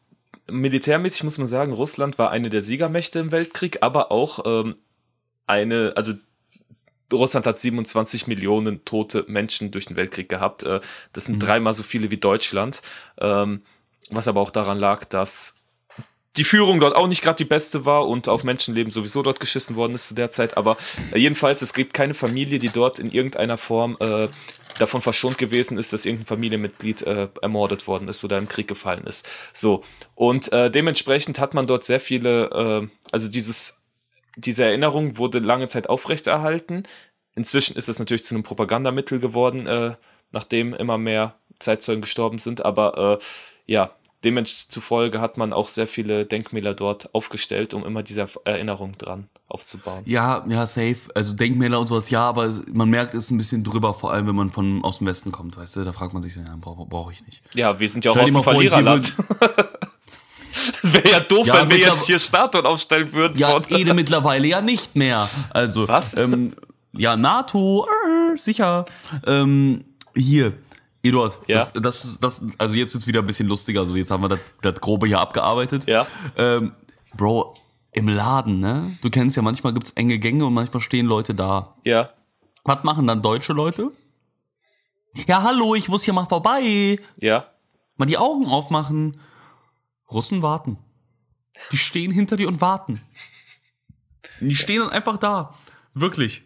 [0.50, 4.76] militärmäßig muss man sagen, Russland war eine der Siegermächte im Weltkrieg, aber auch ähm,
[5.48, 6.14] eine, also
[7.12, 10.64] Russland hat 27 Millionen tote Menschen durch den Weltkrieg gehabt.
[10.64, 10.80] Äh,
[11.14, 12.82] Das sind dreimal so viele wie Deutschland.
[13.20, 13.62] Ähm,
[14.10, 15.62] Was aber auch daran lag, dass
[16.38, 19.76] die Führung dort auch nicht gerade die beste war und auf Menschenleben sowieso dort geschissen
[19.76, 20.56] worden ist zu der Zeit.
[20.58, 20.78] Aber
[21.12, 24.28] äh, jedenfalls, es gibt keine Familie, die dort in irgendeiner Form äh,
[24.80, 29.06] davon verschont gewesen ist, dass irgendein Familienmitglied äh, ermordet worden ist oder im Krieg gefallen
[29.06, 29.28] ist.
[29.54, 29.84] So.
[30.16, 33.81] Und äh, dementsprechend hat man dort sehr viele, also dieses,
[34.36, 36.84] diese Erinnerung wurde lange Zeit aufrechterhalten.
[37.36, 39.96] Inzwischen ist es natürlich zu einem Propagandamittel geworden, äh,
[40.32, 42.66] nachdem immer mehr Zeitzeugen gestorben sind.
[42.66, 43.24] Aber äh,
[43.72, 43.92] ja,
[44.24, 50.04] demzufolge hat man auch sehr viele Denkmäler dort aufgestellt, um immer diese Erinnerung dran aufzubauen.
[50.06, 50.98] Ja, ja, safe.
[51.16, 54.28] Also Denkmäler und sowas, ja, aber man merkt es ist ein bisschen drüber, vor allem
[54.28, 55.84] wenn man von aus dem Westen kommt, weißt du?
[55.84, 57.42] Da fragt man sich so, ja, brauche brauch ich nicht.
[57.54, 59.16] Ja, wir sind ja auch Stell aus dem vor, Verliererland.
[60.84, 63.38] Es wäre ja doof, Ja, wenn wir jetzt hier Statuen aufstellen würden.
[63.38, 65.30] Ja, von- Ede mittlerweile ja nicht mehr.
[65.52, 66.16] Also, Was?
[66.16, 66.54] Ähm,
[66.94, 67.88] ja, NATO,
[68.34, 68.86] äh, sicher.
[69.26, 69.84] Ähm,
[70.16, 70.54] hier,
[71.04, 71.58] Eduard, Ja?
[71.58, 73.80] das, das, das, also jetzt wird's wieder ein bisschen lustiger.
[73.82, 75.88] Also jetzt haben wir das, das Grobe hier abgearbeitet.
[75.88, 76.06] Ja.
[76.38, 76.74] Ähm,
[77.16, 77.56] Bro,
[77.94, 78.98] im Laden, ne?
[79.02, 81.76] Du kennst ja, manchmal gibt's enge Gänge und manchmal stehen Leute da.
[81.84, 82.10] ja.
[82.64, 83.90] Was machen dann deutsche Leute?
[85.28, 86.98] Ja, hallo, ich muss hier mal vorbei.
[87.20, 87.46] Ja.
[87.98, 89.20] Mal die Augen aufmachen.
[90.12, 90.78] Russen warten.
[91.72, 93.02] Die stehen hinter dir und warten.
[94.40, 95.54] Die stehen dann einfach da.
[95.94, 96.44] Wirklich.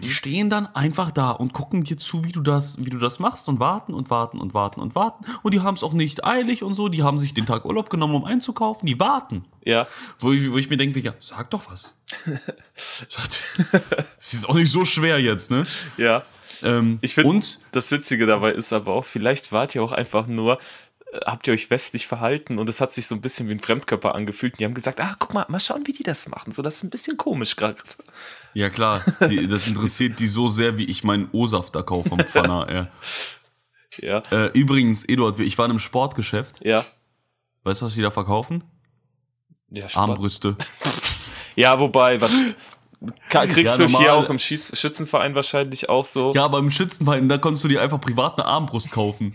[0.00, 3.18] Die stehen dann einfach da und gucken dir zu, wie du das, wie du das
[3.18, 5.24] machst und warten und warten und warten und warten.
[5.42, 6.88] Und die haben es auch nicht eilig und so.
[6.88, 8.86] Die haben sich den Tag Urlaub genommen, um einzukaufen.
[8.86, 9.44] Die warten.
[9.64, 9.88] Ja.
[10.20, 11.94] Wo ich, wo ich mir denke, ja, sag doch was.
[14.20, 15.66] Es ist auch nicht so schwer jetzt, ne?
[15.96, 16.22] Ja.
[16.62, 20.26] Ähm, Ich finde, und das Witzige dabei ist aber auch, vielleicht wart ihr auch einfach
[20.26, 20.58] nur,
[21.24, 24.14] habt ihr euch westlich verhalten und es hat sich so ein bisschen wie ein Fremdkörper
[24.14, 24.54] angefühlt.
[24.54, 26.52] Und die haben gesagt, ah, guck mal, mal schauen, wie die das machen.
[26.52, 27.78] So, das ist ein bisschen komisch gerade.
[28.54, 32.20] Ja klar, die, das interessiert die so sehr, wie ich meinen O-Saft da kaufe vom
[32.20, 32.66] Pfanner.
[32.72, 32.88] ja.
[34.00, 34.22] Ja.
[34.30, 36.64] Äh, übrigens, Eduard, ich war in einem Sportgeschäft.
[36.64, 36.84] Ja.
[37.64, 38.64] Weißt du, was die da verkaufen?
[39.70, 39.86] Ja.
[39.94, 40.56] Armbrüste.
[41.56, 42.32] ja wobei, was
[43.30, 46.32] kriegst Ja, du hier auch im Schieß Schützenverein wahrscheinlich auch so.
[46.34, 49.34] Ja, aber im Schützenverein, da konntest du dir einfach privat eine Armbrust kaufen.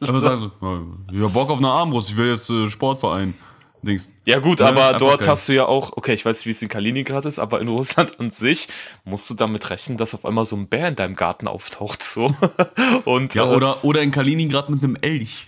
[0.00, 0.80] Sagen so, ja,
[1.12, 3.34] ich hab Bock auf eine Armbrust, ich will jetzt äh, Sportverein.
[3.82, 5.28] Denkst, Ja gut, Ne, aber dort geil.
[5.28, 7.68] hast du ja auch, okay, ich weiß nicht, wie es in Kaliningrad ist, aber in
[7.68, 8.68] Russland an sich
[9.04, 12.34] musst du damit rechnen, dass auf einmal so ein Bär in deinem Garten auftaucht so.
[13.04, 15.46] Und, ja, äh, oder, oder in Kaliningrad mit einem Elch.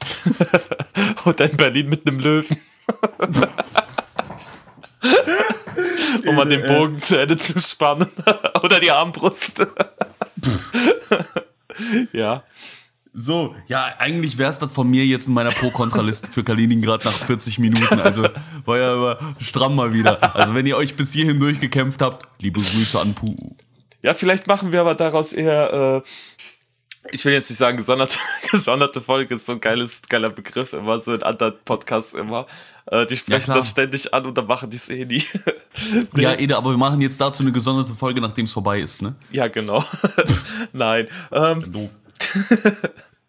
[1.25, 2.59] oder in Berlin mit einem Löwen.
[6.27, 8.09] um an den Bogen zu Ende zu spannen.
[8.63, 9.67] oder die Armbrust.
[12.13, 12.43] ja.
[13.19, 17.59] So, ja, eigentlich wär's das von mir jetzt mit meiner Pro-Kontra-Liste für Kaliningrad nach 40
[17.61, 17.99] Minuten.
[17.99, 18.29] Also
[18.67, 20.37] war ja aber stramm mal wieder.
[20.37, 23.35] Also wenn ihr euch bis hierhin durchgekämpft habt, liebe Grüße an Pu.
[24.03, 26.09] Ja, vielleicht machen wir aber daraus eher, äh,
[27.13, 28.19] ich will jetzt nicht sagen, gesonderte,
[28.51, 32.47] gesonderte Folge ist so ein geiles, geiler Begriff, immer so in anderen Podcasts immer.
[32.87, 33.57] Äh, die sprechen klar.
[33.59, 35.25] das ständig an und dann machen die es eh nie.
[36.17, 39.15] Ja, Ede, aber wir machen jetzt dazu eine gesonderte Folge, nachdem es vorbei ist, ne?
[39.31, 39.85] ja, genau.
[40.73, 41.09] Nein.
[41.31, 41.91] Ähm, Du.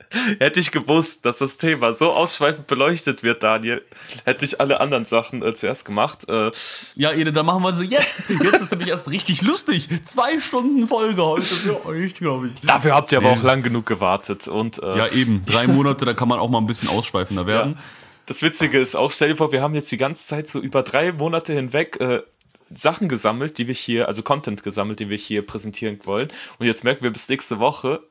[0.39, 3.83] Hätte ich gewusst, dass das Thema so ausschweifend beleuchtet wird, Daniel,
[4.25, 6.27] hätte ich alle anderen Sachen äh, zuerst gemacht.
[6.29, 6.51] Äh,
[6.95, 8.23] ja, Ede, dann machen wir sie jetzt.
[8.29, 9.89] Jetzt ist nämlich erst richtig lustig.
[10.03, 12.53] Zwei Stunden Folge heute für euch, glaube ich.
[12.61, 14.47] Dafür habt ihr aber auch lang genug gewartet.
[14.47, 15.43] Und, äh, ja, eben.
[15.45, 17.73] Drei Monate, da kann man auch mal ein bisschen ausschweifender werden.
[17.73, 17.79] Ja.
[18.27, 20.83] Das Witzige ist auch, stell dir vor, wir haben jetzt die ganze Zeit so über
[20.83, 22.21] drei Monate hinweg äh,
[22.69, 26.29] Sachen gesammelt, die wir hier, also Content gesammelt, den wir hier präsentieren wollen.
[26.59, 28.01] Und jetzt merken wir bis nächste Woche,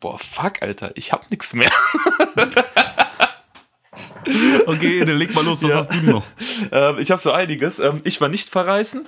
[0.00, 1.70] boah, fuck, Alter, ich hab nix mehr.
[4.66, 5.76] okay, dann leg mal los, was ja.
[5.76, 6.26] hast du noch?
[6.72, 7.78] Ähm, ich habe so einiges.
[7.78, 9.06] Ähm, ich war nicht verreisen,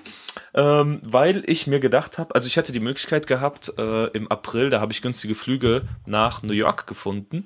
[0.55, 4.71] ähm, weil ich mir gedacht habe, also ich hatte die Möglichkeit gehabt, äh, im April,
[4.71, 7.45] da habe ich günstige Flüge nach New York gefunden.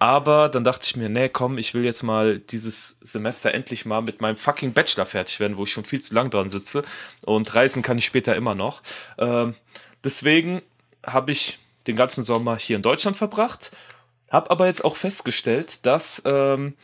[0.00, 4.00] Aber dann dachte ich mir, nee, komm, ich will jetzt mal dieses Semester endlich mal
[4.00, 6.84] mit meinem fucking Bachelor fertig werden, wo ich schon viel zu lang dran sitze.
[7.24, 8.82] Und reisen kann ich später immer noch.
[9.18, 9.54] Ähm,
[10.04, 10.62] deswegen
[11.04, 11.58] habe ich
[11.88, 13.72] den ganzen Sommer hier in Deutschland verbracht.
[14.30, 16.76] Habe aber jetzt auch festgestellt, dass ähm,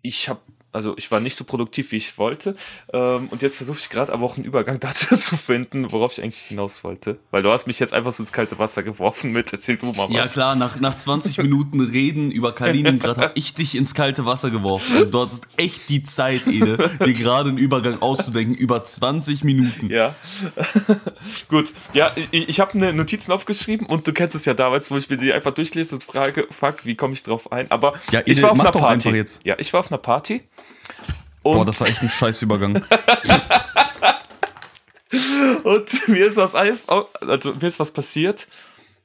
[0.00, 0.40] ich habe
[0.72, 2.56] also ich war nicht so produktiv, wie ich wollte.
[2.92, 6.22] Ähm, und jetzt versuche ich gerade aber auch einen Übergang dazu zu finden, worauf ich
[6.22, 7.18] eigentlich hinaus wollte.
[7.30, 10.08] Weil du hast mich jetzt einfach so ins kalte Wasser geworfen mit, erzähl du mal
[10.08, 10.16] was.
[10.16, 14.50] Ja klar, nach, nach 20 Minuten Reden über Kaliningrad habe ich dich ins kalte Wasser
[14.50, 14.96] geworfen.
[14.96, 18.54] Also du hattest echt die Zeit, Ede, dir gerade einen Übergang auszudenken.
[18.54, 19.90] Über 20 Minuten.
[19.90, 20.14] Ja.
[21.48, 21.72] Gut.
[21.92, 25.10] Ja, ich, ich habe eine Notizen aufgeschrieben und du kennst es ja damals, wo ich
[25.10, 27.70] mir die einfach durchlese und frage, fuck, wie komme ich drauf ein?
[27.70, 29.10] Aber ja, Ede, ich war auf einer Party.
[29.10, 29.44] Jetzt.
[29.44, 30.40] Ja, ich war auf einer Party
[31.42, 32.74] und Boah, das war echt ein Scheißübergang.
[35.64, 37.08] und mir ist was, also
[37.54, 38.46] mir ist was passiert,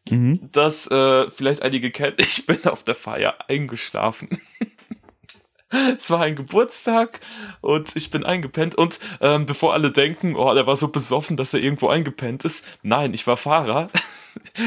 [0.09, 0.39] mhm.
[0.51, 2.15] das äh, vielleicht einige kennen.
[2.19, 4.29] Ich bin auf der Feier eingeschlafen.
[5.97, 7.19] es war ein Geburtstag
[7.61, 8.75] und ich bin eingepennt.
[8.75, 12.65] Und ähm, bevor alle denken, oh, der war so besoffen, dass er irgendwo eingepennt ist.
[12.83, 13.89] Nein, ich war Fahrer.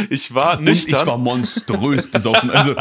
[0.09, 0.95] Ich war nüchtern.
[0.95, 2.51] Und ich war monströs besoffen.
[2.51, 2.75] Also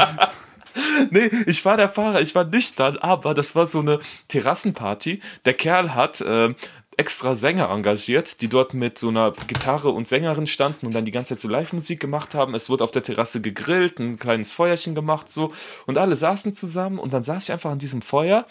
[1.12, 5.22] nee, ich war der Fahrer, ich war nüchtern, aber das war so eine Terrassenparty.
[5.46, 6.54] Der Kerl hat äh,
[7.00, 11.12] extra Sänger engagiert, die dort mit so einer Gitarre und Sängerin standen und dann die
[11.12, 12.54] ganze Zeit so Live-Musik gemacht haben.
[12.56, 15.54] Es wurde auf der Terrasse gegrillt, ein kleines Feuerchen gemacht so
[15.88, 18.46] und alle saßen zusammen und dann saß ich einfach an diesem Feuer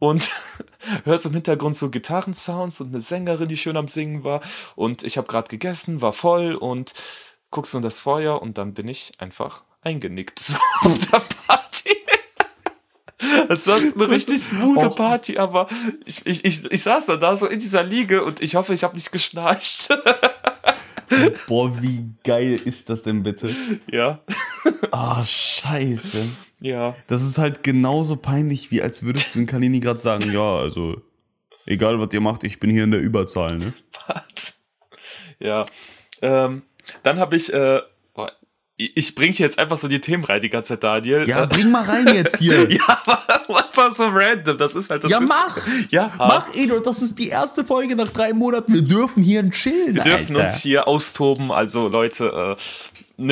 [0.00, 0.28] und
[1.04, 4.40] hörst im Hintergrund so Gitarrensounds und eine Sängerin, die schön am Singen war
[4.74, 6.94] und ich habe gerade gegessen, war voll und
[7.52, 11.96] guckst du in das Feuer und dann bin ich einfach eingenickt so auf der Party.
[13.48, 15.68] Es war eine richtig smooth Party, aber
[16.04, 18.84] ich, ich, ich, ich saß dann da so in dieser Liege und ich hoffe, ich
[18.84, 19.88] habe nicht geschnarcht.
[21.46, 23.54] Boah, wie geil ist das denn bitte?
[23.90, 24.20] Ja.
[24.90, 26.28] Ah, oh, scheiße.
[26.60, 26.94] Ja.
[27.06, 31.00] Das ist halt genauso peinlich, wie als würdest du in Kaliningrad sagen, ja, also,
[31.66, 33.72] egal was ihr macht, ich bin hier in der Überzahl, ne?
[34.06, 34.64] Was?
[35.40, 35.64] Ja.
[36.20, 36.62] Ähm,
[37.02, 37.80] dann habe ich äh,
[38.78, 41.28] ich bringe jetzt einfach so die Themen rein die ganze Zeit, Daniel.
[41.28, 42.70] Ja, bring mal rein jetzt hier.
[42.70, 43.02] ja,
[43.78, 44.58] einfach so random.
[44.58, 45.10] Das ist halt das.
[45.10, 45.58] Ja, mach.
[45.90, 46.80] Ja, mach, Edo.
[46.80, 48.74] Das ist die erste Folge nach drei Monaten.
[48.74, 49.94] Wir dürfen hier chillen.
[49.94, 50.48] Wir dürfen Alter.
[50.48, 51.50] uns hier austoben.
[51.50, 52.62] Also, Leute, äh,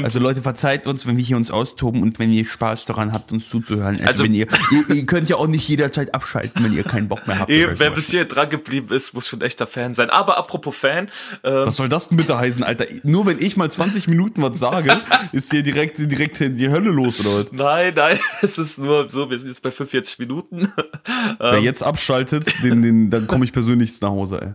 [0.02, 3.30] also Leute, verzeiht uns, wenn wir hier uns austoben und wenn ihr Spaß daran habt,
[3.30, 3.94] uns zuzuhören.
[3.94, 7.06] Also, also wenn ihr, ihr, ihr, könnt ja auch nicht jederzeit abschalten, wenn ihr keinen
[7.06, 7.50] Bock mehr habt.
[7.50, 10.10] Ey, wer bis hier dran geblieben ist, muss schon echter Fan sein.
[10.10, 11.08] Aber apropos Fan.
[11.44, 12.86] Ähm, was soll das denn bitte heißen, Alter?
[13.04, 14.90] Nur wenn ich mal 20 Minuten was sage,
[15.32, 17.52] ist hier direkt, direkt die Hölle los, oder was?
[17.52, 20.35] Nein, nein, es ist nur so, wir sind jetzt bei 45 Minuten.
[21.38, 24.48] Wer ähm, jetzt abschaltet, den, den, dann komme ich persönlich nach Hause, ey.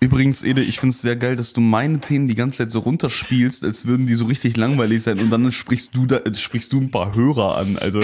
[0.00, 2.80] Übrigens, Ede, ich finde es sehr geil, dass du meine Themen die ganze Zeit so
[2.80, 6.80] runterspielst, als würden die so richtig langweilig sein und dann sprichst du da, sprichst du
[6.80, 8.00] ein paar Hörer an, also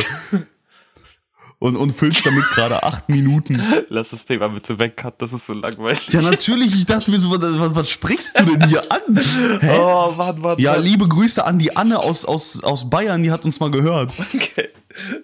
[1.61, 3.63] und, und füllst damit gerade acht Minuten.
[3.91, 6.09] Lass das Thema bitte weg, das ist so langweilig.
[6.09, 9.17] Ja, natürlich, ich dachte mir so, was, was sprichst du denn hier an?
[9.61, 9.79] Hä?
[9.79, 10.63] Oh, warte, warte.
[10.63, 14.13] Ja, liebe Grüße an die Anne aus, aus, aus Bayern, die hat uns mal gehört.
[14.35, 14.71] Okay.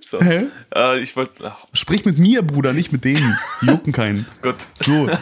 [0.04, 0.20] So.
[0.20, 0.46] Hä?
[0.74, 1.52] Äh, ich wollte.
[1.72, 3.36] Sprich mit mir, Bruder, nicht mit denen.
[3.62, 4.26] Die jucken keinen.
[4.40, 4.56] Gut.
[4.74, 5.10] So.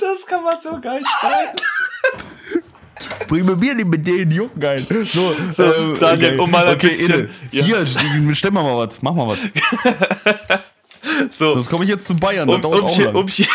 [0.00, 1.56] Das kann man so geil schneiden.
[3.28, 4.86] Bring mir mit denen, jucken geil.
[5.04, 6.38] So, so äh, Daniel, okay.
[6.40, 7.30] um mal ein okay, bisschen.
[7.52, 7.62] Ja.
[7.62, 7.86] Hier,
[8.34, 9.38] stell mal was, mach mal was.
[11.30, 11.52] so.
[11.52, 13.46] Sonst komme ich jetzt zu Bayern, um, um, hier, um, hier,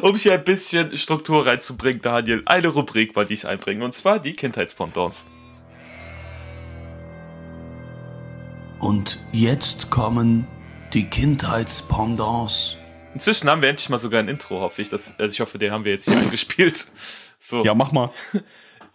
[0.00, 4.18] um hier ein bisschen Struktur reinzubringen, Daniel, eine Rubrik mal, die ich einbringe, und zwar
[4.18, 5.30] die Kindheitspendants.
[8.78, 10.48] Und jetzt kommen
[10.94, 12.78] die Kindheitspendants.
[13.12, 14.88] Inzwischen haben wir endlich mal sogar ein Intro, hoffe ich.
[14.88, 16.86] Das, also ich hoffe, den haben wir jetzt hier eingespielt.
[17.40, 17.64] So.
[17.64, 18.10] Ja, mach mal.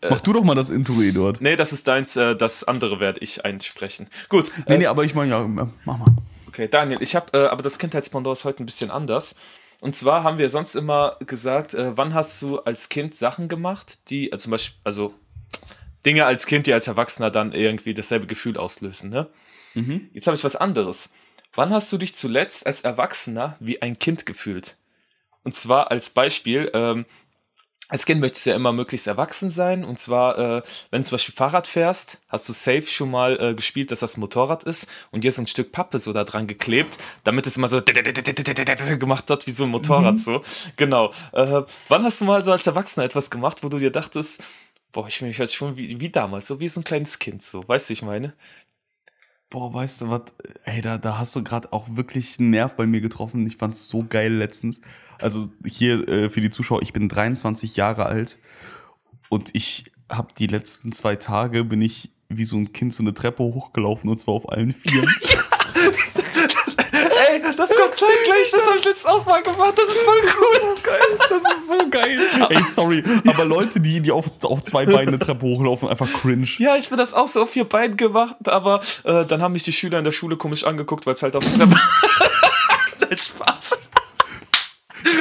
[0.07, 1.41] Mach du doch mal das Intro, Eduard.
[1.41, 4.07] Nee, das ist deins, äh, das andere werde ich einsprechen.
[4.29, 4.51] Gut.
[4.67, 6.05] Nee, äh, nee, aber ich meine, ja, mach mal.
[6.47, 9.35] Okay, Daniel, ich habe, äh, aber das Kindheitspendant ist heute ein bisschen anders.
[9.81, 14.09] Und zwar haben wir sonst immer gesagt, äh, wann hast du als Kind Sachen gemacht,
[14.09, 15.13] die, also zum Beispiel, also
[16.05, 19.27] Dinge als Kind, die als Erwachsener dann irgendwie dasselbe Gefühl auslösen, ne?
[19.73, 20.09] Mhm.
[20.13, 21.13] Jetzt habe ich was anderes.
[21.55, 24.77] Wann hast du dich zuletzt als Erwachsener wie ein Kind gefühlt?
[25.43, 27.05] Und zwar als Beispiel, ähm,
[27.87, 29.85] als Kind möchtest du ja immer möglichst erwachsen sein.
[29.85, 33.53] Und zwar, äh, wenn du zum Beispiel Fahrrad fährst, hast du safe schon mal äh,
[33.53, 36.47] gespielt, dass das ein Motorrad ist und dir so ein Stück Pappe so da dran
[36.47, 40.19] geklebt, damit es immer so gemacht hat wie so ein Motorrad mhm.
[40.19, 40.43] so.
[40.77, 41.11] Genau.
[41.31, 44.43] Äh, wann hast du mal so als Erwachsener etwas gemacht, wo du dir dachtest,
[44.91, 47.67] boah, ich fühle mich schon wie, wie damals, so wie so ein kleines Kind, so,
[47.67, 48.33] weißt du, ich meine?
[49.55, 50.23] Boah, weißt du was,
[50.65, 53.47] ey, da, da hast du gerade auch wirklich einen Nerv bei mir getroffen.
[53.47, 54.81] Ich fand's so geil letztens.
[55.17, 58.37] Also hier äh, für die Zuschauer, ich bin 23 Jahre alt
[59.29, 63.13] und ich habe die letzten zwei Tage bin ich wie so ein Kind so eine
[63.13, 65.09] Treppe hochgelaufen und zwar auf allen Vieren.
[68.45, 69.73] Ey, das habe ich letztens auch mal gemacht.
[69.75, 70.75] Das ist voll cool.
[70.75, 71.29] Das ist so geil.
[71.29, 72.19] Das ist so geil.
[72.49, 76.47] Ey, sorry, aber Leute, die, die auf, auf zwei Beinen eine Treppe hochlaufen, einfach cringe.
[76.57, 79.63] Ja, ich bin das auch so auf vier Beinen gemacht, aber äh, dann haben mich
[79.63, 81.75] die Schüler in der Schule komisch angeguckt, weil es halt auf der Treppe.
[82.99, 83.77] Nein, Spaß.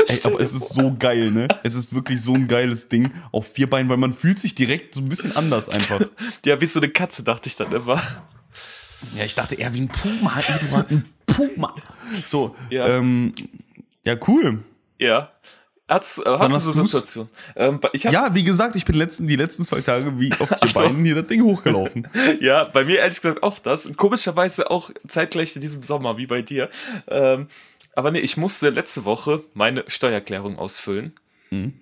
[0.06, 1.48] Ey, aber es ist so geil, ne?
[1.62, 4.94] Es ist wirklich so ein geiles Ding auf vier Beinen, weil man fühlt sich direkt
[4.94, 6.00] so ein bisschen anders einfach.
[6.44, 8.02] Ja, wie so eine Katze, dachte ich dann immer.
[9.14, 11.74] Ja, ich dachte eher wie ein Puma, Eduard, ein Puma.
[12.24, 13.34] So, ja, ähm,
[14.04, 14.62] ja cool.
[14.98, 15.30] Ja.
[15.86, 17.28] Hat's, äh, hast du so eine Situation?
[17.56, 20.80] Ähm, ja, wie gesagt, ich bin letzten, die letzten zwei Tage wie auf vier so.
[20.80, 22.08] Beinen hier das Ding hochgelaufen.
[22.40, 23.90] ja, bei mir ehrlich gesagt auch das.
[23.96, 26.70] Komischerweise auch zeitgleich in diesem Sommer, wie bei dir.
[27.06, 27.48] Ähm,
[27.94, 31.12] aber nee, ich musste letzte Woche meine Steuererklärung ausfüllen.
[31.50, 31.74] Mhm.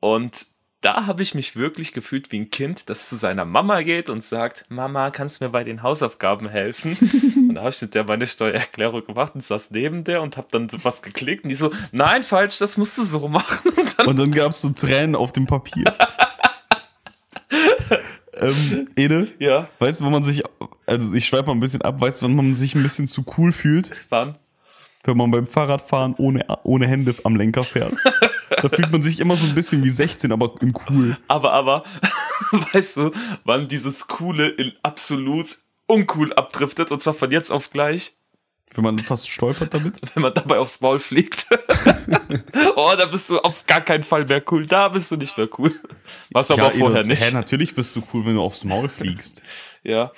[0.00, 0.46] Und
[0.82, 4.24] da habe ich mich wirklich gefühlt wie ein Kind, das zu seiner Mama geht und
[4.24, 6.96] sagt, Mama, kannst du mir bei den Hausaufgaben helfen?
[7.48, 10.48] und da habe ich mit der meine Steuererklärung gemacht und saß neben der und habe
[10.50, 13.70] dann so was geklickt und die so, nein, falsch, das musst du so machen.
[13.76, 15.84] Und dann, und dann gab es so Tränen auf dem Papier.
[18.34, 19.28] ähm, Ede?
[19.38, 19.68] Ja.
[19.78, 20.42] Weißt du, wo man sich,
[20.84, 23.24] also ich schreibe mal ein bisschen ab, weißt du, wenn man sich ein bisschen zu
[23.38, 23.92] cool fühlt?
[24.08, 24.36] Wann?
[25.04, 27.92] wenn man beim Fahrradfahren ohne, ohne Hände am Lenker fährt.
[28.62, 31.16] da fühlt man sich immer so ein bisschen wie 16, aber in cool.
[31.28, 31.84] Aber, aber,
[32.72, 33.10] weißt du,
[33.44, 38.14] wann dieses Coole in absolut uncool abdriftet, und zwar von jetzt auf gleich?
[38.74, 40.00] Wenn man fast stolpert damit?
[40.14, 41.46] Wenn man dabei aufs Maul fliegt.
[42.76, 44.64] oh, da bist du auf gar keinen Fall mehr cool.
[44.64, 45.70] Da bist du nicht mehr cool.
[46.34, 47.22] Ja, aber vorher nicht.
[47.22, 49.42] Hä, natürlich bist du cool, wenn du aufs Maul fliegst.
[49.82, 50.10] ja.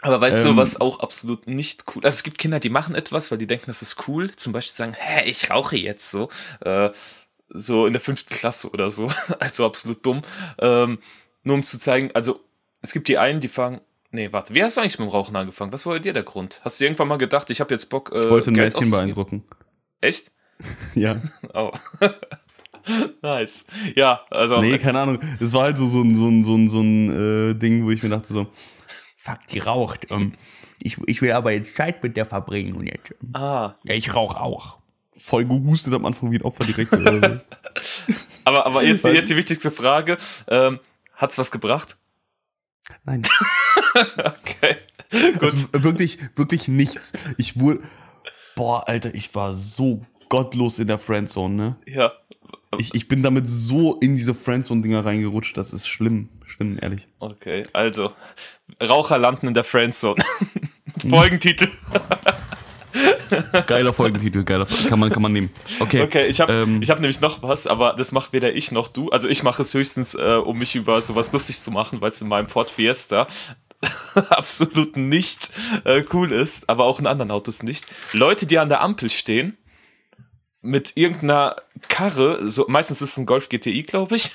[0.00, 2.94] Aber weißt ähm, du, was auch absolut nicht cool Also es gibt Kinder, die machen
[2.94, 4.30] etwas, weil die denken, das ist cool.
[4.30, 6.28] Zum Beispiel sagen, hä, ich rauche jetzt so.
[6.60, 6.90] Äh,
[7.48, 9.08] so in der fünften Klasse oder so.
[9.38, 10.22] Also absolut dumm.
[10.58, 10.98] Ähm,
[11.42, 12.40] nur um zu zeigen, also
[12.82, 13.80] es gibt die einen, die fangen.
[14.10, 15.72] Nee, warte, wie hast du eigentlich mit dem Rauchen angefangen?
[15.72, 16.60] Was war bei dir der Grund?
[16.64, 18.12] Hast du irgendwann mal gedacht, ich habe jetzt Bock.
[18.14, 19.44] Äh, ich wollte ein Geld Mädchen beeindrucken.
[20.00, 20.32] Echt?
[20.94, 21.20] ja.
[21.54, 21.72] Oh.
[23.20, 23.66] nice.
[23.96, 24.62] Ja, also.
[24.62, 25.18] Nee, keine Ahnung.
[25.40, 27.90] Es war halt so, so ein, so ein, so ein, so ein äh, Ding, wo
[27.90, 28.46] ich mir dachte, so,
[29.18, 30.10] fuck, die raucht.
[30.10, 30.32] Ähm,
[30.78, 33.10] ich, ich will aber jetzt Zeit mit der verbringen und jetzt.
[33.22, 33.76] Ähm, ah.
[33.84, 34.78] Ja, ich rauche auch.
[35.18, 36.92] Voll gehustet am Anfang wie ein Opfer direkt.
[38.44, 40.16] Aber, aber jetzt, jetzt die wichtigste Frage.
[40.48, 40.80] Ähm,
[41.14, 41.98] hat's was gebracht?
[43.04, 43.22] Nein.
[44.16, 44.76] okay.
[45.10, 45.42] Gut.
[45.42, 47.12] Also, wirklich, wirklich nichts.
[47.36, 47.82] Ich wurde.
[48.56, 50.00] Boah, Alter, ich war so
[50.30, 51.76] gottlos in der Friendzone, ne?
[51.86, 52.12] Ja.
[52.78, 56.28] Ich, ich bin damit so in diese Friendzone-Dinger reingerutscht, das ist schlimm.
[56.44, 57.06] Schlimm, ehrlich.
[57.18, 58.12] Okay, also,
[58.82, 60.22] Raucher landen in der Friendzone.
[61.08, 61.68] Folgentitel.
[63.66, 65.50] Geiler Folgentitel, geiler kann man kann man nehmen.
[65.80, 66.02] Okay.
[66.02, 68.88] Okay, ich habe ähm, ich habe nämlich noch was, aber das macht weder ich noch
[68.88, 69.10] du.
[69.10, 72.20] Also ich mache es höchstens, äh, um mich über sowas lustig zu machen, weil es
[72.20, 73.26] in meinem Ford Fiesta
[74.30, 75.50] absolut nicht
[75.84, 77.86] äh, cool ist, aber auch in anderen Autos nicht.
[78.12, 79.56] Leute, die an der Ampel stehen
[80.60, 81.56] mit irgendeiner
[81.88, 84.32] Karre, so meistens ist es ein Golf GTI, glaube ich,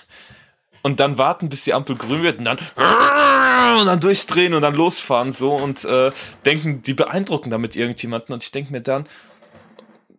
[0.84, 2.58] und dann warten, bis die Ampel grün wird und dann
[3.80, 6.12] und dann durchdrehen und dann losfahren so und äh,
[6.46, 9.06] denken, die beeindrucken damit irgendjemanden und ich denke mir dann,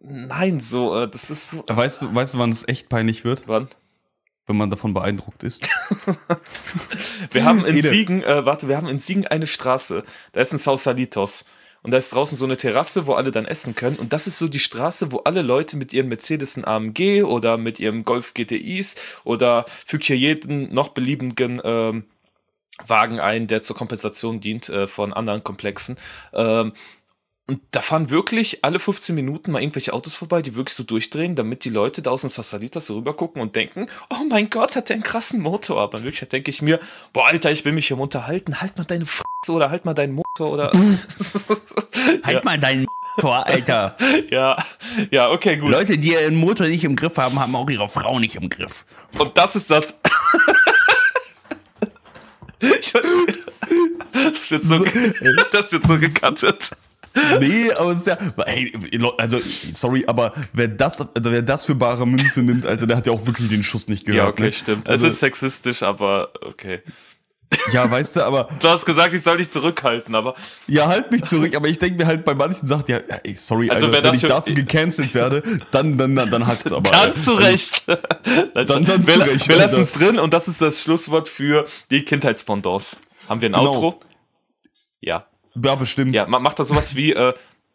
[0.01, 1.65] nein, so, äh, das ist so.
[1.69, 3.45] Weißt du, weißt du, wann es echt peinlich wird?
[3.47, 3.69] Wann?
[4.47, 5.69] Wenn man davon beeindruckt ist.
[7.31, 10.59] wir haben in Siegen, äh, warte, wir haben in Siegen eine Straße, da ist ein
[10.59, 11.47] Sausalitos.
[11.85, 13.97] Und da ist draußen so eine Terrasse, wo alle dann essen können.
[13.97, 17.79] Und das ist so die Straße, wo alle Leute mit ihren Mercedes AMG oder mit
[17.79, 22.05] ihrem Golf GTIs oder füg hier jeden noch beliebigen ähm,
[22.87, 25.99] Wagen ein, der zur Kompensation dient äh, von anderen Komplexen.
[26.33, 26.73] Ähm,
[27.47, 31.35] und da fahren wirklich alle 15 Minuten mal irgendwelche Autos vorbei, die wirklich so durchdrehen,
[31.35, 34.77] damit die Leute da aus dem Sassalitas so rüber gucken und denken, oh mein Gott,
[34.77, 35.83] hat der einen krassen Motor.
[35.83, 36.81] Aber in Wirklichkeit denke ich mir,
[37.13, 40.15] boah, Alter, ich will mich hier unterhalten, halt mal deine Fresse oder halt mal deinen
[40.15, 40.71] Motor oder.
[42.23, 42.41] halt ja.
[42.45, 42.87] mal deinen
[43.19, 43.97] Boah, Alter.
[44.31, 44.65] Ja,
[45.11, 45.71] ja, okay, gut.
[45.71, 48.85] Leute, die ihren Motor nicht im Griff haben, haben auch ihre Frau nicht im Griff.
[49.19, 50.01] Und das ist das.
[52.61, 52.93] Ich-
[54.13, 54.85] das ist jetzt so,
[55.53, 56.71] das ist jetzt so gecuttet.
[57.41, 58.19] Nee, aber es ist ja.
[58.47, 58.73] Hey,
[59.19, 59.39] also,
[59.71, 63.25] sorry, aber wer das, wer das für bare Münze nimmt, Alter, der hat ja auch
[63.27, 64.25] wirklich den Schuss nicht gehört.
[64.25, 64.53] Ja, okay, ne?
[64.53, 64.89] stimmt.
[64.89, 66.83] Also, es ist sexistisch, aber okay.
[67.73, 70.35] ja, weißt du, aber Du hast gesagt, ich soll dich zurückhalten, aber
[70.67, 71.55] ja, halt mich zurück.
[71.55, 74.21] Aber ich denke mir halt bei manchen Sachen, ja, ey, sorry, Also, Alter, wenn ich
[74.23, 76.91] für- dafür gecancelt werde, dann, dann, dann, dann hackt's aber.
[76.91, 77.21] dann Alter.
[77.21, 77.85] zu Recht.
[78.55, 79.83] Dann- dann wir, zu Recht, wir lassen Alter.
[79.83, 82.97] es drin und das ist das Schlusswort für die Kindheitspendants.
[83.29, 83.67] Haben wir ein Genau.
[83.67, 84.01] Outro?
[85.01, 85.27] Ja.
[85.63, 86.13] Ja, bestimmt.
[86.15, 87.33] Ja, ma- macht da sowas wie, äh,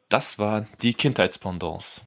[0.09, 2.05] das waren die Kindheitspendants.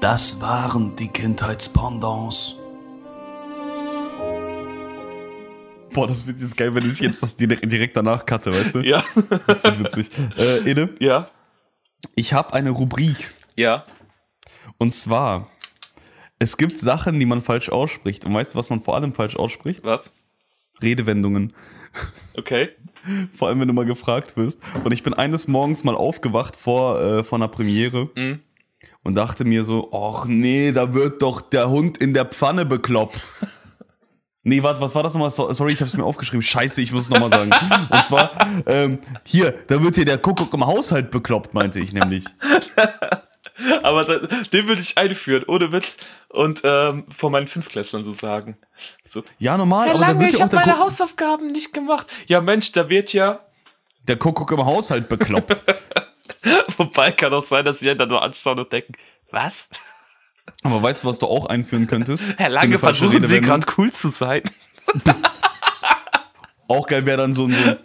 [0.00, 2.56] Das waren die Kindheitspendants.
[5.92, 8.80] Boah, das wird jetzt geil, wenn ich jetzt das direkt, direkt danach cutte, weißt du?
[8.80, 9.04] Ja.
[9.46, 10.10] Das wird witzig.
[10.38, 11.26] Äh, Ede, ja.
[12.14, 13.32] ich habe eine Rubrik.
[13.56, 13.84] Ja.
[14.78, 15.48] Und zwar,
[16.38, 18.24] es gibt Sachen, die man falsch ausspricht.
[18.24, 19.84] Und weißt du, was man vor allem falsch ausspricht?
[19.84, 20.12] Was?
[20.80, 21.52] Redewendungen.
[22.36, 22.70] Okay.
[23.34, 24.62] Vor allem, wenn du mal gefragt wirst.
[24.84, 28.08] Und ich bin eines Morgens mal aufgewacht vor, äh, vor einer Premiere
[29.02, 33.30] und dachte mir so, ach nee, da wird doch der Hund in der Pfanne bekloppt.
[34.44, 35.30] Nee, warte, was war das nochmal?
[35.30, 36.42] So- Sorry, ich hab's mir aufgeschrieben.
[36.42, 37.52] Scheiße, ich muss es nochmal sagen.
[37.88, 38.32] Und zwar,
[38.66, 42.24] ähm, hier, da wird hier der Kuckuck im Haushalt bekloppt, meinte ich nämlich.
[43.82, 45.98] Aber den würde ich einführen, ohne Witz.
[46.28, 48.56] Und ähm, vor meinen Fünfklässlern so sagen.
[49.04, 52.06] So, Ja, normal, Herr aber Lange, wird ich ja habe meine Hausaufgaben nicht gemacht.
[52.26, 53.40] Ja, Mensch, da wird ja.
[54.08, 55.62] der Kuckuck im Haushalt bekloppt.
[56.76, 58.94] Wobei kann auch sein, dass sie dann nur anschauen und denken,
[59.30, 59.68] was?
[60.62, 62.24] aber weißt du, was du auch einführen könntest?
[62.36, 64.42] Herr Lange, versuchen Sie gerade cool zu sein.
[66.68, 67.76] Auch geil wäre dann so ein so,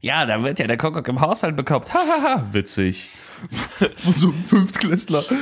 [0.00, 1.92] Ja, da wird ja der Kuckuck im Haushalt bekloppt.
[1.92, 3.10] Hahaha, witzig.
[4.06, 5.24] Und so ein Fünftklässler.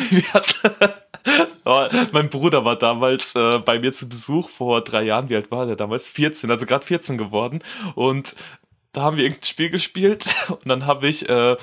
[1.65, 5.29] Oh, mein Bruder war damals äh, bei mir zu Besuch vor drei Jahren.
[5.29, 6.09] Wie alt war der damals?
[6.09, 7.59] 14, also gerade 14 geworden.
[7.95, 8.35] Und
[8.93, 11.57] da haben wir irgendein Spiel gespielt und dann habe ich, äh,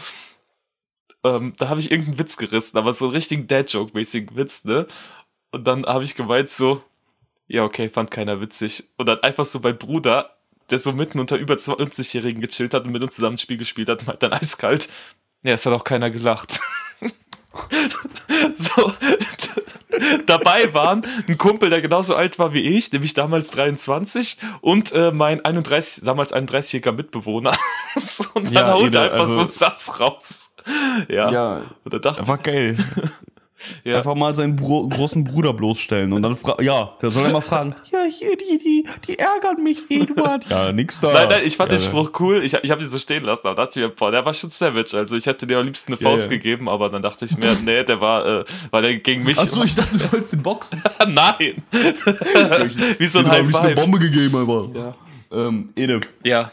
[1.24, 4.86] ähm, da habe ich irgendeinen Witz gerissen, aber so einen richtigen Dad-Joke-mäßigen Witz, ne?
[5.52, 6.84] Und dann habe ich gemeint so,
[7.48, 8.84] ja, okay, fand keiner witzig.
[8.98, 10.34] Und dann einfach so mein Bruder,
[10.70, 13.89] der so mitten unter über 20-Jährigen gechillt hat und mit uns zusammen ein Spiel gespielt
[13.89, 14.89] hat, meint dann eiskalt,
[15.43, 16.59] ja, es hat auch keiner gelacht.
[18.57, 18.91] so,
[20.26, 25.11] dabei waren ein Kumpel, der genauso alt war wie ich, nämlich damals 23 und äh,
[25.11, 27.55] mein 31, damals 31-jähriger Mitbewohner.
[28.34, 30.49] und dann Ja, haut er einfach also- so einen Satz raus.
[31.09, 31.32] Ja.
[31.32, 32.76] Ja, Und da dachte war geil.
[33.86, 33.97] Ja.
[33.97, 37.74] Einfach mal seinen Bro großen Bruder bloßstellen und dann fra ja, der soll immer fragen,
[37.91, 40.45] ja, hier, die, die, die ärgern mich, Eduard.
[40.49, 41.14] ja, nix da.
[41.14, 42.43] Nein, nein, ich fand ja, den Spruch cool.
[42.43, 44.49] Ich, ich habe ihn so stehen lassen, aber dachte ich mir, boah, der war schon
[44.49, 44.97] savage.
[44.97, 46.30] Also ich hätte dir am liebsten eine Faust ja.
[46.30, 49.39] gegeben, aber dann dachte ich mir, nee, der war, äh, weil er gegen mich.
[49.39, 50.84] Achso, ich dachte, du wolltest den boxen.
[51.08, 51.64] Nein!
[52.97, 53.76] Wie so ein hab High ich eine Five.
[53.76, 54.68] Bombe gegeben, aber.
[54.76, 54.95] Ja.
[55.32, 56.51] Ähm, Ede, ja.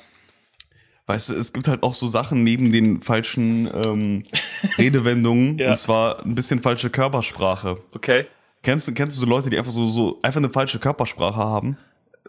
[1.07, 4.23] Weißt du, es gibt halt auch so Sachen neben den falschen ähm,
[4.79, 5.71] Redewendungen, Ja.
[5.71, 7.79] und zwar ein bisschen falsche Körpersprache.
[7.93, 8.27] Okay.
[8.63, 11.77] Kennst du, kennst du so Leute, die einfach so, so einfach eine falsche Körpersprache haben?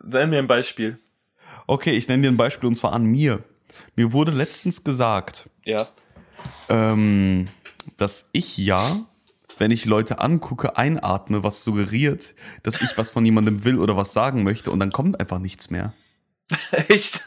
[0.03, 0.97] Nenn mir ein Beispiel.
[1.67, 3.43] Okay, ich nenne dir ein Beispiel und zwar an mir.
[3.95, 5.87] Mir wurde letztens gesagt, Ja.
[6.69, 7.45] ähm,
[7.97, 8.97] dass ich ja,
[9.59, 14.13] wenn ich Leute angucke, einatme, was suggeriert, dass ich was von jemandem will oder was
[14.13, 15.93] sagen möchte und dann kommt einfach nichts mehr.
[16.87, 17.23] Echt?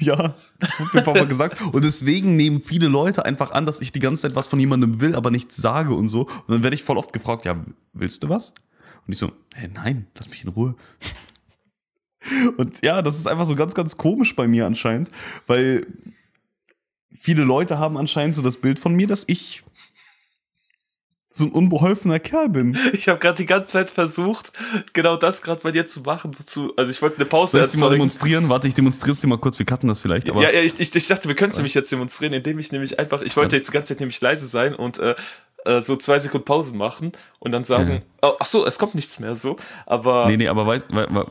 [0.00, 1.60] Ja, das wurde mir ein paar Mal gesagt.
[1.60, 5.00] Und deswegen nehmen viele Leute einfach an, dass ich die ganze Zeit was von jemandem
[5.00, 6.22] will, aber nichts sage und so.
[6.22, 8.54] Und dann werde ich voll oft gefragt, ja, willst du was?
[9.06, 10.74] Und ich so, hä, nein, lass mich in Ruhe.
[12.56, 15.10] Und ja, das ist einfach so ganz, ganz komisch bei mir anscheinend,
[15.46, 15.86] weil
[17.12, 19.62] viele Leute haben anscheinend so das Bild von mir, dass ich
[21.32, 22.76] so ein unbeholfener Kerl bin.
[22.92, 24.52] Ich habe gerade die ganze Zeit versucht,
[24.92, 26.32] genau das gerade bei dir zu machen.
[26.34, 27.92] So zu, also ich wollte eine Pause Soll ich dir mal erzeugen.
[28.00, 28.48] demonstrieren?
[28.48, 29.58] Warte, ich demonstriere es dir mal kurz.
[29.58, 30.28] Wir cutten das vielleicht.
[30.28, 32.72] Aber Ja, ja ich, ich, ich dachte, wir können es nämlich jetzt demonstrieren, indem ich
[32.72, 35.14] nämlich einfach, ich wollte jetzt die ganze Zeit nämlich leise sein und äh,
[35.66, 39.20] äh, so zwei Sekunden Pausen machen und dann sagen, oh, ach so, es kommt nichts
[39.20, 39.56] mehr so,
[39.86, 41.26] aber Nee, nee, aber weißt wei- wei-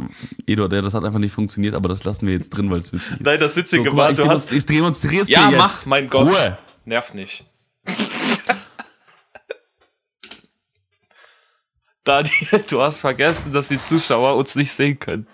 [0.46, 2.94] Eduard, ja, das hat einfach nicht funktioniert, aber das lassen wir jetzt drin, weil es
[2.94, 3.22] witzig ist.
[3.22, 5.60] nein, das Witzige So, war, mal, ich, du hast, ich demonstriere es ja, dir jetzt.
[5.60, 6.58] mach, mein Gott, Ruhe.
[6.86, 7.44] nerv nicht.
[12.10, 15.28] Daniel, du hast vergessen, dass die Zuschauer uns nicht sehen können.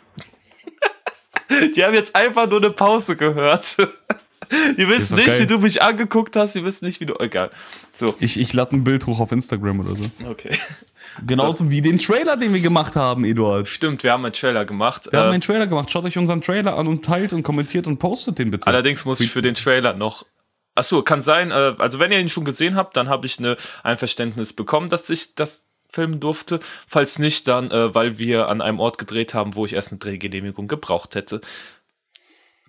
[1.75, 3.77] Die haben jetzt einfach nur eine Pause gehört.
[4.77, 5.39] Die wissen nicht, geil.
[5.39, 7.15] wie du mich angeguckt hast, die wissen nicht, wie du.
[7.19, 7.49] Egal.
[7.91, 10.05] So, Ich, ich lade ein Bild hoch auf Instagram oder so.
[10.29, 10.51] okay.
[11.25, 13.67] Genauso wie den Trailer, den wir gemacht haben, Eduard.
[13.67, 15.07] Stimmt, wir haben einen Trailer gemacht.
[15.11, 15.89] Wir haben Äh, einen Trailer gemacht.
[15.89, 18.67] Schaut euch unseren Trailer an und teilt und kommentiert und postet den bitte.
[18.67, 20.25] allerdings muss ich für den Trailer noch
[20.75, 21.51] Ach so, kann sein.
[21.51, 25.09] Äh, also wenn ihr ihn schon gesehen habt, dann habe ich eine Einverständnis bekommen, dass
[25.09, 26.59] ich das filmen durfte.
[26.87, 29.99] Falls nicht, dann äh, weil wir an einem Ort gedreht haben, wo ich erst eine
[29.99, 31.41] Drehgenehmigung gebraucht hätte.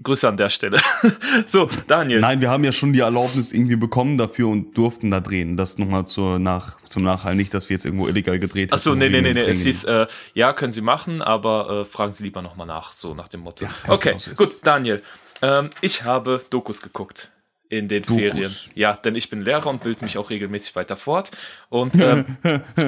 [0.03, 0.79] Grüße an der Stelle.
[1.47, 2.21] so, Daniel.
[2.21, 5.57] Nein, wir haben ja schon die Erlaubnis irgendwie bekommen dafür und durften da drehen.
[5.57, 7.35] Das nochmal zur Nach zum Nachhall.
[7.35, 8.77] Nicht, dass wir jetzt irgendwo illegal gedreht haben.
[8.77, 9.41] Achso, nee, nee, nee, nee.
[9.41, 13.15] Es hieß, äh, ja, können Sie machen, aber äh, fragen Sie lieber nochmal nach, so
[13.15, 13.65] nach dem Motto.
[13.65, 15.03] Ja, okay, genau so gut, Daniel.
[15.41, 17.31] Ähm, ich habe Dokus geguckt
[17.69, 18.21] in den Dokus.
[18.21, 18.53] Ferien.
[18.75, 21.31] Ja, denn ich bin Lehrer und bilde mich auch regelmäßig weiter fort.
[21.69, 22.37] Und ähm,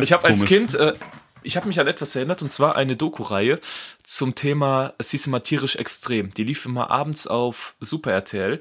[0.00, 0.94] ich habe als Kind, äh,
[1.42, 3.58] ich habe mich an etwas erinnert, und zwar eine Doku-Reihe
[4.04, 6.32] zum Thema, es hieß immer tierisch extrem.
[6.34, 8.60] Die lief immer abends auf Super RTL.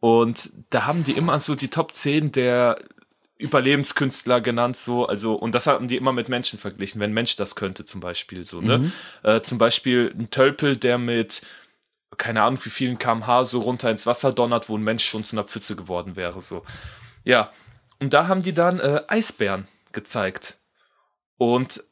[0.00, 2.76] Und da haben die immer so die Top 10 der
[3.36, 7.36] Überlebenskünstler genannt, so, also, und das haben die immer mit Menschen verglichen, wenn ein Mensch
[7.36, 8.78] das könnte, zum Beispiel, so, ne?
[8.78, 8.92] Mhm.
[9.22, 11.42] Äh, zum Beispiel ein Tölpel, der mit
[12.18, 15.36] keine Ahnung, wie vielen kmh so runter ins Wasser donnert, wo ein Mensch schon zu
[15.36, 16.40] einer Pfütze geworden wäre.
[16.40, 16.64] So.
[17.24, 17.52] Ja.
[18.00, 20.58] Und da haben die dann äh, Eisbären gezeigt.
[21.38, 21.82] Und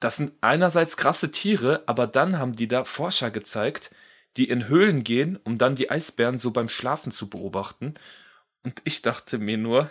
[0.00, 3.94] das sind einerseits krasse Tiere, aber dann haben die da Forscher gezeigt,
[4.36, 7.94] die in Höhlen gehen, um dann die Eisbären so beim Schlafen zu beobachten.
[8.64, 9.90] Und ich dachte mir nur,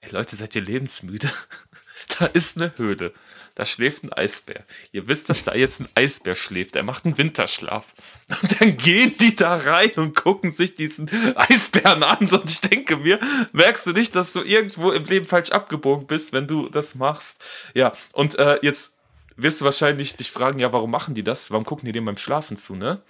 [0.00, 1.30] ey Leute, seid ihr lebensmüde?
[2.18, 3.12] da ist eine Höhle.
[3.58, 4.64] Da schläft ein Eisbär.
[4.92, 6.76] Ihr wisst, dass da jetzt ein Eisbär schläft.
[6.76, 7.92] Er macht einen Winterschlaf.
[8.40, 12.18] Und dann gehen die da rein und gucken sich diesen Eisbären an.
[12.20, 13.18] Und ich denke mir,
[13.50, 17.42] merkst du nicht, dass du irgendwo im Leben falsch abgebogen bist, wenn du das machst?
[17.74, 18.94] Ja, und äh, jetzt
[19.34, 21.50] wirst du wahrscheinlich dich fragen, ja, warum machen die das?
[21.50, 23.02] Warum gucken die dem beim Schlafen zu, ne?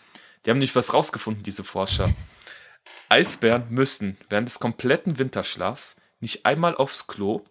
[0.47, 2.09] Die haben nicht was rausgefunden, diese Forscher.
[3.11, 7.45] Eisbären müssen während des kompletten Winterschlafs nicht einmal aufs Klo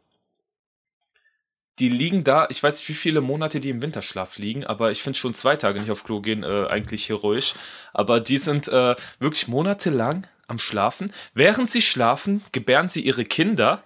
[1.79, 5.03] die liegen da, ich weiß nicht, wie viele Monate die im Winterschlaf liegen, aber ich
[5.03, 7.53] finde schon zwei Tage nicht auf Klo gehen äh, eigentlich heroisch.
[7.93, 11.13] Aber die sind äh, wirklich monatelang am Schlafen.
[11.33, 13.83] Während sie schlafen, gebären sie ihre Kinder.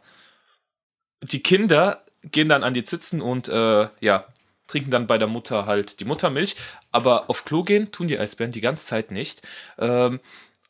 [1.22, 4.26] Die Kinder gehen dann an die Zitzen und äh, ja,
[4.68, 6.56] trinken dann bei der Mutter halt die Muttermilch.
[6.92, 9.42] Aber auf Klo gehen tun die Eisbären die ganze Zeit nicht.
[9.78, 10.22] Ähm,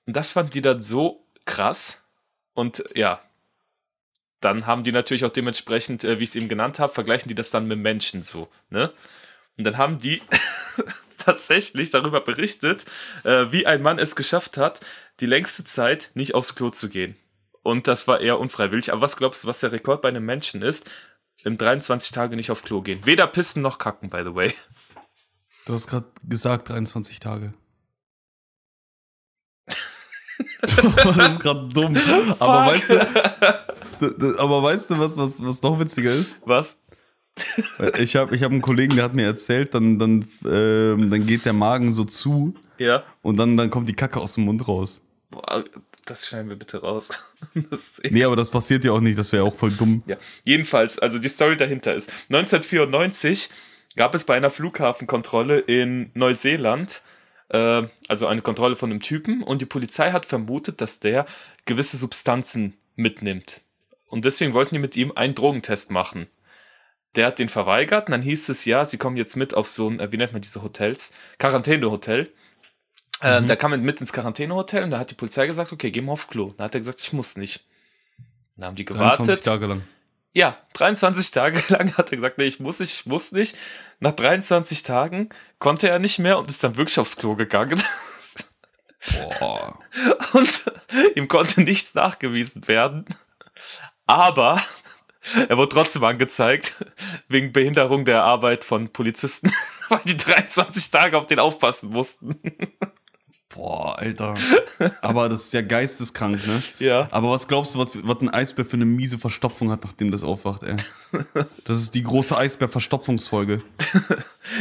[0.08, 2.06] und das fanden die dann so krass.
[2.54, 3.22] Und ja,
[4.42, 7.36] dann haben die natürlich auch dementsprechend, äh, wie ich es eben genannt habe, vergleichen die
[7.36, 8.92] das dann mit Menschen so, ne?
[9.58, 10.22] Und dann haben die
[11.18, 12.86] tatsächlich darüber berichtet,
[13.24, 14.82] äh, wie ein Mann es geschafft hat,
[15.20, 17.16] die längste Zeit nicht aufs Klo zu gehen.
[17.62, 18.92] Und das war eher unfreiwillig.
[18.92, 20.90] Aber was glaubst du, was der Rekord bei einem Menschen ist?
[21.44, 23.06] Im 23 Tage nicht auf Klo gehen.
[23.06, 24.54] Weder pissen noch kacken, by the way.
[25.66, 27.54] Du hast gerade gesagt 23 Tage.
[30.62, 31.96] das ist gerade dumm.
[32.40, 33.00] Aber weißt du,
[34.02, 36.38] aber weißt du, was, was, was noch witziger ist?
[36.46, 36.82] Was?
[38.00, 41.46] Ich habe ich hab einen Kollegen, der hat mir erzählt, dann, dann, ähm, dann geht
[41.46, 42.56] der Magen so zu.
[42.78, 43.04] Ja.
[43.22, 45.04] Und dann, dann kommt die Kacke aus dem Mund raus.
[45.30, 45.64] Boah,
[46.06, 47.10] das schneiden wir bitte raus.
[48.10, 50.04] nee, aber das passiert ja auch nicht, das wäre auch voll dumm.
[50.06, 53.50] Ja, jedenfalls, also die Story dahinter ist, 1994
[53.96, 57.02] gab es bei einer Flughafenkontrolle in Neuseeland,
[57.50, 61.26] äh, also eine Kontrolle von einem Typen und die Polizei hat vermutet, dass der
[61.66, 63.62] gewisse Substanzen mitnimmt.
[64.12, 66.28] Und deswegen wollten die mit ihm einen Drogentest machen.
[67.16, 69.90] Der hat den verweigert und dann hieß es, ja, sie kommen jetzt mit auf so
[69.90, 71.14] ein, äh, wie nennt man diese Hotels?
[71.40, 72.32] Quarantänehotel.
[73.22, 73.48] Äh, mhm.
[73.48, 76.12] da kam er mit ins Quarantänehotel und da hat die Polizei gesagt, okay, geh mal
[76.12, 76.54] auf Klo.
[76.58, 77.66] Dann hat er gesagt, ich muss nicht.
[78.58, 79.20] Dann haben die gewartet.
[79.20, 79.82] 23 Tage lang.
[80.34, 83.56] Ja, 23 Tage lang hat er gesagt, nee, ich muss nicht, ich muss nicht.
[84.02, 87.82] Nach 23 Tagen konnte er nicht mehr und ist dann wirklich aufs Klo gegangen.
[89.40, 89.80] Boah.
[90.34, 90.72] Und
[91.16, 93.06] ihm konnte nichts nachgewiesen werden.
[94.08, 94.62] Aber
[95.50, 96.86] er wurde trotzdem angezeigt,
[97.28, 99.52] wegen Behinderung der Arbeit von Polizisten,
[99.90, 102.36] weil die 23 Tage auf den aufpassen mussten.
[103.54, 104.34] Boah, Alter.
[105.02, 106.64] Aber das ist ja geisteskrank, ne?
[106.80, 107.10] Ja.
[107.12, 110.24] Aber was glaubst du, was, was ein Eisbär für eine miese Verstopfung hat, nachdem das
[110.24, 110.78] aufwacht, ey?
[111.66, 113.62] Das ist die große Eisbär-Verstopfungsfolge.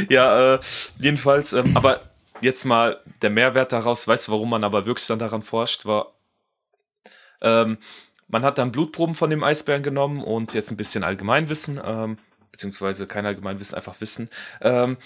[0.09, 0.61] ja, äh,
[0.99, 2.01] jedenfalls, ähm, aber
[2.41, 6.13] jetzt mal der Mehrwert daraus, weißt du, warum man aber wirklich dann daran forscht, war,
[7.43, 7.79] ähm,
[8.31, 12.19] man hat dann Blutproben von dem Eisbären genommen und jetzt ein bisschen Allgemeinwissen, ähm,
[12.53, 14.29] beziehungsweise kein Allgemeinwissen, einfach Wissen.
[14.61, 14.97] Ähm,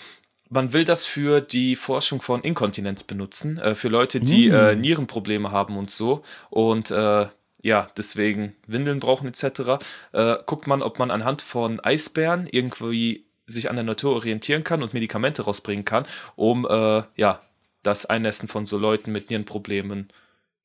[0.51, 4.55] man will das für die Forschung von Inkontinenz benutzen, äh, für Leute, die mm.
[4.55, 6.22] äh, Nierenprobleme haben und so.
[6.51, 7.27] Und äh,
[7.62, 9.83] ja, deswegen Windeln brauchen etc.
[10.12, 14.83] Äh, guckt man, ob man anhand von Eisbären irgendwie sich an der Natur orientieren kann
[14.83, 16.05] und Medikamente rausbringen kann,
[16.37, 17.41] um äh, ja
[17.83, 20.09] das Einnässen von so Leuten mit Nierenproblemen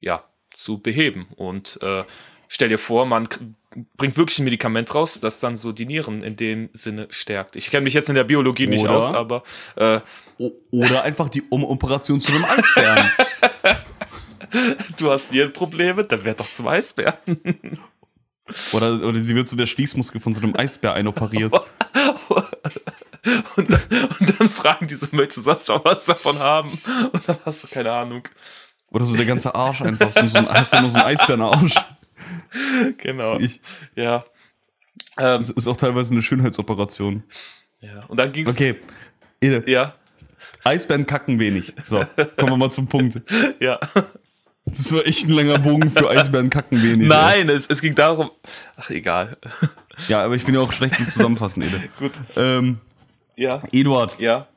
[0.02, 1.28] ja zu beheben.
[1.36, 2.04] Und äh,
[2.50, 3.30] stell dir vor, man
[3.96, 7.56] bringt wirklich ein Medikament raus, das dann so die Nieren in dem Sinne stärkt.
[7.56, 9.44] Ich kenne mich jetzt in der Biologie oder, nicht aus, aber
[9.78, 10.02] äh,
[10.72, 13.12] oder einfach die Umoperation zu einem Eisbären.
[14.98, 17.16] du hast Nierenprobleme, dann wär doch zum Eisbären.
[18.72, 21.54] Oder, oder die wird so der Schließmuskel von so einem Eisbär einoperiert.
[23.56, 26.70] Und, und dann fragen die so, möchtest du sonst auch was davon haben?
[27.12, 28.24] Und dann hast du keine Ahnung.
[28.90, 30.12] Oder so der ganze Arsch einfach.
[30.12, 31.76] So, so ein, hast du nur so einen Eisbärenarsch.
[32.98, 33.40] Genau.
[33.40, 33.60] Ich,
[33.96, 34.24] Ja.
[35.18, 37.24] Ähm, das ist auch teilweise eine Schönheitsoperation.
[37.82, 38.06] ja.
[38.08, 38.50] Und dann ging's.
[38.50, 38.76] Okay.
[39.42, 39.96] Ede, Ja,
[40.64, 41.74] Eisbären kacken wenig.
[41.86, 42.04] So,
[42.38, 43.22] kommen wir mal zum Punkt.
[43.60, 43.80] ja.
[44.66, 47.08] Das war echt ein langer Bogen für Eisbären kacken wenig.
[47.08, 48.30] Nein, es, es ging darum.
[48.78, 49.38] Ach, egal.
[50.08, 51.82] Ja, aber ich bin ja auch schlecht im Zusammenfassen, Ede.
[52.00, 52.12] Gut.
[52.36, 52.80] Ähm,
[53.36, 54.48] Ja, Eduard, ja.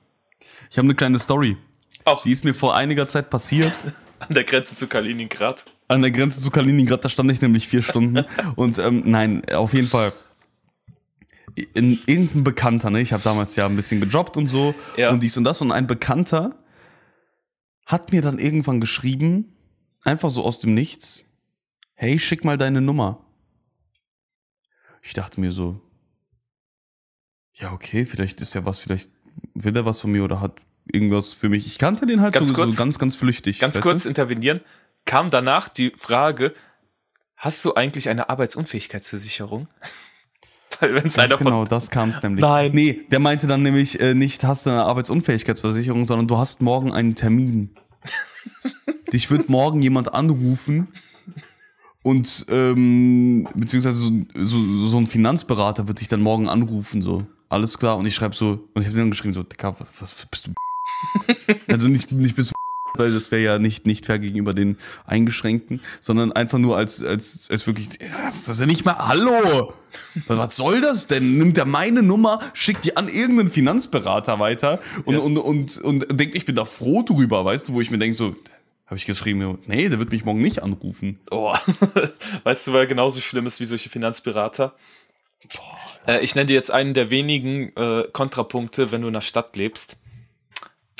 [0.70, 1.56] ich habe eine kleine Story.
[2.04, 3.72] Auch Die ist mir vor einiger Zeit passiert.
[4.18, 5.64] an der Grenze zu Kaliningrad.
[5.88, 8.24] An der Grenze zu Kaliningrad, da stand ich nämlich vier Stunden.
[8.56, 10.12] Und ähm, nein, auf jeden Fall.
[11.74, 13.00] In, irgendein Bekannter, ne?
[13.02, 15.10] Ich habe damals ja ein bisschen gejobbt und so Ja.
[15.10, 15.60] und dies und das.
[15.60, 16.56] Und ein Bekannter
[17.84, 19.54] hat mir dann irgendwann geschrieben,
[20.04, 21.26] einfach so aus dem Nichts,
[21.92, 23.26] hey, schick mal deine Nummer.
[25.02, 25.78] Ich dachte mir so,
[27.54, 29.10] ja, okay, vielleicht ist ja was, vielleicht
[29.52, 30.58] will er was von mir oder hat
[30.90, 31.66] irgendwas für mich.
[31.66, 32.72] Ich kannte den halt Ganz so, kurz.
[32.72, 33.58] so ganz, ganz flüchtig.
[33.58, 34.08] Ganz kurz Du?
[34.08, 34.60] intervenieren.
[35.04, 36.54] Kam danach die Frage:
[37.36, 39.68] Hast du eigentlich eine Arbeitsunfähigkeitsversicherung?
[40.80, 42.42] Weil wenn es einer Ganz von genau, das kam es nämlich.
[42.42, 42.72] Nein.
[42.72, 46.92] Nee, der meinte dann nämlich äh, nicht, hast du eine Arbeitsunfähigkeitsversicherung, sondern du hast morgen
[46.92, 47.76] einen Termin.
[49.12, 50.88] Dich wird morgen jemand anrufen
[52.02, 57.24] und ähm, beziehungsweise so, so, so ein Finanzberater wird dich dann morgen anrufen, so.
[57.48, 57.96] Alles klar.
[57.96, 60.52] Und ich schreibe so, und ich habe dann geschrieben, so, Dicker, was, was bist du?
[61.68, 62.61] also nicht, nicht bist du
[62.94, 64.76] weil das wäre ja nicht, nicht fair gegenüber den
[65.06, 69.74] Eingeschränkten, sondern einfach nur als, als, als wirklich, ja, das ist ja nicht mehr, hallo!
[70.26, 71.36] Was soll das denn?
[71.36, 75.20] Nimmt er meine Nummer, schickt die an irgendeinen Finanzberater weiter und, Ja.
[75.20, 78.16] und, und, und denkt, ich bin da froh drüber, weißt du, wo ich mir denke,
[78.16, 78.34] so,
[78.86, 81.18] habe ich geschrieben, nee, der wird mich morgen nicht anrufen.
[81.30, 81.54] Oh.
[82.44, 84.74] Weißt du, wer genauso schlimm ist wie solche Finanzberater?
[86.06, 89.56] Äh, ich nenne dir jetzt einen der wenigen äh, Kontrapunkte, wenn du in der Stadt
[89.56, 89.96] lebst.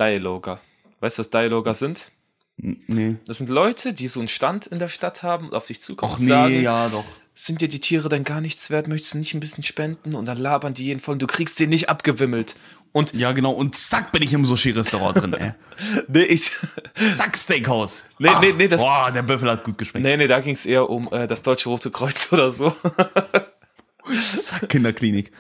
[0.01, 0.59] Dialoger.
[1.03, 2.11] Weißt du, was Dialoger sind?
[2.57, 3.17] Nee.
[3.27, 6.13] Das sind Leute, die so einen Stand in der Stadt haben und auf dich zukommen
[6.13, 7.05] Och und nee, sagen, ja doch.
[7.35, 8.87] sind dir die Tiere denn gar nichts wert?
[8.87, 10.15] Möchtest du nicht ein bisschen spenden?
[10.15, 12.55] Und dann labern die jeden voll und du kriegst den nicht abgewimmelt.
[12.93, 15.53] Und Ja, genau, und zack bin ich im Sushi-Restaurant drin, ey.
[16.09, 16.53] nee, ich,
[17.17, 18.05] Zack, Steakhouse.
[18.19, 20.05] Nee, nee, nee, das- Boah, der Büffel hat gut geschmeckt.
[20.05, 22.73] nee, nee, da ging es eher um äh, das Deutsche Rote Kreuz oder so.
[24.37, 25.33] Zack, Kinderklinik.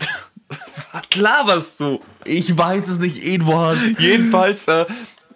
[0.93, 2.01] Was laberst du?
[2.25, 3.79] Ich weiß es nicht, Eduard.
[3.99, 4.87] Jedenfalls, äh,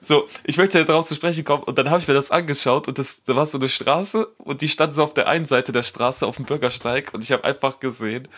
[0.07, 2.99] so, ich möchte darauf zu sprechen kommen und dann habe ich mir das angeschaut und
[2.99, 5.83] das, da war so eine Straße und die stand so auf der einen Seite der
[5.83, 8.29] Straße auf dem Bürgersteig und ich habe einfach gesehen,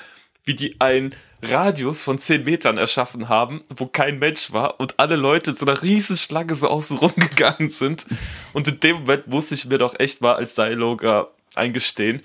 [0.45, 5.17] wie die einen Radius von 10 Metern erschaffen haben, wo kein Mensch war und alle
[5.17, 8.07] Leute in so einer riesen Schlange so außen rumgegangen sind.
[8.55, 12.23] Und in dem Moment musste ich mir doch echt mal als Dialoger eingestehen,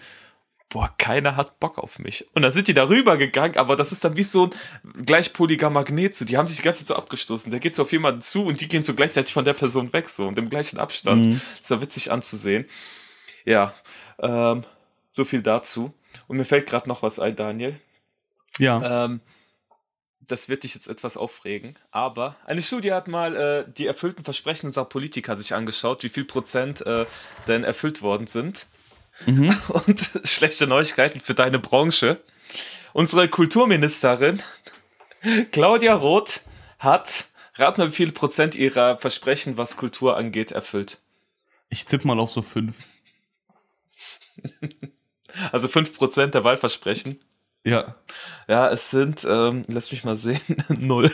[0.73, 2.27] boah, keiner hat Bock auf mich.
[2.33, 4.49] Und dann sind die darüber gegangen, aber das ist dann wie so
[4.83, 6.17] ein gleichpoliger Magnet.
[6.17, 7.51] So, die haben sich die ganze Zeit so abgestoßen.
[7.51, 10.09] Der geht so auf jemanden zu und die gehen so gleichzeitig von der Person weg,
[10.09, 11.27] so und im gleichen Abstand.
[11.27, 12.65] Das ist ja witzig anzusehen.
[13.45, 13.75] Ja,
[14.19, 14.63] ähm,
[15.11, 15.93] so viel dazu.
[16.27, 17.79] Und mir fällt gerade noch was ein, Daniel.
[18.57, 19.05] Ja.
[19.05, 19.21] Ähm,
[20.21, 24.67] das wird dich jetzt etwas aufregen, aber eine Studie hat mal äh, die erfüllten Versprechen
[24.67, 27.05] unserer Politiker sich angeschaut, wie viel Prozent äh,
[27.47, 28.65] denn erfüllt worden sind.
[29.25, 32.21] Und schlechte Neuigkeiten für deine Branche.
[32.93, 34.41] Unsere Kulturministerin
[35.51, 36.41] Claudia Roth
[36.79, 40.99] hat, rat mal, wie viel Prozent ihrer Versprechen, was Kultur angeht, erfüllt.
[41.69, 42.87] Ich tippe mal auf so fünf.
[45.51, 47.19] Also 5% der Wahlversprechen.
[47.63, 47.95] Ja.
[48.47, 51.11] Ja, es sind, ähm, lass mich mal sehen, null.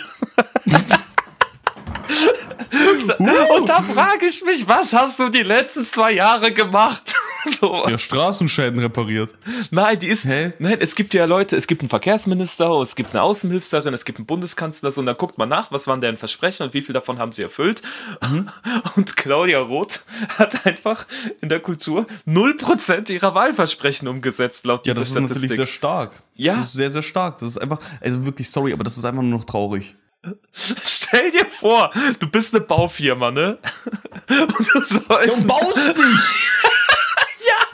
[3.08, 7.16] Und da frage ich mich, was hast du die letzten zwei Jahre gemacht?
[7.60, 7.84] so.
[7.88, 9.34] Ja, Straßenschäden repariert.
[9.72, 10.26] Nein, die ist.
[10.26, 10.54] Hä?
[10.60, 14.20] Nein, es gibt ja Leute, es gibt einen Verkehrsminister, es gibt eine Außenministerin, es gibt
[14.20, 16.94] einen Bundeskanzler, so, und dann guckt man nach, was waren deren Versprechen und wie viel
[16.94, 17.82] davon haben sie erfüllt.
[18.30, 18.50] Mhm.
[18.96, 20.02] Und Claudia Roth
[20.38, 21.06] hat einfach
[21.42, 25.56] in der Kultur 0% ihrer Wahlversprechen umgesetzt, laut Ja, dieser das ist natürlich Statistik.
[25.58, 26.12] sehr stark.
[26.36, 26.56] Ja.
[26.56, 27.40] Das ist sehr, sehr stark.
[27.40, 29.96] Das ist einfach, also wirklich sorry, aber das ist einfach nur noch traurig.
[30.54, 33.58] Stell dir vor, du bist eine Baufirma, ne?
[34.30, 36.28] Und du sollst, baust nicht!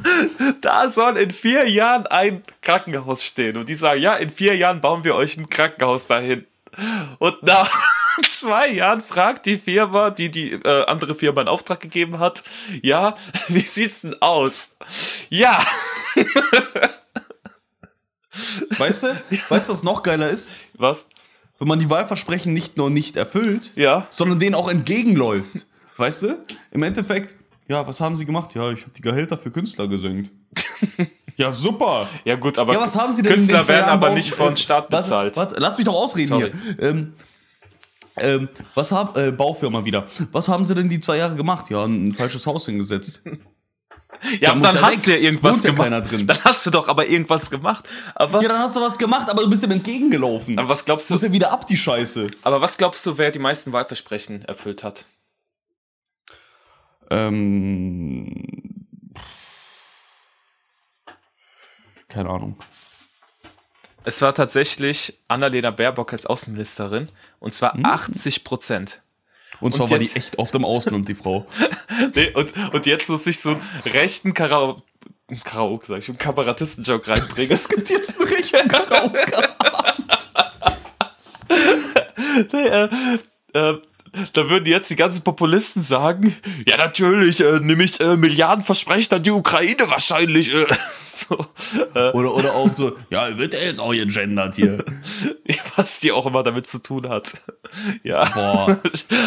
[0.61, 3.57] da soll in vier Jahren ein Krankenhaus stehen.
[3.57, 6.45] Und die sagen, ja, in vier Jahren bauen wir euch ein Krankenhaus dahin.
[7.19, 7.71] Und nach
[8.29, 12.43] zwei Jahren fragt die Firma, die die äh, andere Firma in Auftrag gegeben hat,
[12.81, 13.17] ja,
[13.47, 14.75] wie sieht's denn aus?
[15.29, 15.63] Ja,
[18.77, 19.23] Weißt du?
[19.49, 20.51] Weißt du, was noch geiler ist?
[20.73, 21.07] was?
[21.59, 24.07] Wenn man die Wahlversprechen nicht nur nicht erfüllt, Ja.
[24.09, 25.67] sondern denen auch entgegenläuft.
[25.97, 26.37] Weißt du?
[26.71, 27.35] Im Endeffekt,
[27.67, 28.53] Ja, was haben Sie gemacht?
[28.55, 30.29] Ja, ich habe die Gehälter für Künstler gesenkt.
[31.37, 32.07] ja, super.
[32.25, 34.89] Ja, gut, aber Ja, was haben Sie denn Künstler werden aber nicht von äh, Staat
[34.89, 35.35] bezahlt.
[35.37, 36.51] Was, lass mich doch ausreden Sorry.
[36.51, 36.79] hier.
[36.83, 37.13] Ähm,
[38.17, 40.05] ähm, was haben, äh, Baufirma wieder.
[40.31, 41.69] Was haben Sie denn die zwei Jahre gemacht?
[41.69, 43.21] Ja, ein falsches Haus hingesetzt.
[44.39, 46.11] ja, aber muss dann hast du ja irgendwas ja gemacht.
[46.11, 46.27] drin.
[46.27, 47.87] Dann hast du doch aber irgendwas gemacht.
[48.15, 50.57] Aber, Ja, dann hast du was gemacht, aber du bist dem entgegengelaufen.
[50.59, 51.27] aber was glaubst Du musst du?
[51.27, 52.27] ja wieder ab, die Scheiße.
[52.43, 55.05] Aber was glaubst du, wer die meisten Wahlversprechen erfüllt hat?
[57.09, 58.31] Ähm.
[62.07, 62.57] Keine Ahnung.
[64.03, 67.09] Es war tatsächlich Annalena Baerbock als Außenministerin
[67.39, 69.01] und zwar 80 Prozent.
[69.59, 71.45] Und zwar war die echt oft im Ausland, die Frau.
[72.13, 74.81] Nee, und, und jetzt muss ich so einen rechten Karaoke,
[75.43, 77.51] Karaoke sag ich schon, Kabarettisten-Joke reinbringen.
[77.53, 79.19] Es gibt Jetzt einen richtigen Karaoke.
[82.51, 82.89] Nee, äh,
[83.53, 83.79] äh,
[84.33, 86.35] da würden jetzt die ganzen Populisten sagen,
[86.67, 90.53] ja natürlich, äh, nämlich äh, Milliardenversprechen an die Ukraine wahrscheinlich.
[90.53, 91.45] Äh, so,
[91.93, 94.83] äh, Oder, oder auch so, ja, wird er jetzt auch gegendert hier.
[95.75, 97.33] was die auch immer damit zu tun hat.
[98.03, 98.23] Ja.
[98.33, 98.79] Boah,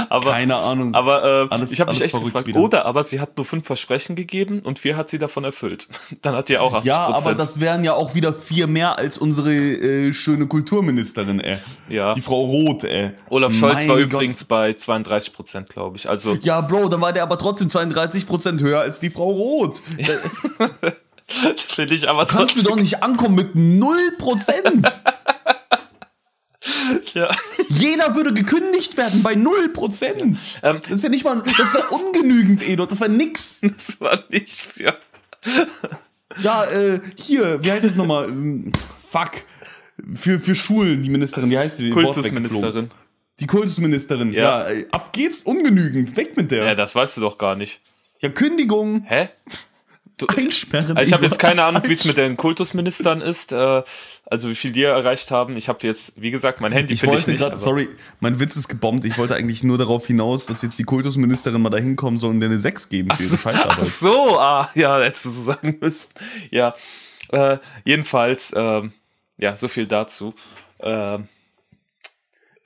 [0.08, 0.94] aber keine Ahnung.
[0.94, 2.60] aber äh, Alles- ich habe mich echt gefragt, wieder.
[2.60, 5.88] oder aber sie hat nur fünf Versprechen gegeben und vier hat sie davon erfüllt.
[6.22, 9.18] Dann hat die auch 80 ja, aber das wären ja auch wieder vier mehr als
[9.18, 11.58] unsere äh, schöne Kulturministerin, ey.
[11.88, 12.14] Ja.
[12.14, 13.10] Die Frau Roth, ey.
[13.28, 14.04] Olaf Scholz Mein war Gott.
[14.06, 16.08] übrigens bei 32 Prozent, glaube ich.
[16.08, 19.80] Also Ja, Bro, dann war der aber trotzdem 32% höher als die Frau Roth.
[19.96, 20.70] Da
[21.56, 22.64] finde ich aber kannst du trotzdem.
[22.64, 24.92] doch nicht ankommen mit 0%.
[27.14, 27.30] Ja.
[27.68, 30.36] Jeder würde gekündigt werden bei 0%.
[30.62, 33.60] Ähm, das ist ja nicht mal, das wäre ungenügend, Edo, das wäre nix.
[33.76, 34.94] Das war nichts, ja.
[36.42, 38.28] Ja, äh, hier, wie heißt es nochmal?
[38.28, 38.72] Ähm,
[39.10, 39.30] Fuck.
[40.14, 41.90] Für, für Schulen, die Ministerin, wie heißt die?
[41.90, 42.88] Kultusministerin.
[43.40, 44.32] Die Kultusministerin.
[44.32, 44.68] Ja.
[44.68, 46.58] Ja, äh, ab geht's, ungenügend, weg mit der.
[46.60, 47.80] Ja, Ja, das weißt du doch gar nicht.
[48.34, 49.28] Kündigung, Hä?
[50.36, 50.96] einsperren.
[50.96, 53.82] Also ich habe jetzt keine Ahnung, wie es mit den Kultusministern ist, äh,
[54.26, 55.56] also wie viel die erreicht haben.
[55.56, 57.40] Ich habe jetzt, wie gesagt, mein Handy Ich finde ich wollte nicht.
[57.40, 59.04] gerade, aber- sorry, mein Witz ist gebombt.
[59.04, 62.40] Ich wollte eigentlich nur darauf hinaus, dass jetzt die Kultusministerin mal dahin kommen soll und
[62.40, 63.84] dir eine 6 geben für ihre Ach Scheißarbeit.
[63.86, 66.08] so, ah, ja, hättest du so sagen müssen.
[66.50, 66.74] Ja,
[67.30, 68.90] äh, jedenfalls, ähm,
[69.36, 70.34] ja, so viel dazu.
[70.80, 71.28] Ähm,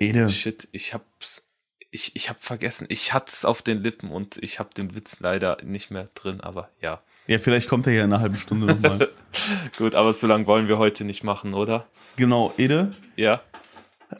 [0.02, 1.48] Ede, shit, ich hab's,
[1.90, 2.86] ich, ich hab vergessen.
[2.88, 6.40] Ich hatte es auf den Lippen und ich hab den Witz leider nicht mehr drin,
[6.40, 7.00] aber ja.
[7.26, 9.08] ja, vielleicht kommt er ja in einer halben Stunde nochmal.
[9.78, 11.86] Gut, aber so lange wollen wir heute nicht machen, oder?
[12.16, 13.40] genau, Ede, Ja.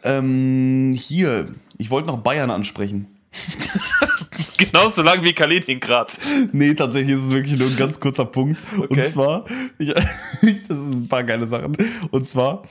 [0.05, 3.07] ähm, hier, ich wollte noch Bayern ansprechen.
[4.59, 6.19] Genauso lang wie Kaliningrad.
[6.53, 8.61] Nee, tatsächlich ist es wirklich nur ein ganz kurzer Punkt.
[8.77, 9.03] Und Okay.
[9.03, 9.45] zwar,
[9.79, 11.77] ich, das sind ein paar geile Sachen.
[12.11, 12.63] Und zwar,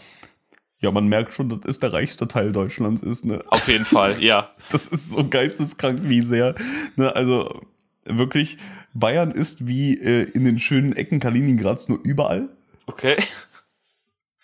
[0.82, 3.44] ja, man merkt schon, dass es der reichste Teil Deutschlands ist, ne?
[3.48, 4.50] Auf jeden Fall, ja.
[4.72, 6.56] Das ist so geisteskrank, wie sehr.
[6.96, 7.16] Ne?
[7.16, 7.62] Also
[8.06, 8.58] wirklich,
[8.94, 12.50] Bayern ist wie äh, in den schönen Ecken Kaliningrads nur überall.
[12.88, 13.16] Okay.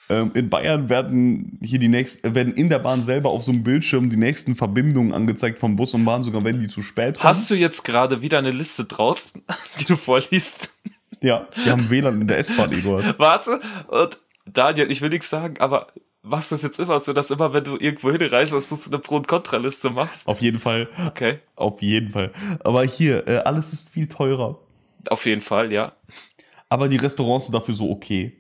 [0.10, 3.64] Ähm, in Bayern werden hier die nächsten, werden in der Bahn selber auf so einem
[3.64, 7.30] Bildschirm die nächsten Verbindungen angezeigt vom Bus und Bahn, sogar wenn die zu spät kommen.
[7.30, 9.42] Hast du jetzt gerade wieder eine Liste draußen,
[9.80, 10.78] die du vorliest?
[11.20, 13.18] Ja, die haben WLAN in der S-Bahn, Eduard.
[13.18, 15.88] Warte, und Daniel, ich will nichts sagen, aber
[16.28, 18.90] machst du das jetzt immer so, dass immer, wenn du irgendwo hinreist, dass du so
[18.90, 20.28] eine Pro- und Kontraliste machst?
[20.28, 20.88] Auf jeden Fall.
[21.08, 21.40] Okay.
[21.56, 22.32] Auf jeden Fall.
[22.64, 24.60] Aber hier, äh, alles ist viel teurer.
[25.10, 25.94] Auf jeden Fall, ja.
[26.70, 28.38] Aber die Restaurants sind dafür so okay.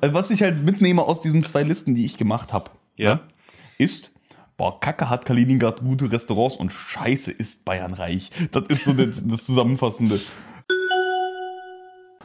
[0.00, 3.20] also was ich halt mitnehme aus diesen zwei Listen, die ich gemacht habe, Ja.
[3.78, 4.12] ist,
[4.56, 8.30] boah, Kacke hat Kaliningrad gute Restaurants und Scheiße ist Bayern reich.
[8.52, 10.20] Das ist so das, das Zusammenfassende.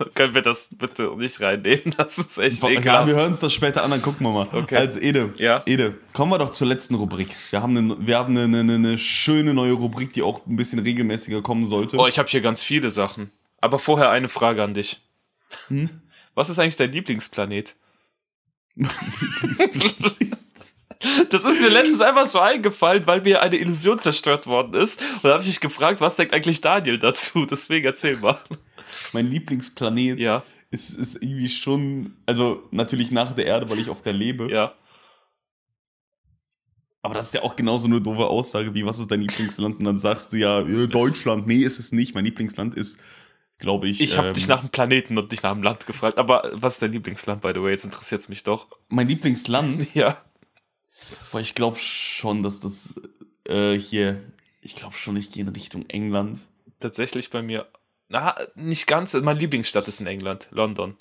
[0.15, 1.93] Können wir das bitte nicht reinnehmen?
[1.97, 3.07] Das ist echt Ja, egal.
[3.07, 4.47] wir hören uns das später an, dann gucken wir mal.
[4.51, 4.77] Okay.
[4.77, 5.61] Also Ede, Ja.
[5.65, 7.29] Ede, kommen wir doch zur letzten Rubrik.
[7.49, 10.79] Wir haben, eine, wir haben eine, eine, eine schöne neue Rubrik, die auch ein bisschen
[10.79, 11.97] regelmäßiger kommen sollte.
[11.97, 13.31] Boah, ich habe hier ganz viele Sachen.
[13.59, 15.01] Aber vorher eine Frage an dich.
[15.67, 15.89] Hm?
[16.35, 17.75] Was ist eigentlich dein Lieblingsplanet?
[21.31, 25.01] Das ist mir letztens einfach so eingefallen, weil mir eine Illusion zerstört worden ist.
[25.01, 27.45] Und da habe ich mich gefragt, was denkt eigentlich Daniel dazu?
[27.45, 28.39] Deswegen erzähl mal.
[29.13, 34.01] Mein Lieblingsplanet Ja, ist, ist irgendwie schon, also natürlich nach der Erde, weil ich auf
[34.01, 34.51] der lebe.
[34.51, 34.73] ja.
[37.03, 39.79] Aber das ist ja auch genauso eine doofe Aussage wie, was ist dein Lieblingsland?
[39.79, 41.47] Und dann sagst du ja, äh, Deutschland.
[41.47, 42.13] Nee, ist es nicht.
[42.13, 42.99] Mein Lieblingsland ist,
[43.57, 44.01] glaube ich.
[44.01, 46.19] Ich habe ähm, dich nach dem Planeten und nicht nach dem Land gefragt.
[46.19, 47.71] Aber was ist dein Lieblingsland, by the way?
[47.71, 48.67] Jetzt interessiert es mich doch.
[48.87, 49.87] Mein Lieblingsland?
[49.95, 50.23] Ja.
[51.31, 53.01] Boah, ich glaube schon, dass das
[53.47, 54.21] äh, hier.
[54.61, 56.39] Ich glaube schon, ich gehe in Richtung England.
[56.79, 57.65] Tatsächlich bei mir.
[58.11, 59.13] Na, nicht ganz.
[59.13, 60.95] Meine Lieblingsstadt ist in England, London.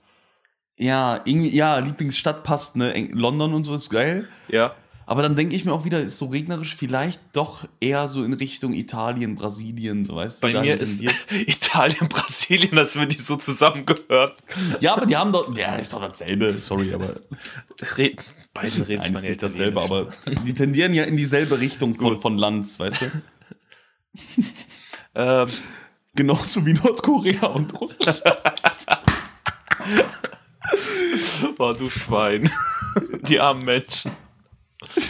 [0.77, 2.95] Ja, irgendwie, ja, Lieblingsstadt passt, ne?
[3.13, 4.29] London und so ist geil.
[4.49, 4.77] Ja.
[5.07, 8.33] Aber dann denke ich mir auch wieder, ist so regnerisch vielleicht doch eher so in
[8.33, 10.53] Richtung Italien, Brasilien, so weißt du.
[10.53, 14.31] Bei mir ist Italien, Brasilien, als wenn die so zusammengehören.
[14.79, 17.17] Ja, aber die haben doch, ja, ist doch dasselbe, sorry, aber.
[17.97, 18.13] Re
[18.55, 20.11] Beide reden Nein, ist nicht dasselbe, aber
[20.47, 23.07] die tendieren ja in dieselbe Richtung von, von Land, weißt du?
[25.17, 25.49] ähm,
[26.15, 28.21] Genauso wie Nordkorea und Russland.
[31.57, 32.51] Boah, du Schwein.
[33.23, 34.13] Die armen Menschen.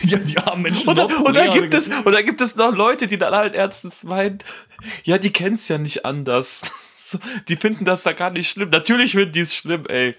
[0.03, 0.89] Ja, die armen Menschen.
[0.89, 4.39] Oder, oder, gibt es, oder gibt es noch Leute, die dann halt ernstens meinen,
[5.05, 6.73] ja, die kennen es ja nicht anders.
[7.49, 8.69] Die finden das da gar nicht schlimm.
[8.69, 10.15] Natürlich finden die es schlimm, ey.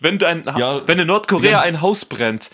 [0.00, 1.60] Wenn, du ein, ja, wenn in Nordkorea ja.
[1.62, 2.50] ein Haus brennt,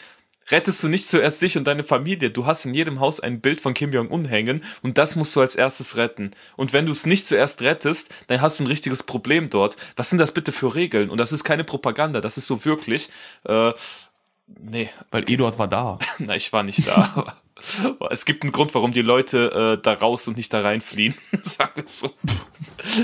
[0.51, 2.31] rettest du nicht zuerst dich und deine Familie.
[2.31, 5.41] Du hast in jedem Haus ein Bild von Kim Jong-un hängen und das musst du
[5.41, 6.31] als erstes retten.
[6.57, 9.77] Und wenn du es nicht zuerst rettest, dann hast du ein richtiges Problem dort.
[9.97, 11.11] Was sind das bitte für Regeln?
[11.11, 13.09] Und das ist keine Propaganda, das ist so wirklich.
[13.45, 13.73] Äh,
[14.47, 14.91] nee.
[15.11, 15.99] Weil Eduard war da.
[16.19, 17.37] Nein, ich war nicht da.
[18.11, 21.15] Es gibt einen Grund, warum die Leute äh, da raus und nicht da reinfliehen.
[21.43, 22.13] Sagen wir so.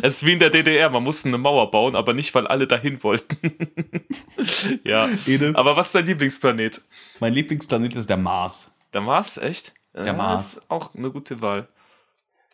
[0.02, 2.66] Es ist wie in der DDR, man musste eine Mauer bauen, aber nicht, weil alle
[2.66, 3.36] dahin wollten.
[4.84, 5.08] ja.
[5.26, 5.52] Ede.
[5.54, 6.82] Aber was ist dein Lieblingsplanet?
[7.20, 8.72] Mein Lieblingsplanet ist der Mars.
[8.92, 9.74] Der Mars, echt?
[9.94, 10.58] Der Mars.
[10.58, 11.68] Ist auch eine gute Wahl.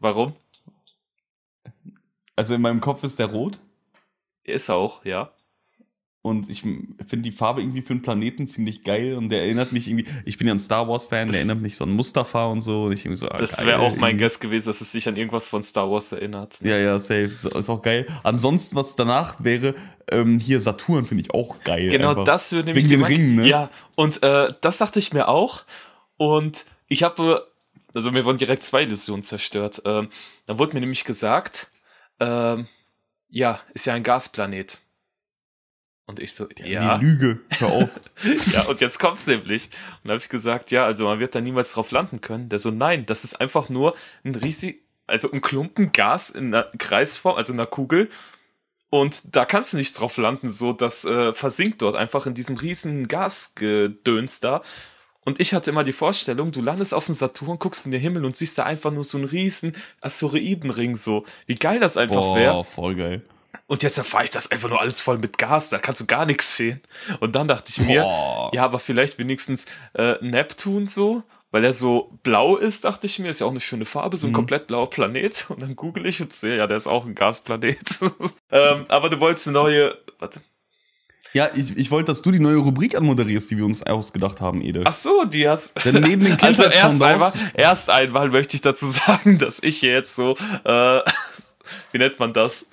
[0.01, 0.35] Warum?
[2.37, 3.61] Also in meinem Kopf ist der rot.
[4.45, 5.33] Ist auch, ja.
[6.24, 9.89] Und ich finde die Farbe irgendwie für einen Planeten ziemlich geil und der erinnert mich
[9.89, 12.85] irgendwie, ich bin ja ein Star Wars-Fan, der erinnert mich so an Mustafa und so.
[12.85, 15.16] Und ich irgendwie so ah, das wäre auch mein Guess gewesen, dass es sich an
[15.16, 16.61] irgendwas von Star Wars erinnert.
[16.62, 17.24] Ja, ja, safe.
[17.24, 18.07] Ist auch geil.
[18.23, 19.74] Ansonsten, was danach wäre,
[20.12, 21.89] ähm, hier Saturn finde ich auch geil.
[21.89, 22.24] Genau, einfach.
[22.24, 22.85] das würde nämlich.
[22.85, 23.49] Wegen den Ringen, ne?
[23.49, 25.65] Ja, und äh, das dachte ich mir auch.
[26.19, 27.49] Und ich habe,
[27.94, 29.82] also mir wurden direkt zwei Illusionen zerstört.
[29.85, 30.09] Ähm,
[30.47, 31.66] dann wurde mir nämlich gesagt,
[32.20, 32.69] ähm,
[33.32, 34.78] ja, ist ja ein Gasplanet.
[36.07, 36.66] Und ich so, ja.
[36.66, 36.99] ja.
[36.99, 38.01] Die Lüge, hör auf.
[38.53, 39.70] ja, und jetzt kommt's nämlich.
[40.03, 42.49] Und da habe ich gesagt, ja, also man wird da niemals drauf landen können.
[42.49, 46.69] Der so, nein, das ist einfach nur ein riesig, also ein Klumpen Gas in einer
[46.79, 48.09] Kreisform, also in einer Kugel.
[48.91, 52.57] Und da kannst du nicht drauf landen, so das äh, versinkt dort einfach in diesem
[52.59, 54.62] riesen Gasgedöns da.
[55.24, 58.24] Und ich hatte immer die Vorstellung, du landest auf dem Saturn, guckst in den Himmel
[58.24, 61.24] und siehst da einfach nur so einen riesen Asteroidenring so.
[61.47, 62.55] Wie geil das einfach wäre.
[62.55, 63.23] Oh, voll geil.
[63.66, 66.26] Und jetzt erfahre ich das einfach nur alles voll mit Gas, da kannst du gar
[66.26, 66.80] nichts sehen.
[67.20, 68.51] Und dann dachte ich mir, Boah.
[68.52, 71.22] ja, aber vielleicht wenigstens äh, Neptun so,
[71.52, 74.26] weil er so blau ist, dachte ich mir, ist ja auch eine schöne Farbe, so
[74.26, 74.36] ein mhm.
[74.36, 75.47] komplett blauer Planet.
[75.51, 78.01] Und dann google ich und sehe, ja, der ist auch ein Gasplanet.
[78.51, 80.40] ähm, aber du wolltest eine neue, warte.
[81.34, 84.60] Ja, ich, ich wollte, dass du die neue Rubrik anmoderierst, die wir uns ausgedacht haben,
[84.60, 84.82] Ede.
[84.84, 85.72] Ach so, die hast.
[85.84, 89.93] Denn neben den also erst einmal, erst einmal möchte ich dazu sagen, dass ich hier
[89.93, 91.01] jetzt so, äh,
[91.93, 92.68] wie nennt man das?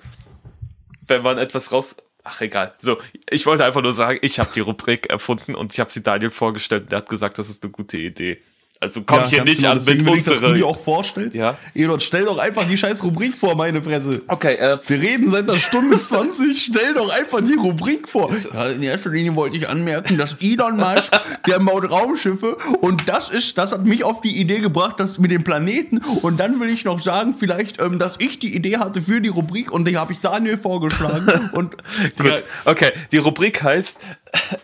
[1.10, 1.96] Wenn man etwas raus.
[2.22, 2.74] Ach, egal.
[2.80, 6.02] So, ich wollte einfach nur sagen, ich habe die Rubrik erfunden und ich habe sie
[6.02, 8.40] Daniel vorgestellt und der hat gesagt, das ist eine gute Idee.
[8.82, 10.34] Also komm ja, hier nicht genau, an mit unserer...
[10.34, 11.36] dass du dir auch vorstellst.
[11.36, 11.54] Ja.
[11.74, 14.22] Elon, stell doch einfach die scheiß Rubrik vor, meine Fresse.
[14.26, 14.78] Okay, äh...
[14.86, 18.30] Wir reden seit einer Stunde 20, stell doch einfach die Rubrik vor.
[18.54, 21.12] Ja, in erster Linie wollte ich anmerken, dass Elon Musk,
[21.46, 25.30] der baut Raumschiffe und das ist, das hat mich auf die Idee gebracht, dass mit
[25.30, 29.02] dem Planeten und dann will ich noch sagen, vielleicht, ähm, dass ich die Idee hatte
[29.02, 31.76] für die Rubrik und die habe ich Daniel vorgeschlagen und...
[32.16, 33.98] Gut, okay, die Rubrik heißt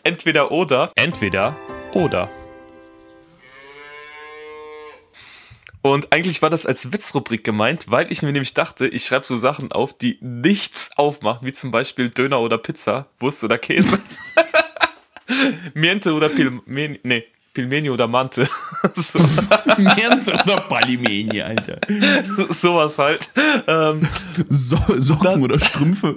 [0.04, 0.90] entweder oder.
[0.94, 1.54] Entweder
[1.92, 2.30] oder.
[5.82, 9.36] Und eigentlich war das als Witzrubrik gemeint, weil ich mir nämlich dachte, ich schreibe so
[9.36, 14.00] Sachen auf, die nichts aufmachen, wie zum Beispiel Döner oder Pizza, Wurst oder Käse.
[15.74, 17.24] Miente oder Pilmeni, nee,
[17.56, 18.46] Pilmeni oder Mante.
[18.94, 19.18] so.
[19.78, 21.78] Miente oder Palimeni, Alter.
[22.50, 23.30] Sowas halt.
[23.66, 24.06] Ähm,
[24.50, 26.16] so Socken dann, oder Strümpfe.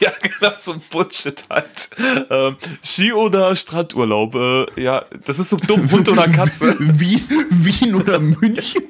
[0.00, 1.90] ja, genau, so ein Bullshit halt.
[2.30, 4.34] Ähm, Ski oder Strandurlaub.
[4.34, 5.88] Äh, ja, das ist so dumm.
[5.88, 6.74] Hund oder Katze.
[6.80, 8.82] Wie, Wien oder München.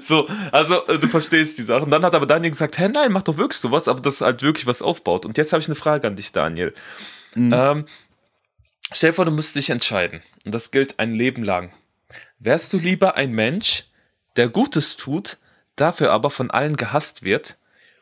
[0.00, 1.88] So, also äh, du verstehst die Sachen.
[1.92, 4.66] Dann hat aber Daniel gesagt, hä, nein, mach doch wirklich sowas, aber das halt wirklich
[4.66, 5.24] was aufbaut.
[5.24, 6.74] Und jetzt habe ich eine Frage an dich, Daniel.
[7.36, 7.52] Mhm.
[7.54, 7.84] Ähm,
[8.94, 10.22] Stell dir vor, du müsstest dich entscheiden.
[10.44, 11.72] Und das gilt ein Leben lang.
[12.38, 13.84] Wärst du lieber ein Mensch,
[14.36, 15.38] der Gutes tut,
[15.76, 17.56] dafür aber von allen gehasst wird?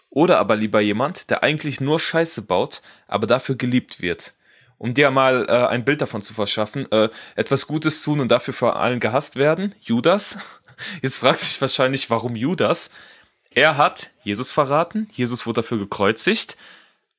[0.08, 4.34] Oder aber lieber jemand, der eigentlich nur Scheiße baut, aber dafür geliebt wird?
[4.78, 8.54] Um dir mal äh, ein Bild davon zu verschaffen, äh, etwas Gutes tun und dafür
[8.54, 9.74] von allen gehasst werden?
[9.80, 10.38] Judas?
[11.02, 12.90] Jetzt fragt sich wahrscheinlich, warum Judas?
[13.52, 16.56] Er hat Jesus verraten, Jesus wurde dafür gekreuzigt,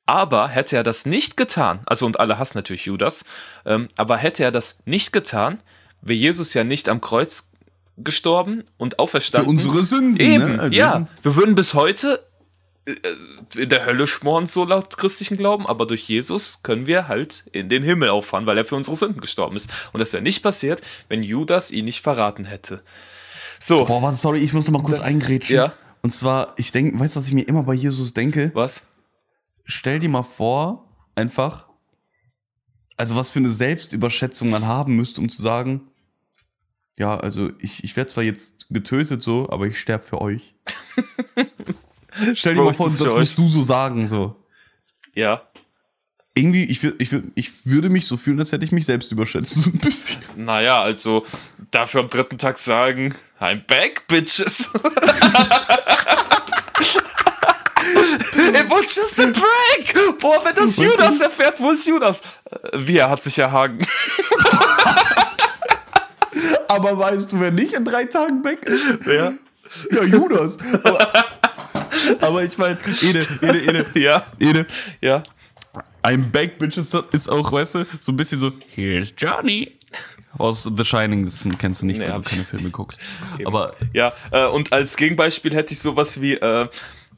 [0.06, 3.24] aber hätte er das nicht getan, also und alle hassen natürlich Judas,
[3.66, 5.60] ähm, aber hätte er das nicht getan,
[6.02, 7.50] wäre Jesus ja nicht am Kreuz
[7.98, 9.60] gestorben und auferstanden.
[9.60, 10.14] Für unsere Sünden.
[10.16, 10.24] Ne?
[10.24, 10.62] Eben, ne?
[10.62, 11.08] also, ja.
[11.22, 12.24] Wir würden bis heute
[13.56, 17.70] in der Hölle schmoren, so laut christlichen Glauben, aber durch Jesus können wir halt in
[17.70, 19.70] den Himmel auffahren, weil er für unsere Sünden gestorben ist.
[19.94, 22.82] Und das wäre nicht passiert, wenn Judas ihn nicht verraten hätte.
[23.60, 23.86] So.
[23.86, 25.56] Boah, warte, sorry, ich muss noch mal kurz eingrätschen.
[25.56, 25.74] Ja.
[26.02, 28.50] Und zwar, ich denke, weißt du, was ich mir immer bei Jesus denke?
[28.56, 28.84] Was?
[29.66, 31.68] Stell dir mal vor, einfach,
[32.98, 35.82] also was für eine Selbstüberschätzung man haben müsste, um zu sagen,
[36.98, 40.56] ja, also ich, ich werde zwar jetzt getötet so, aber ich sterbe für euch.
[42.36, 44.36] Stell dir mal vor, das das musst du so sagen, so.
[45.16, 45.42] Ja.
[46.34, 49.12] Irgendwie, ich, wür- ich, wür- ich würde mich so fühlen, als hätte ich mich selbst
[49.12, 50.22] überschätzt, so ein bisschen.
[50.38, 51.26] Naja, also
[51.72, 54.70] dafür am dritten Tag sagen, I'm back, bitches.
[58.56, 60.20] It was just a break.
[60.20, 62.22] Boah, wenn das Weißt du- Judas erfährt, wo ist Judas?
[62.50, 63.80] Äh, Wie, er hat sich erhagen.
[66.68, 69.06] Aber weißt du, wer nicht in drei Tagen weg ist?
[69.06, 69.34] Ja.
[69.92, 70.58] Ja, Judas.
[72.22, 74.26] Aber, ich meine, Ede, Ede, Ede, Ja.
[74.40, 74.66] Ede,
[75.02, 75.24] Ja.
[76.04, 79.78] I'm back, bitches, das ist auch, weißt du, so ein bisschen so, here's Johnny.
[80.38, 83.00] Aus The Shining, das kennst du nicht, Nee, weil du keine Filme guckst.
[83.46, 86.68] Aber Ja, äh, und als Gegenbeispiel hätte ich sowas wie, äh,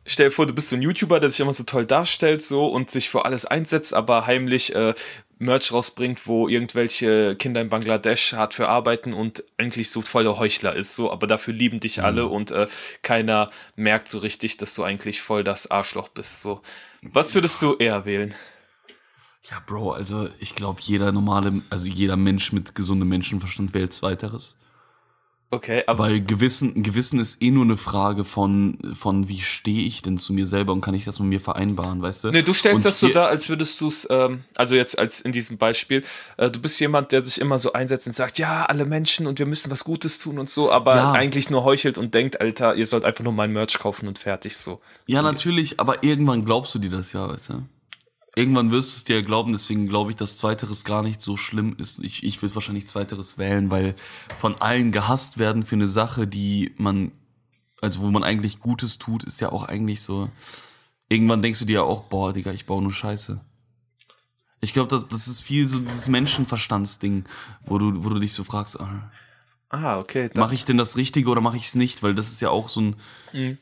[0.05, 2.67] stell dir vor, du bist so ein YouTuber, der sich immer so toll darstellt so
[2.67, 4.93] und sich für alles einsetzt, aber heimlich äh,
[5.39, 10.73] Merch rausbringt, wo irgendwelche Kinder in Bangladesch hart für arbeiten und eigentlich so voller Heuchler
[10.73, 12.03] ist, so, aber dafür lieben dich Mhm.
[12.05, 12.67] alle und äh,
[13.01, 16.61] keiner merkt so richtig, dass du eigentlich voll das Arschloch bist, so.
[17.01, 18.33] Was würdest du eher wählen?
[19.51, 24.55] Ja, Bro, also ich glaube, jeder normale, also jeder Mensch mit gesundem Menschenverstand wählt Zweiteres.
[25.53, 30.01] Okay, aber Weil Gewissen, Gewissen ist eh nur eine Frage von, von wie stehe ich
[30.01, 32.31] denn zu mir selber und kann ich das mit mir vereinbaren, weißt du?
[32.31, 35.21] Nee, du stellst Und das so dar, als würdest du es, ähm, also jetzt als
[35.21, 36.03] in diesem Beispiel,
[36.37, 39.37] äh, du bist jemand, der sich immer so einsetzt und sagt, ja, alle Menschen und
[39.37, 41.11] wir müssen was Gutes tun und so, aber Ja.
[41.11, 44.57] eigentlich nur heuchelt und denkt, Alter, ihr sollt einfach nur mein Merch kaufen und fertig
[44.57, 44.81] so.
[45.05, 47.63] Ja, natürlich, aber irgendwann glaubst du dir das ja, weißt du?
[48.35, 51.75] Irgendwann wirst du es dir glauben, deswegen glaube ich, dass Zweiteres gar nicht so schlimm
[51.77, 52.03] ist.
[52.03, 53.95] Ich, ich würde wahrscheinlich Zweiteres wählen, weil
[54.33, 57.11] von allen gehasst werden für eine Sache, die man,
[57.81, 60.29] also wo man eigentlich Gutes tut, ist ja auch eigentlich so.
[61.09, 63.39] Irgendwann denkst du dir ja auch, boah, Digga, ich baue nur Scheiße.
[64.61, 67.25] Ich glaube, das, das ist viel so dieses Menschenverstandsding,
[67.65, 69.11] wo du, wo du dich so fragst, ah,
[69.73, 70.29] Ah, okay.
[70.35, 72.03] Mache ich denn das Richtige oder mache ich es nicht?
[72.03, 72.95] Weil das ist ja auch so ein.
[73.33, 73.57] Mhm.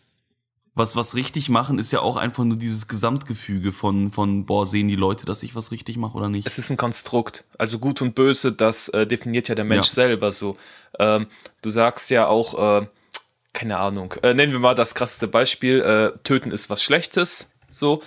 [0.74, 4.88] Was, was richtig machen, ist ja auch einfach nur dieses Gesamtgefüge von, von, boah, sehen
[4.88, 6.48] die Leute, dass ich was richtig mache oder nicht?
[6.48, 7.44] es ist ein Konstrukt.
[7.58, 9.94] Also gut und böse, das äh, definiert ja der Mensch Ja.
[9.94, 10.56] selber so.
[10.98, 11.28] Ähm,
[11.62, 12.88] du sagst ja auch, äh,
[13.52, 18.02] keine Ahnung, äh, nennen wir mal das krasseste Beispiel, äh, töten ist was Schlechtes, so.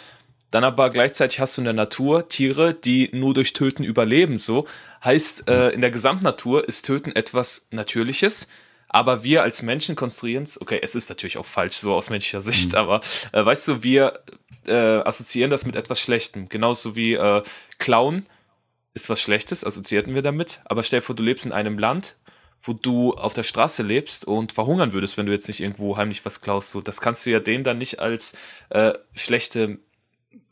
[0.50, 4.66] Dann aber gleichzeitig hast du in der Natur Tiere, die nur durch Töten überleben, so.
[5.04, 8.48] Heißt, äh, in der Gesamtnatur ist Töten etwas Natürliches,
[8.94, 12.40] aber wir als Menschen konstruieren es, okay, es ist natürlich auch falsch, so aus menschlicher
[12.40, 13.00] Sicht, aber
[13.32, 14.20] äh, weißt du, wir
[14.66, 16.48] äh, assoziieren das mit etwas Schlechtem.
[16.48, 17.42] Genauso wie äh,
[17.78, 18.24] Klauen
[18.94, 20.60] ist was Schlechtes, assoziierten wir damit.
[20.66, 22.18] Aber stell dir vor, du lebst in einem Land,
[22.62, 26.24] wo du auf der Straße lebst und verhungern würdest, wenn du jetzt nicht irgendwo heimlich
[26.24, 26.70] was klaust.
[26.70, 28.36] So, das kannst du ja denen dann nicht als
[28.70, 29.80] äh, schlechte.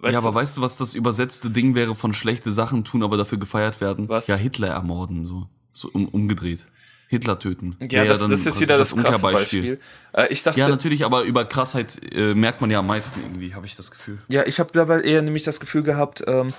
[0.01, 3.05] Weißt ja, aber du, weißt du, was das übersetzte Ding wäre von schlechte Sachen tun,
[3.05, 4.09] aber dafür gefeiert werden?
[4.09, 4.27] Was?
[4.27, 5.47] Ja, Hitler ermorden, so.
[5.73, 6.67] So um, umgedreht.
[7.13, 7.77] Hitler töten.
[7.91, 9.79] ja, das, dann das ist jetzt wieder das, krasse Beispiel.
[10.15, 13.55] Äh, ich dachte, Ja, natürlich, aber über Krassheit äh, merkt man ja am meisten irgendwie,
[13.55, 14.19] habe ich das Gefühl.
[14.29, 16.55] Ja, ich habe dabei eher nämlich das Gefühl gehabt, ähm,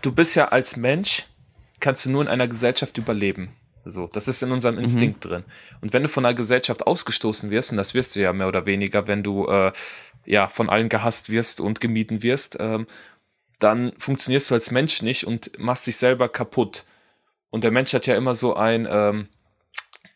[0.00, 1.26] du bist ja als Mensch,
[1.80, 3.50] kannst du nur in einer Gesellschaft überleben.
[3.84, 5.44] So, das ist in unserem Instinkt drin.
[5.82, 8.64] Und wenn du von einer Gesellschaft ausgestoßen wirst, und das wirst du ja mehr oder
[8.64, 9.70] weniger, wenn du äh,
[10.24, 12.86] ja von allen gehasst wirst und gemieden wirst, ähm,
[13.58, 16.84] dann funktionierst du als Mensch nicht und machst dich selber kaputt.
[17.50, 19.28] Und der Mensch hat ja immer so ein ähm,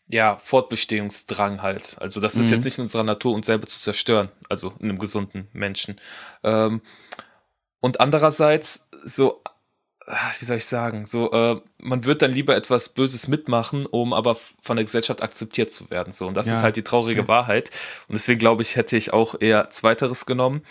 [0.09, 1.97] ja, Fortbestehungsdrang halt.
[2.01, 4.99] Also das ist jetzt nicht in unserer Natur, uns selber zu zerstören, also in einem
[4.99, 5.97] gesunden Menschen.
[6.43, 6.83] Ähm,
[7.81, 9.43] und andererseits so,
[10.07, 14.13] ah, wie soll ich sagen, so, äh, man wird dann lieber etwas Böses mitmachen, um
[14.13, 16.13] aber von der Gesellschaft akzeptiert zu werden.
[16.13, 17.29] So, und das Ja, ist halt die traurige safe.
[17.29, 17.71] Wahrheit.
[18.09, 20.63] Und deswegen glaube ich, hätte ich auch eher Zweiteres genommen.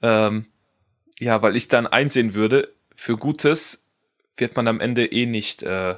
[0.00, 0.46] Ähm,
[1.18, 3.88] ja, weil ich dann einsehen würde, für Gutes
[4.36, 5.96] wird man am Ende eh nicht, äh,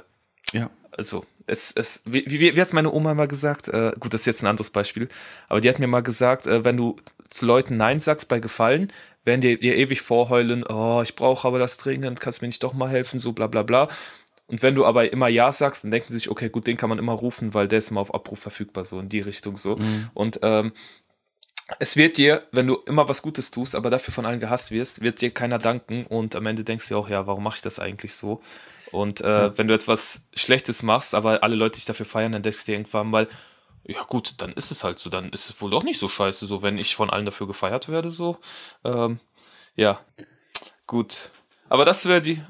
[0.53, 0.69] Ja.
[0.97, 3.67] also es, es, wie, wie, wie hat es meine Oma mal gesagt?
[3.67, 5.09] Äh, gut, das ist jetzt ein anderes Beispiel,
[5.47, 6.95] aber die hat mir mal gesagt, äh, wenn du
[7.29, 8.91] zu Leuten Nein sagst bei Gefallen,
[9.25, 12.73] werden die dir ewig vorheulen, oh, ich brauche aber das dringend, kannst mir nicht doch
[12.73, 13.87] mal helfen, so bla bla bla.
[14.47, 16.89] Und wenn du aber immer Ja sagst, dann denken sie sich, okay, gut, den kann
[16.89, 19.77] man immer rufen, weil der ist immer auf Abruf verfügbar, so in die Richtung so.
[20.15, 20.71] Und ähm,
[21.77, 25.01] es wird dir, wenn du immer was Gutes tust, aber dafür von allen gehasst wirst,
[25.01, 27.77] wird dir keiner danken und am Ende denkst du auch, ja, warum mache ich das
[27.79, 28.41] eigentlich so?
[28.91, 32.65] Und äh, wenn du etwas Schlechtes machst, aber alle Leute dich dafür feiern, dann denkst
[32.65, 33.27] du dir irgendwann mal,
[33.83, 35.09] ja gut, dann ist es halt so.
[35.09, 37.89] Dann ist es wohl doch nicht so scheiße, so wenn ich von allen dafür gefeiert
[37.89, 38.37] werde, so.
[38.83, 39.19] Ähm,
[39.75, 39.99] ja,
[40.87, 41.31] gut.
[41.69, 42.41] Aber das wäre die,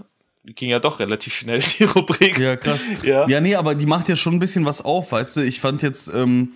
[0.46, 2.38] ging ja doch relativ schnell, die Rubrik.
[2.38, 2.80] Ja, krass.
[3.04, 3.28] Ja.
[3.28, 5.42] ja, nee, aber die macht ja schon ein bisschen was auf, weißt du?
[5.42, 6.54] Ich fand jetzt, ähm,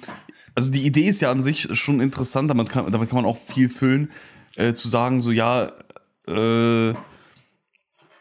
[0.56, 3.38] also die Idee ist ja an sich schon interessant, damit kann, damit kann man auch
[3.38, 4.12] viel füllen,
[4.56, 5.72] äh, zu sagen, so, ja,
[6.28, 6.94] äh,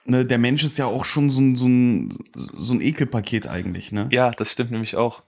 [0.04, 3.92] ne, der Mensch ist ja auch schon so ein, so ein, so ein Ekelpaket eigentlich,
[3.92, 4.08] ne?
[4.10, 5.22] Ja, das stimmt nämlich auch.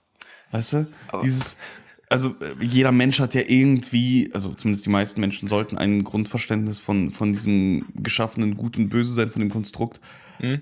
[0.51, 0.87] Weißt du?
[1.07, 1.57] Aber Dieses,
[2.09, 6.79] also äh, jeder Mensch hat ja irgendwie, also zumindest die meisten Menschen sollten ein Grundverständnis
[6.79, 9.99] von, von diesem geschaffenen Gut und Böse sein, von dem Konstrukt.
[10.39, 10.61] Mhm.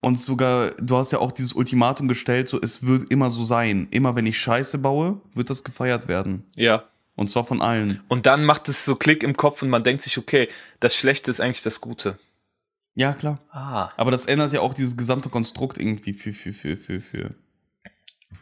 [0.00, 3.88] Und sogar, du hast ja auch dieses Ultimatum gestellt, so es wird immer so sein.
[3.90, 6.44] Immer wenn ich Scheiße baue, wird das gefeiert werden.
[6.56, 6.82] Ja.
[7.16, 8.02] Und zwar von allen.
[8.08, 10.48] Und dann macht es so Klick im Kopf und man denkt sich, okay,
[10.80, 12.18] das Schlechte ist eigentlich das Gute.
[12.94, 13.38] Ja, klar.
[13.50, 13.90] Ah.
[13.96, 17.34] Aber das ändert ja auch dieses gesamte Konstrukt irgendwie für, für, für, für, für,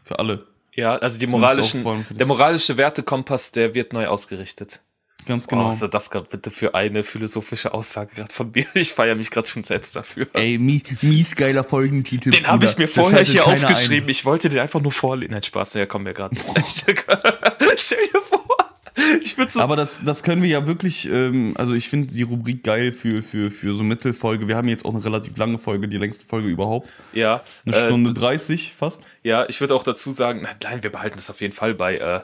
[0.05, 0.47] für alle.
[0.75, 4.81] Ja, also die moralischen, der moralische Wertekompass, der wird neu ausgerichtet.
[5.27, 5.67] Ganz genau.
[5.67, 8.67] Oh, was ist das gerade bitte für eine philosophische Aussage gerade von mir?
[8.75, 10.27] Ich feiere mich gerade schon selbst dafür.
[10.33, 12.31] Ey, mies, mies geiler Folgentitel.
[12.31, 14.07] Den habe ich mir vorher hier aufgeschrieben.
[14.07, 14.11] Ein.
[14.11, 15.33] Ich wollte den einfach nur vorlesen.
[15.33, 16.37] Nein, Spaß, der kommt mir gerade.
[16.67, 18.62] Stell dir vor.
[19.23, 22.63] Ich so Aber das, das können wir ja wirklich, ähm, also ich finde die Rubrik
[22.63, 24.49] geil für, für, für so Mittelfolge.
[24.49, 26.93] Wir haben jetzt auch eine relativ lange Folge, die längste Folge überhaupt.
[27.13, 27.43] Ja.
[27.65, 29.03] Eine äh, Stunde 30 fast.
[29.23, 31.97] Ja, ich würde auch dazu sagen, nein, wir behalten das auf jeden Fall bei.
[31.97, 32.21] Äh,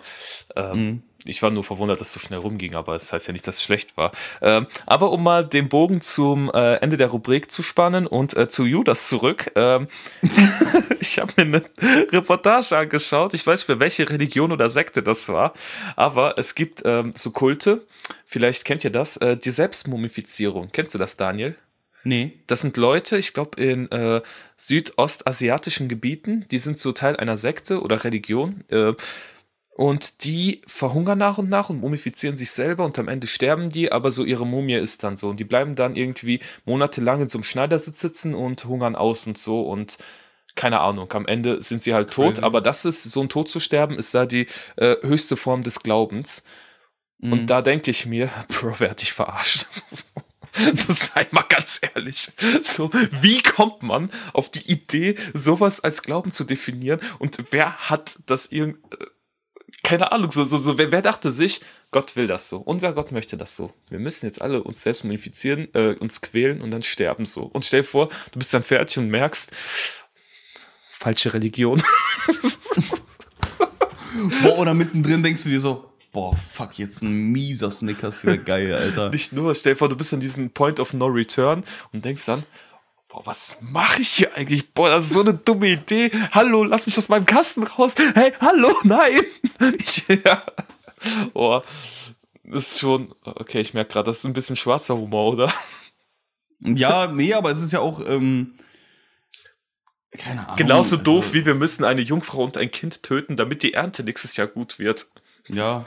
[0.57, 1.03] äh, mhm.
[1.25, 3.47] Ich war nur verwundert, dass es so schnell rumging, aber es das heißt ja nicht,
[3.47, 4.13] dass es schlecht war.
[4.41, 8.49] Ähm, aber um mal den Bogen zum äh, Ende der Rubrik zu spannen und äh,
[8.49, 9.51] zu Judas zurück.
[9.57, 9.89] Ähm,
[11.01, 11.65] ich habe mir eine
[12.13, 13.35] Reportage angeschaut.
[13.35, 15.55] Ich weiß nicht mehr, welche Religion oder Sekte das war,
[15.97, 17.85] aber es gibt ähm, so Kulte.
[18.25, 19.17] Vielleicht kennt ihr das.
[19.17, 20.69] Äh, die Selbstmumifizierung.
[20.73, 21.57] Kennst du das, Daniel?
[22.05, 22.39] Nee.
[22.47, 24.23] Das sind Leute, ich glaube, in äh,
[24.57, 28.65] südostasiatischen Gebieten, die sind so Teil einer Sekte oder Religion.
[28.69, 28.95] Äh,
[29.79, 33.93] und die verhungern nach und nach und mumifizieren sich selber und am Ende sterben die,
[33.93, 35.29] aber so ihre Mumie ist dann so.
[35.29, 39.39] Und die bleiben dann irgendwie monatelang in so einem Schneidersitz sitzen und hungern aus und
[39.39, 39.99] so und
[40.57, 43.61] keine Ahnung, am Ende sind sie halt tot, aber das ist, so ein Tod zu
[43.61, 46.43] sterben, ist da die äh, höchste Form des Glaubens.
[47.19, 47.33] Mhm.
[47.33, 49.65] Und da denke ich mir, Bro, wer hat dich verarscht?
[50.75, 52.31] So sei mal ganz ehrlich.
[52.63, 56.99] So, wie kommt man auf die Idee, sowas als Glauben zu definieren?
[57.21, 58.81] Und wer hat das irgendwie
[59.89, 61.63] keine Ahnung, so, so, so, wer, wer dachte sich,
[61.93, 63.73] Gott will das so, unser Gott möchte das so.
[63.89, 67.45] Wir müssen jetzt alle uns selbst modifizieren, äh, uns quälen und dann sterben so.
[67.45, 69.51] Und stell dir vor, du bist dann fertig und merkst,
[70.91, 71.83] falsche Religion.
[74.43, 78.75] boah, oder mittendrin denkst du dir so, boah, fuck, jetzt ein mieser Snickers wäre geil,
[78.75, 79.09] Alter.
[79.09, 82.27] Nicht nur, stell dir vor, du bist an diesem Point of No Return und denkst
[82.27, 82.45] dann,
[83.19, 84.73] boah, was mache ich hier eigentlich?
[84.73, 86.11] Boah, das ist so eine dumme Idee.
[86.33, 87.95] Hallo, lass mich aus meinem Kasten raus.
[88.15, 89.23] Hey, hallo, nein.
[89.79, 90.43] Ich, ja.
[91.33, 91.65] Boah,
[92.45, 95.53] das ist schon, okay, ich merke gerade, das ist ein bisschen schwarzer Humor, oder?
[96.61, 98.55] Ja, nee, aber es ist ja auch, ähm,
[100.17, 100.57] keine Ahnung.
[100.57, 104.03] Genauso also, doof, wie wir müssen eine Jungfrau und ein Kind töten, damit die Ernte
[104.03, 105.07] nächstes Jahr gut wird.
[105.49, 105.87] Ja.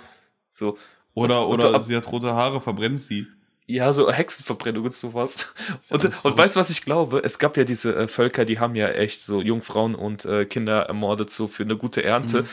[0.49, 0.77] So.
[1.13, 3.27] Oder, oder, oder sie hat rote Haare, verbrennt sie.
[3.71, 5.53] Ja, so Hexenverbrennung und sowas.
[5.91, 7.21] Und, und weißt du, was ich glaube?
[7.23, 10.81] Es gab ja diese äh, Völker, die haben ja echt so Jungfrauen und äh, Kinder
[10.83, 12.43] ermordet, so für eine gute Ernte.
[12.43, 12.47] Mhm.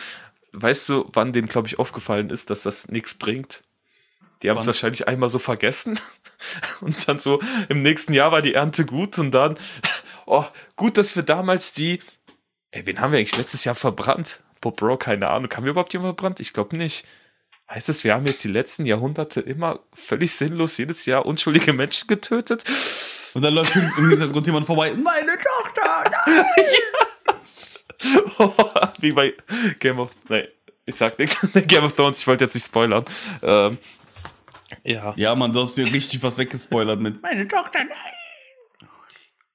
[0.53, 3.63] Weißt du, wann denen, glaube ich, aufgefallen ist, dass das nichts bringt?
[4.43, 5.99] Die haben es wahrscheinlich einmal so vergessen.
[6.81, 9.59] Und dann so, im nächsten Jahr war die Ernte gut und dann,
[10.27, 10.45] oh,
[10.77, 11.99] gut, dass wir damals die,
[12.71, 14.45] ey, wen haben wir eigentlich letztes Jahr verbrannt?
[14.61, 15.51] Boah, Bro, keine Ahnung.
[15.53, 16.39] Haben wir überhaupt jemanden verbrannt?
[16.39, 17.05] Ich glaube nicht.
[17.71, 22.09] Heißt es, wir haben jetzt die letzten Jahrhunderte immer völlig sinnlos jedes Jahr unschuldige Menschen
[22.09, 22.65] getötet?
[23.35, 24.95] Und dann läuft im Hintergrund jemand vorbei.
[24.95, 26.11] Meine Tochter!
[26.11, 27.37] Nein!
[28.39, 28.55] oh,
[29.01, 29.35] wie bei
[29.81, 30.11] Game of.
[30.31, 30.49] Nee,
[30.87, 31.37] ich sag nichts.
[31.67, 33.05] Game of Thrones, ich wollte jetzt nicht spoilern.
[33.43, 33.77] Ähm,
[34.85, 35.13] ja.
[35.17, 37.21] Ja, man, du hast dir richtig was weggespoilert mit.
[37.23, 38.89] Meine Tochter, nein!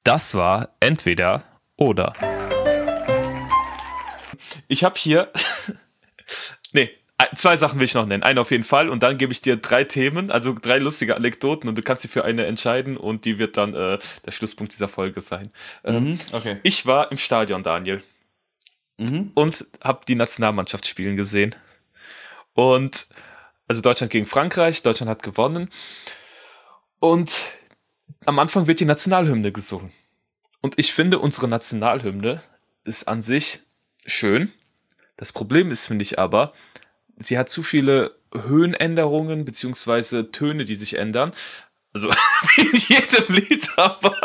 [0.04, 1.44] Das war entweder
[1.78, 2.14] oder.
[4.68, 5.32] Ich habe hier.
[7.20, 8.24] Nee, Zwei Sachen will ich noch nennen.
[8.24, 11.70] Eine auf jeden Fall und dann gebe ich dir drei Themen, also drei lustige Anekdoten
[11.70, 14.88] und du kannst dich für eine entscheiden und die wird dann äh, der Schlusspunkt dieser
[14.88, 15.52] Folge sein.
[15.84, 16.58] Ähm, mhm, okay.
[16.64, 18.04] Ich war im Stadion, Daniel.
[18.98, 19.32] Mhm.
[19.34, 21.56] Und habe die Nationalmannschaft spielen gesehen.
[22.54, 23.08] Und
[23.68, 25.70] also Deutschland gegen Frankreich, Deutschland hat gewonnen.
[27.00, 27.46] Und
[28.26, 29.92] am Anfang wird die Nationalhymne gesungen.
[30.62, 32.42] Und ich finde, unsere Nationalhymne
[32.86, 33.62] ist an sich
[34.06, 34.52] schön.
[35.18, 36.54] Das Problem ist, finde ich aber,
[37.18, 41.32] sie hat zu viele Höhenänderungen beziehungsweise Töne, die sich ändern.
[41.94, 42.10] Also
[42.58, 44.16] in jedem Lied, aber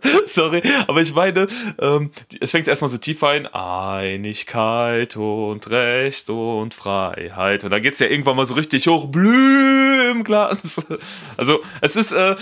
[0.26, 1.48] Sorry, aber ich meine,
[1.78, 2.10] ähm,
[2.40, 3.46] es fängt erstmal so tief ein.
[3.46, 7.64] Einigkeit und Recht und Freiheit.
[7.64, 9.06] Und dann geht's ja irgendwann mal so richtig hoch.
[9.06, 10.86] Blüm im Glas.
[11.36, 12.36] Also, es ist, äh,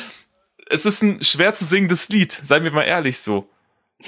[0.70, 3.48] es ist ein schwer zu singendes Lied, seien wir mal ehrlich so.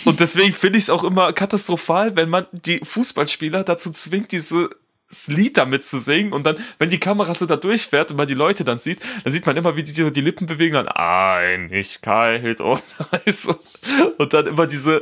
[0.04, 4.68] Und deswegen finde ich es auch immer katastrophal, wenn man die Fußballspieler dazu zwingt, diese
[5.08, 8.28] das Lied damit zu singen und dann, wenn die Kamera so da durchfährt und man
[8.28, 12.60] die Leute dann sieht, dann sieht man immer, wie die die Lippen bewegen, dann Einigkeit
[12.60, 12.82] und,
[14.18, 15.00] und dann immer diese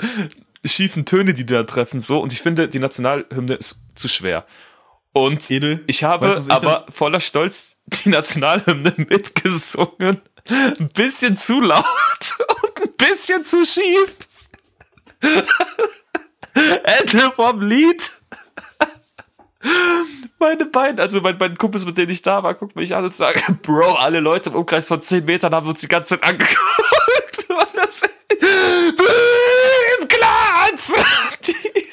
[0.64, 2.20] schiefen Töne, die da treffen, so.
[2.20, 4.46] Und ich finde, die Nationalhymne ist zu schwer.
[5.12, 10.20] Und Edel, ich habe weißt, aber voller Stolz die Nationalhymne mitgesungen.
[10.48, 11.84] Ein bisschen zu laut
[12.62, 14.16] und ein bisschen zu schief.
[16.52, 18.10] Ende vom Lied.
[20.38, 23.14] Meine beiden, also meine beiden Kumpels, mit denen ich da war, gucken mich an und
[23.14, 26.58] sagen, Bro, alle Leute im Umkreis von 10 Metern haben uns die ganze Zeit angeguckt.
[27.74, 30.92] Das, Im Glanz!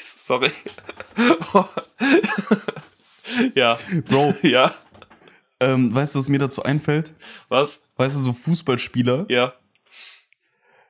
[0.00, 0.50] Sorry.
[3.54, 3.78] ja.
[4.06, 4.34] Bro.
[4.42, 4.74] Ja.
[5.60, 7.12] Ähm, weißt du, was mir dazu einfällt?
[7.48, 7.84] Was?
[7.96, 9.26] Weißt du, so Fußballspieler?
[9.28, 9.54] Ja.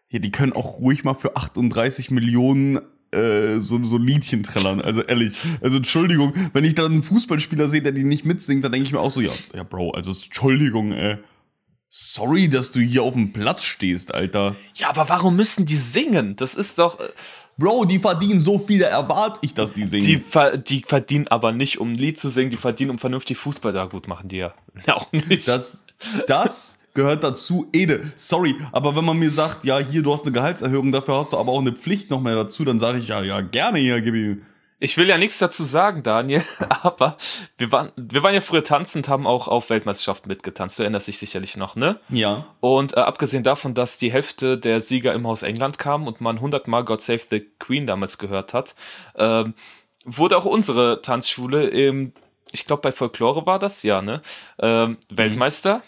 [0.08, 2.80] Ja, die können auch ruhig mal für 38 Millionen
[3.14, 4.80] äh, so, so Liedchen trällern.
[4.80, 5.36] Also ehrlich.
[5.60, 8.92] Also Entschuldigung, wenn ich dann einen Fußballspieler sehe, der die nicht mitsingt, dann denke ich
[8.92, 11.18] mir auch so, ja, ja, Bro, also Entschuldigung, ey.
[11.88, 14.56] Sorry, dass du hier auf dem Platz stehst, Alter.
[14.74, 16.34] Ja, aber warum müssen die singen?
[16.34, 16.98] Das ist doch.
[16.98, 17.04] Äh
[17.56, 20.04] Bro, die verdienen so viel, da erwarte ich, dass die singen.
[20.04, 23.38] Die, ver die verdienen aber nicht, um ein Lied zu singen, die verdienen, um vernünftig
[23.38, 24.54] Fußball da gut machen die ja.
[24.86, 25.46] ja auch nicht.
[25.46, 25.84] Das,
[26.26, 27.68] das gehört dazu.
[27.72, 31.32] Ede, sorry, aber wenn man mir sagt, ja, hier, du hast eine Gehaltserhöhung, dafür hast
[31.32, 34.00] du aber auch eine Pflicht noch mehr dazu, dann sage ich, ja, ja, gerne hier,
[34.00, 34.42] gib ihm.
[34.80, 36.42] Ich will ja nichts dazu sagen, Daniel,
[36.82, 37.16] aber
[37.56, 40.78] wir waren, wir waren ja früher tanzend, haben auch auf Weltmeisterschaften mitgetanzt.
[40.78, 41.98] Du erinnerst dich sicherlich noch, ne?
[42.10, 42.44] Ja.
[42.60, 46.40] Und äh, abgesehen davon, dass die Hälfte der Sieger immer aus England kamen und man
[46.40, 48.74] hundertmal God Save the Queen damals gehört hat,
[49.14, 49.44] äh,
[50.04, 52.12] wurde auch unsere Tanzschule im,
[52.52, 54.20] ich glaube bei Folklore war das, ja, ne?
[54.58, 55.76] Äh, Weltmeister.
[55.76, 55.82] Mhm.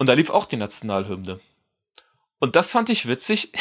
[0.00, 1.40] Und da lief auch die Nationalhymne.
[2.38, 3.52] Und das fand ich witzig.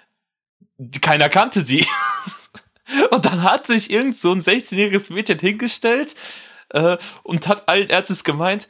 [1.02, 1.86] Keiner kannte sie.
[3.10, 6.14] Und dann hat sich irgend so ein 16-jähriges Mädchen hingestellt
[6.70, 8.68] äh, und hat allen Ernstes gemeint,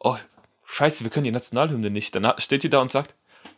[0.00, 0.16] oh,
[0.64, 2.14] scheiße, wir können die Nationalhymne nicht.
[2.14, 3.14] Dann steht die da und sagt,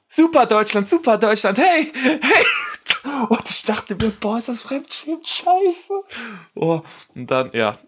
[0.09, 2.21] super Deutschland, super Deutschland, hey, hey.
[3.29, 5.93] Und ich dachte mir, boah, ist das Fremdschämen, scheiße.
[6.57, 6.83] Oh,
[7.15, 7.79] und dann, ja,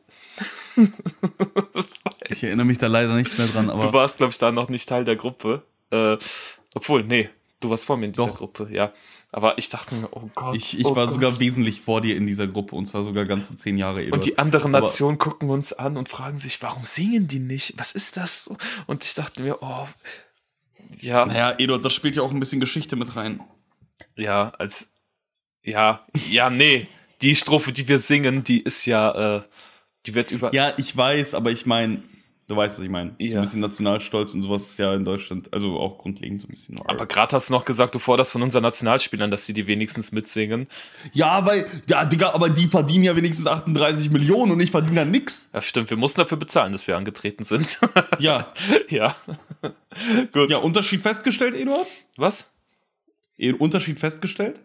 [2.28, 3.86] ich erinnere mich da leider nicht mehr dran, aber.
[3.86, 5.62] Du warst, glaube ich, da noch nicht Teil der Gruppe.
[5.90, 6.16] Äh,
[6.74, 7.28] obwohl, nee,
[7.60, 8.36] du warst vor mir in dieser Doch.
[8.36, 8.92] Gruppe, ja.
[9.30, 10.54] Aber ich dachte mir, oh Gott.
[10.54, 11.14] Ich, ich oh war Gott.
[11.14, 14.14] sogar wesentlich vor dir in dieser Gruppe und zwar sogar ganze zehn Jahre älter.
[14.14, 17.74] Und die anderen Nationen gucken uns an und fragen sich, warum singen die nicht?
[17.78, 18.50] Was ist das?
[18.86, 19.88] Und ich dachte mir, oh,
[20.98, 21.24] ja.
[21.24, 23.40] Naja, Eduard, das spielt ja auch ein bisschen Geschichte mit rein.
[24.16, 24.91] Ja, als,
[25.64, 26.86] ja, ja, nee.
[27.20, 29.42] Die Strophe, die wir singen, die ist ja, äh,
[30.06, 30.52] die wird über.
[30.52, 32.02] Ja, ich weiß, aber ich meine,
[32.48, 33.14] du weißt, was ich meine.
[33.18, 33.30] Ja.
[33.30, 36.50] So ein bisschen Nationalstolz und sowas ist ja in Deutschland, also auch grundlegend so ein
[36.50, 36.80] bisschen.
[36.86, 40.12] Aber gerade hast du noch gesagt, du forderst von unseren Nationalspielern, dass sie die wenigstens
[40.12, 40.66] mitsingen.
[41.12, 45.04] Ja, weil, ja, Digga, aber die verdienen ja wenigstens 38 Millionen und ich verdiene da
[45.04, 45.50] nix.
[45.52, 47.78] Ja, stimmt, wir mussten dafür bezahlen, dass wir angetreten sind.
[48.18, 48.52] ja.
[48.88, 49.16] ja.
[50.32, 50.50] Gut.
[50.50, 51.86] Ja, Unterschied festgestellt, Eduard?
[52.16, 52.48] Was?
[53.58, 54.60] Unterschied festgestellt?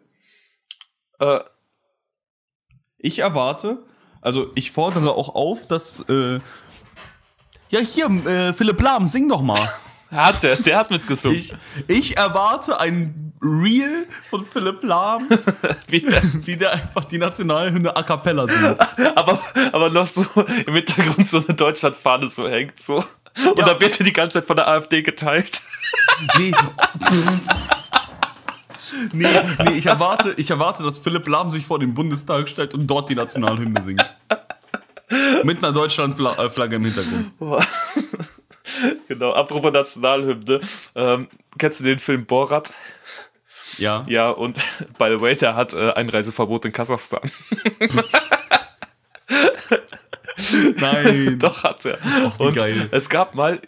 [1.20, 1.40] Äh.
[3.00, 3.78] Ich erwarte,
[4.22, 6.02] also ich fordere auch auf, dass.
[6.10, 6.40] Äh,
[7.70, 9.72] ja, hier, äh, Philipp Lahm, sing doch mal.
[10.12, 11.38] Hat der, der hat mitgesungen.
[11.38, 11.54] Ich,
[11.88, 15.28] ich erwarte ein Reel von Philipp Lahm,
[15.90, 18.80] wie, der, wie der einfach die Nationalhymne a cappella singt.
[19.18, 19.38] Aber,
[19.74, 20.26] aber noch so
[20.66, 22.96] im Hintergrund so eine Deutschlandfahne so hängt so.
[22.96, 23.66] Und ja.
[23.66, 25.62] da wird er die ganze Zeit von der AfD geteilt.
[26.38, 26.54] Nee.
[29.14, 29.28] Nee,
[29.64, 33.10] nee, ich erwarte, ich erwarte, dass Philipp Lahm sich vor den Bundestag stellt und dort
[33.10, 34.06] die Nationalhymne singt.
[35.44, 37.32] Mit einer Deutschlandflagge im Hintergrund.
[39.08, 40.60] genau, apropos Nationalhymne.
[40.96, 41.28] Ähm,
[41.58, 42.74] kennst du den Film Borat?
[43.78, 44.06] Ja.
[44.08, 44.64] Ja, und
[44.98, 47.22] by the way, der hat äh, Einreiseverbot in Kasachstan.
[50.78, 51.40] Nein.
[51.40, 51.98] Doch, hat er.
[52.26, 52.90] Och, und geil.
[52.92, 53.60] es gab mal,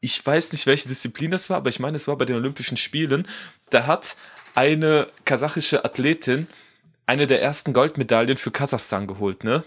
[0.00, 2.76] ich weiß nicht, welche Disziplin das war, aber ich meine, es war bei den Olympischen
[2.76, 3.26] Spielen.
[3.70, 4.16] Da hat
[4.54, 6.46] eine kasachische Athletin
[7.06, 9.64] eine der ersten Goldmedaillen für Kasachstan geholt, ne?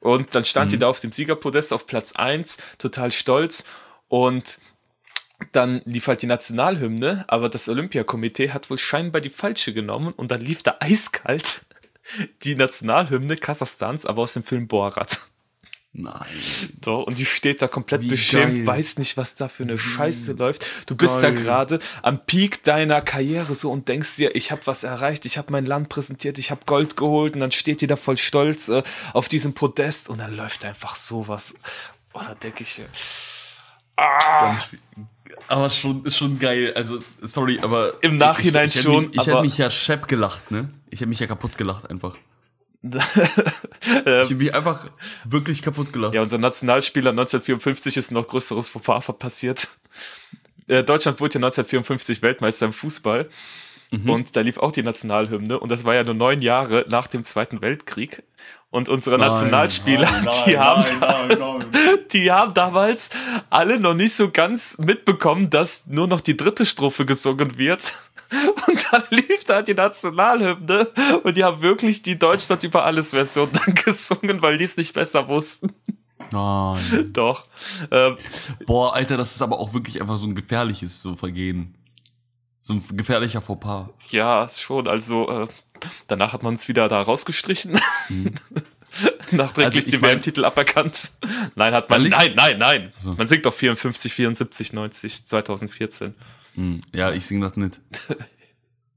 [0.00, 0.72] Und dann stand mhm.
[0.72, 3.64] die da auf dem Siegerpodest auf Platz 1, total stolz.
[4.08, 4.58] Und
[5.52, 10.30] dann lief halt die Nationalhymne, aber das Olympiakomitee hat wohl scheinbar die falsche genommen und
[10.30, 11.66] dann lief da eiskalt
[12.42, 15.20] die Nationalhymne Kasachstans, aber aus dem Film Borat.
[15.94, 16.24] Nein.
[16.80, 18.66] Doch, und die steht da komplett Wie beschämt, geil.
[18.66, 20.88] weiß nicht, was da für eine Scheiße läuft.
[20.88, 21.34] Du bist da geil.
[21.34, 25.52] gerade am Peak deiner Karriere so und denkst dir, ich habe was erreicht, ich habe
[25.52, 28.82] mein Land präsentiert, ich habe Gold geholt und dann steht die da voll stolz äh,
[29.12, 31.56] auf diesem Podest und dann läuft einfach sowas.
[32.14, 32.84] Oh, da denke ich, äh,
[35.48, 36.72] Aber schon, schon geil.
[36.74, 38.02] Also, sorry, aber.
[38.02, 40.68] Im Nachhinein ich, ich, schon, Mich, ich hätte mich ja schepp gelacht, ne?
[40.88, 42.16] Ich hätte mich ja kaputt gelacht einfach.
[42.82, 44.86] Ich hätte mich einfach
[45.24, 46.14] wirklich kaputt gelacht.
[46.14, 49.68] Ja, unser Nationalspieler 1954 ist ein noch größeres Fauxpas passiert.
[50.66, 53.28] Äh, Deutschland wurde ja 1954 Weltmeister im Fußball.
[53.90, 54.10] Mhm.
[54.10, 55.60] Und da lief auch die Nationalhymne.
[55.60, 58.22] Und das war ja nur neun Jahre nach dem Zweiten Weltkrieg.
[58.70, 61.98] Und unsere Nationalspieler, Nein, die, nein, haben, nein, nein, nein.
[62.12, 63.10] die haben damals
[63.50, 67.94] alle noch nicht so ganz mitbekommen, dass nur noch die dritte Strophe gesungen wird.
[68.66, 70.88] Und dann lief da die Nationalhymne
[71.22, 74.94] und die haben wirklich die Deutschland über alles Version dann gesungen, weil die es nicht
[74.94, 75.72] besser wussten.
[76.30, 77.10] Nein.
[77.12, 77.46] Doch.
[77.90, 78.16] Ähm,
[78.66, 81.74] Boah, Alter, das ist aber auch wirklich einfach so ein gefährliches so Vergehen.
[82.60, 83.88] So ein gefährlicher Fauxpas.
[84.10, 84.86] Ja, schon.
[84.86, 85.48] Also äh,
[86.06, 87.72] danach hat man uns wieder da rausgestrichen.
[89.32, 91.12] Nachträglich Also den WM-Titel aberkannt.
[91.56, 92.08] Nein, hat man.
[92.08, 92.92] Nein, nein, nein.
[92.96, 93.12] So.
[93.14, 96.14] Man singt doch 54, 74, 90, 2014.
[96.54, 97.80] Hm, Ja, ich sing das nicht.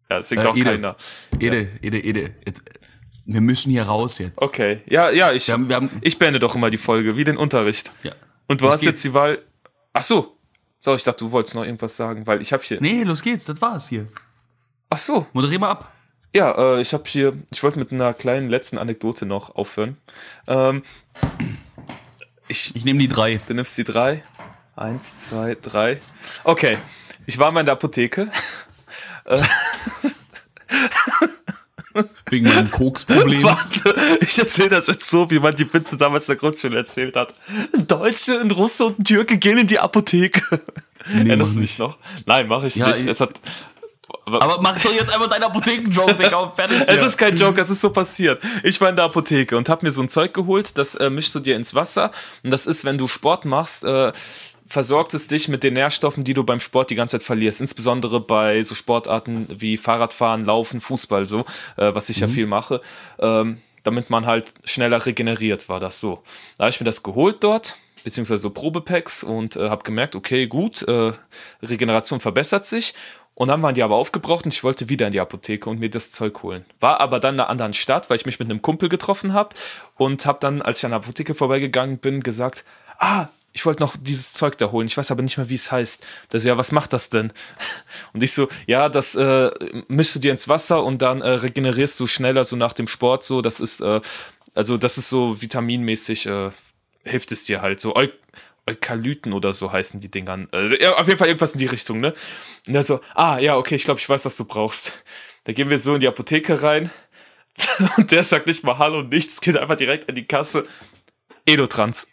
[0.07, 0.65] Ja, das singt Äh, auch Ede.
[0.65, 0.95] keiner.
[1.39, 2.35] Ede, Ede, Ede.
[2.45, 2.61] Jetzt,
[3.25, 4.39] wir müssen hier raus jetzt.
[4.39, 4.81] Okay.
[4.85, 7.37] Ja, ja, ich, Wir haben, wir haben, ich beende doch immer die Folge, wie den
[7.37, 7.91] Unterricht.
[8.03, 8.11] ja.
[8.47, 8.89] Und du Was hast geht?
[8.89, 9.39] jetzt die Wahl.
[9.93, 10.37] Ach so.
[10.77, 12.79] So, ich dachte, du wolltest noch irgendwas sagen, weil ich habe hier.
[12.79, 14.05] Nee, los geht's, das war's hier.
[14.91, 15.25] Ach so.
[15.33, 15.91] Moderier mal ab.
[16.35, 19.97] Ja, äh, ich habe hier, ich wollte mit einer kleinen letzten Anekdote noch aufhören.
[20.47, 20.83] Ähm,
[22.47, 23.39] ich, Ich nehme die drei.
[23.47, 24.23] du nimmst die drei.
[24.75, 25.99] Eins, zwei, drei.
[26.43, 26.77] Okay,
[27.25, 28.27] ich war mal in der Apotheke.
[32.29, 33.43] Wegen meinem Koksproblem.
[33.43, 37.15] Warte, ich erzähle das jetzt so, wie man die Witze damals in der Grundschule erzählt
[37.15, 37.33] hat.
[37.73, 40.41] Ein Deutsche, ein Russe und ein Türke gehen in die Apotheke.
[41.13, 41.79] Erinnerst mach du dich nicht.
[41.79, 41.97] noch?
[42.25, 43.01] Nein, mache ich Ja, nicht.
[43.01, 43.39] ich- Es hat
[44.25, 46.81] Aber mach doch jetzt einfach deinen Apotheken-Joke, Digga, fertig.
[46.85, 47.05] Es hier.
[47.05, 48.41] ist kein Joke, es ist so passiert.
[48.63, 51.33] Ich war in der Apotheke und hab mir so ein Zeug geholt, das äh, mischst
[51.35, 52.11] du dir ins Wasser.
[52.43, 54.11] Und das ist, wenn du Sport machst, äh,
[54.67, 57.61] versorgt es dich mit den Nährstoffen, die du beim Sport die ganze Zeit verlierst.
[57.61, 61.41] Insbesondere bei so Sportarten wie Fahrradfahren, Laufen, Fußball, so,
[61.77, 62.81] äh, was ich ja viel mache.
[63.19, 66.23] Ähm, damit man halt schneller regeneriert, war das so.
[66.57, 70.47] Da habe ich mir das geholt dort, beziehungsweise so Probepacks und äh, habe gemerkt, okay,
[70.47, 71.11] gut, äh,
[71.61, 72.95] Regeneration verbessert sich.
[73.35, 75.89] Und dann waren die aber aufgebraucht und ich wollte wieder in die Apotheke und mir
[75.89, 76.65] das Zeug holen.
[76.79, 79.53] War aber dann in einer anderen Stadt, weil ich mich mit einem Kumpel getroffen habe
[79.97, 82.63] und habe dann, als ich an der Apotheke vorbeigegangen bin, gesagt,
[82.97, 84.85] ah, ich wollte noch dieses Zeug da holen.
[84.85, 86.05] Ich weiß aber nicht mehr, wie es heißt.
[86.33, 87.31] Der so, ja, was macht das denn?
[88.13, 89.49] Und ich so, ja, das äh,
[89.87, 93.23] mischst du dir ins Wasser und dann äh, regenerierst du schneller so nach dem Sport
[93.23, 93.41] so.
[93.41, 94.01] Das ist, äh,
[94.53, 96.49] also das ist so vitaminmäßig, äh,
[97.03, 97.95] hilft es dir halt so.
[97.95, 98.09] Eu
[98.67, 100.47] Eukalyten oder so heißen die Dingern.
[100.51, 102.15] Also, ja, auf jeden Fall irgendwas in die Richtung, ne?
[102.67, 104.91] Und er so, ah, ja, okay, ich glaube, ich weiß, was du brauchst.
[105.43, 106.89] Da gehen wir so in die Apotheke rein
[107.97, 110.65] und der sagt nicht mal Hallo, nichts, geht einfach direkt an die Kasse.
[111.45, 112.11] Edotrans.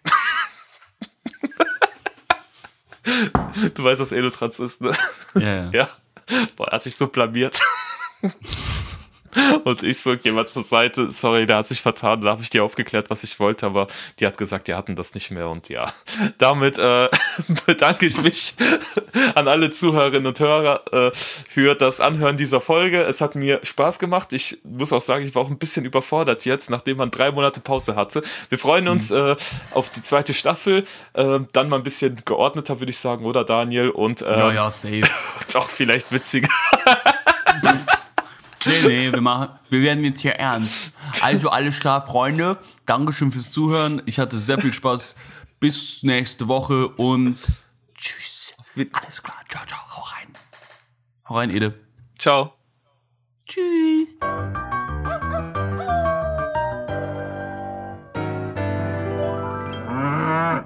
[3.74, 4.92] Du weißt, was Edotrans ist, ne?
[5.34, 5.70] Ja, ja.
[5.72, 5.88] Ja.
[6.56, 7.60] Boah, er hat sich so blamiert.
[9.64, 11.10] Und ich so, geh mal zur Seite.
[11.10, 12.20] Sorry, der hat sich vertan.
[12.20, 13.86] Da habe ich dir aufgeklärt, was ich wollte, aber
[14.18, 15.48] die hat gesagt, die hatten das nicht mehr.
[15.48, 15.92] Und ja,
[16.38, 17.08] damit äh,
[17.66, 18.54] bedanke ich mich
[19.34, 23.02] an alle Zuhörerinnen und Hörer äh, für das Anhören dieser Folge.
[23.02, 24.32] Es hat mir Spaß gemacht.
[24.32, 27.60] Ich muss auch sagen, ich war auch ein bisschen überfordert jetzt, nachdem man drei Monate
[27.60, 28.22] Pause hatte.
[28.48, 29.36] Wir freuen uns äh,
[29.72, 30.84] auf die zweite Staffel.
[31.14, 33.90] Äh, dann mal ein bisschen geordneter, würde ich sagen, oder Daniel?
[33.90, 35.02] Und äh, Ja, ja, safe.
[35.54, 36.48] auch vielleicht witziger.
[38.66, 40.92] Nee, nee, wir, machen, wir werden jetzt hier ernst.
[41.20, 42.58] Also alles klar, Freunde.
[42.86, 44.02] Dankeschön fürs Zuhören.
[44.06, 45.16] Ich hatte sehr viel Spaß.
[45.60, 47.38] Bis nächste Woche und
[47.94, 48.54] tschüss.
[48.92, 49.36] Alles klar.
[49.48, 49.78] Ciao, ciao.
[49.96, 50.28] Hau rein.
[51.28, 51.74] Hau rein, Ede.
[52.18, 52.54] Ciao.
[53.46, 54.16] Tschüss.
[59.88, 60.64] Ah.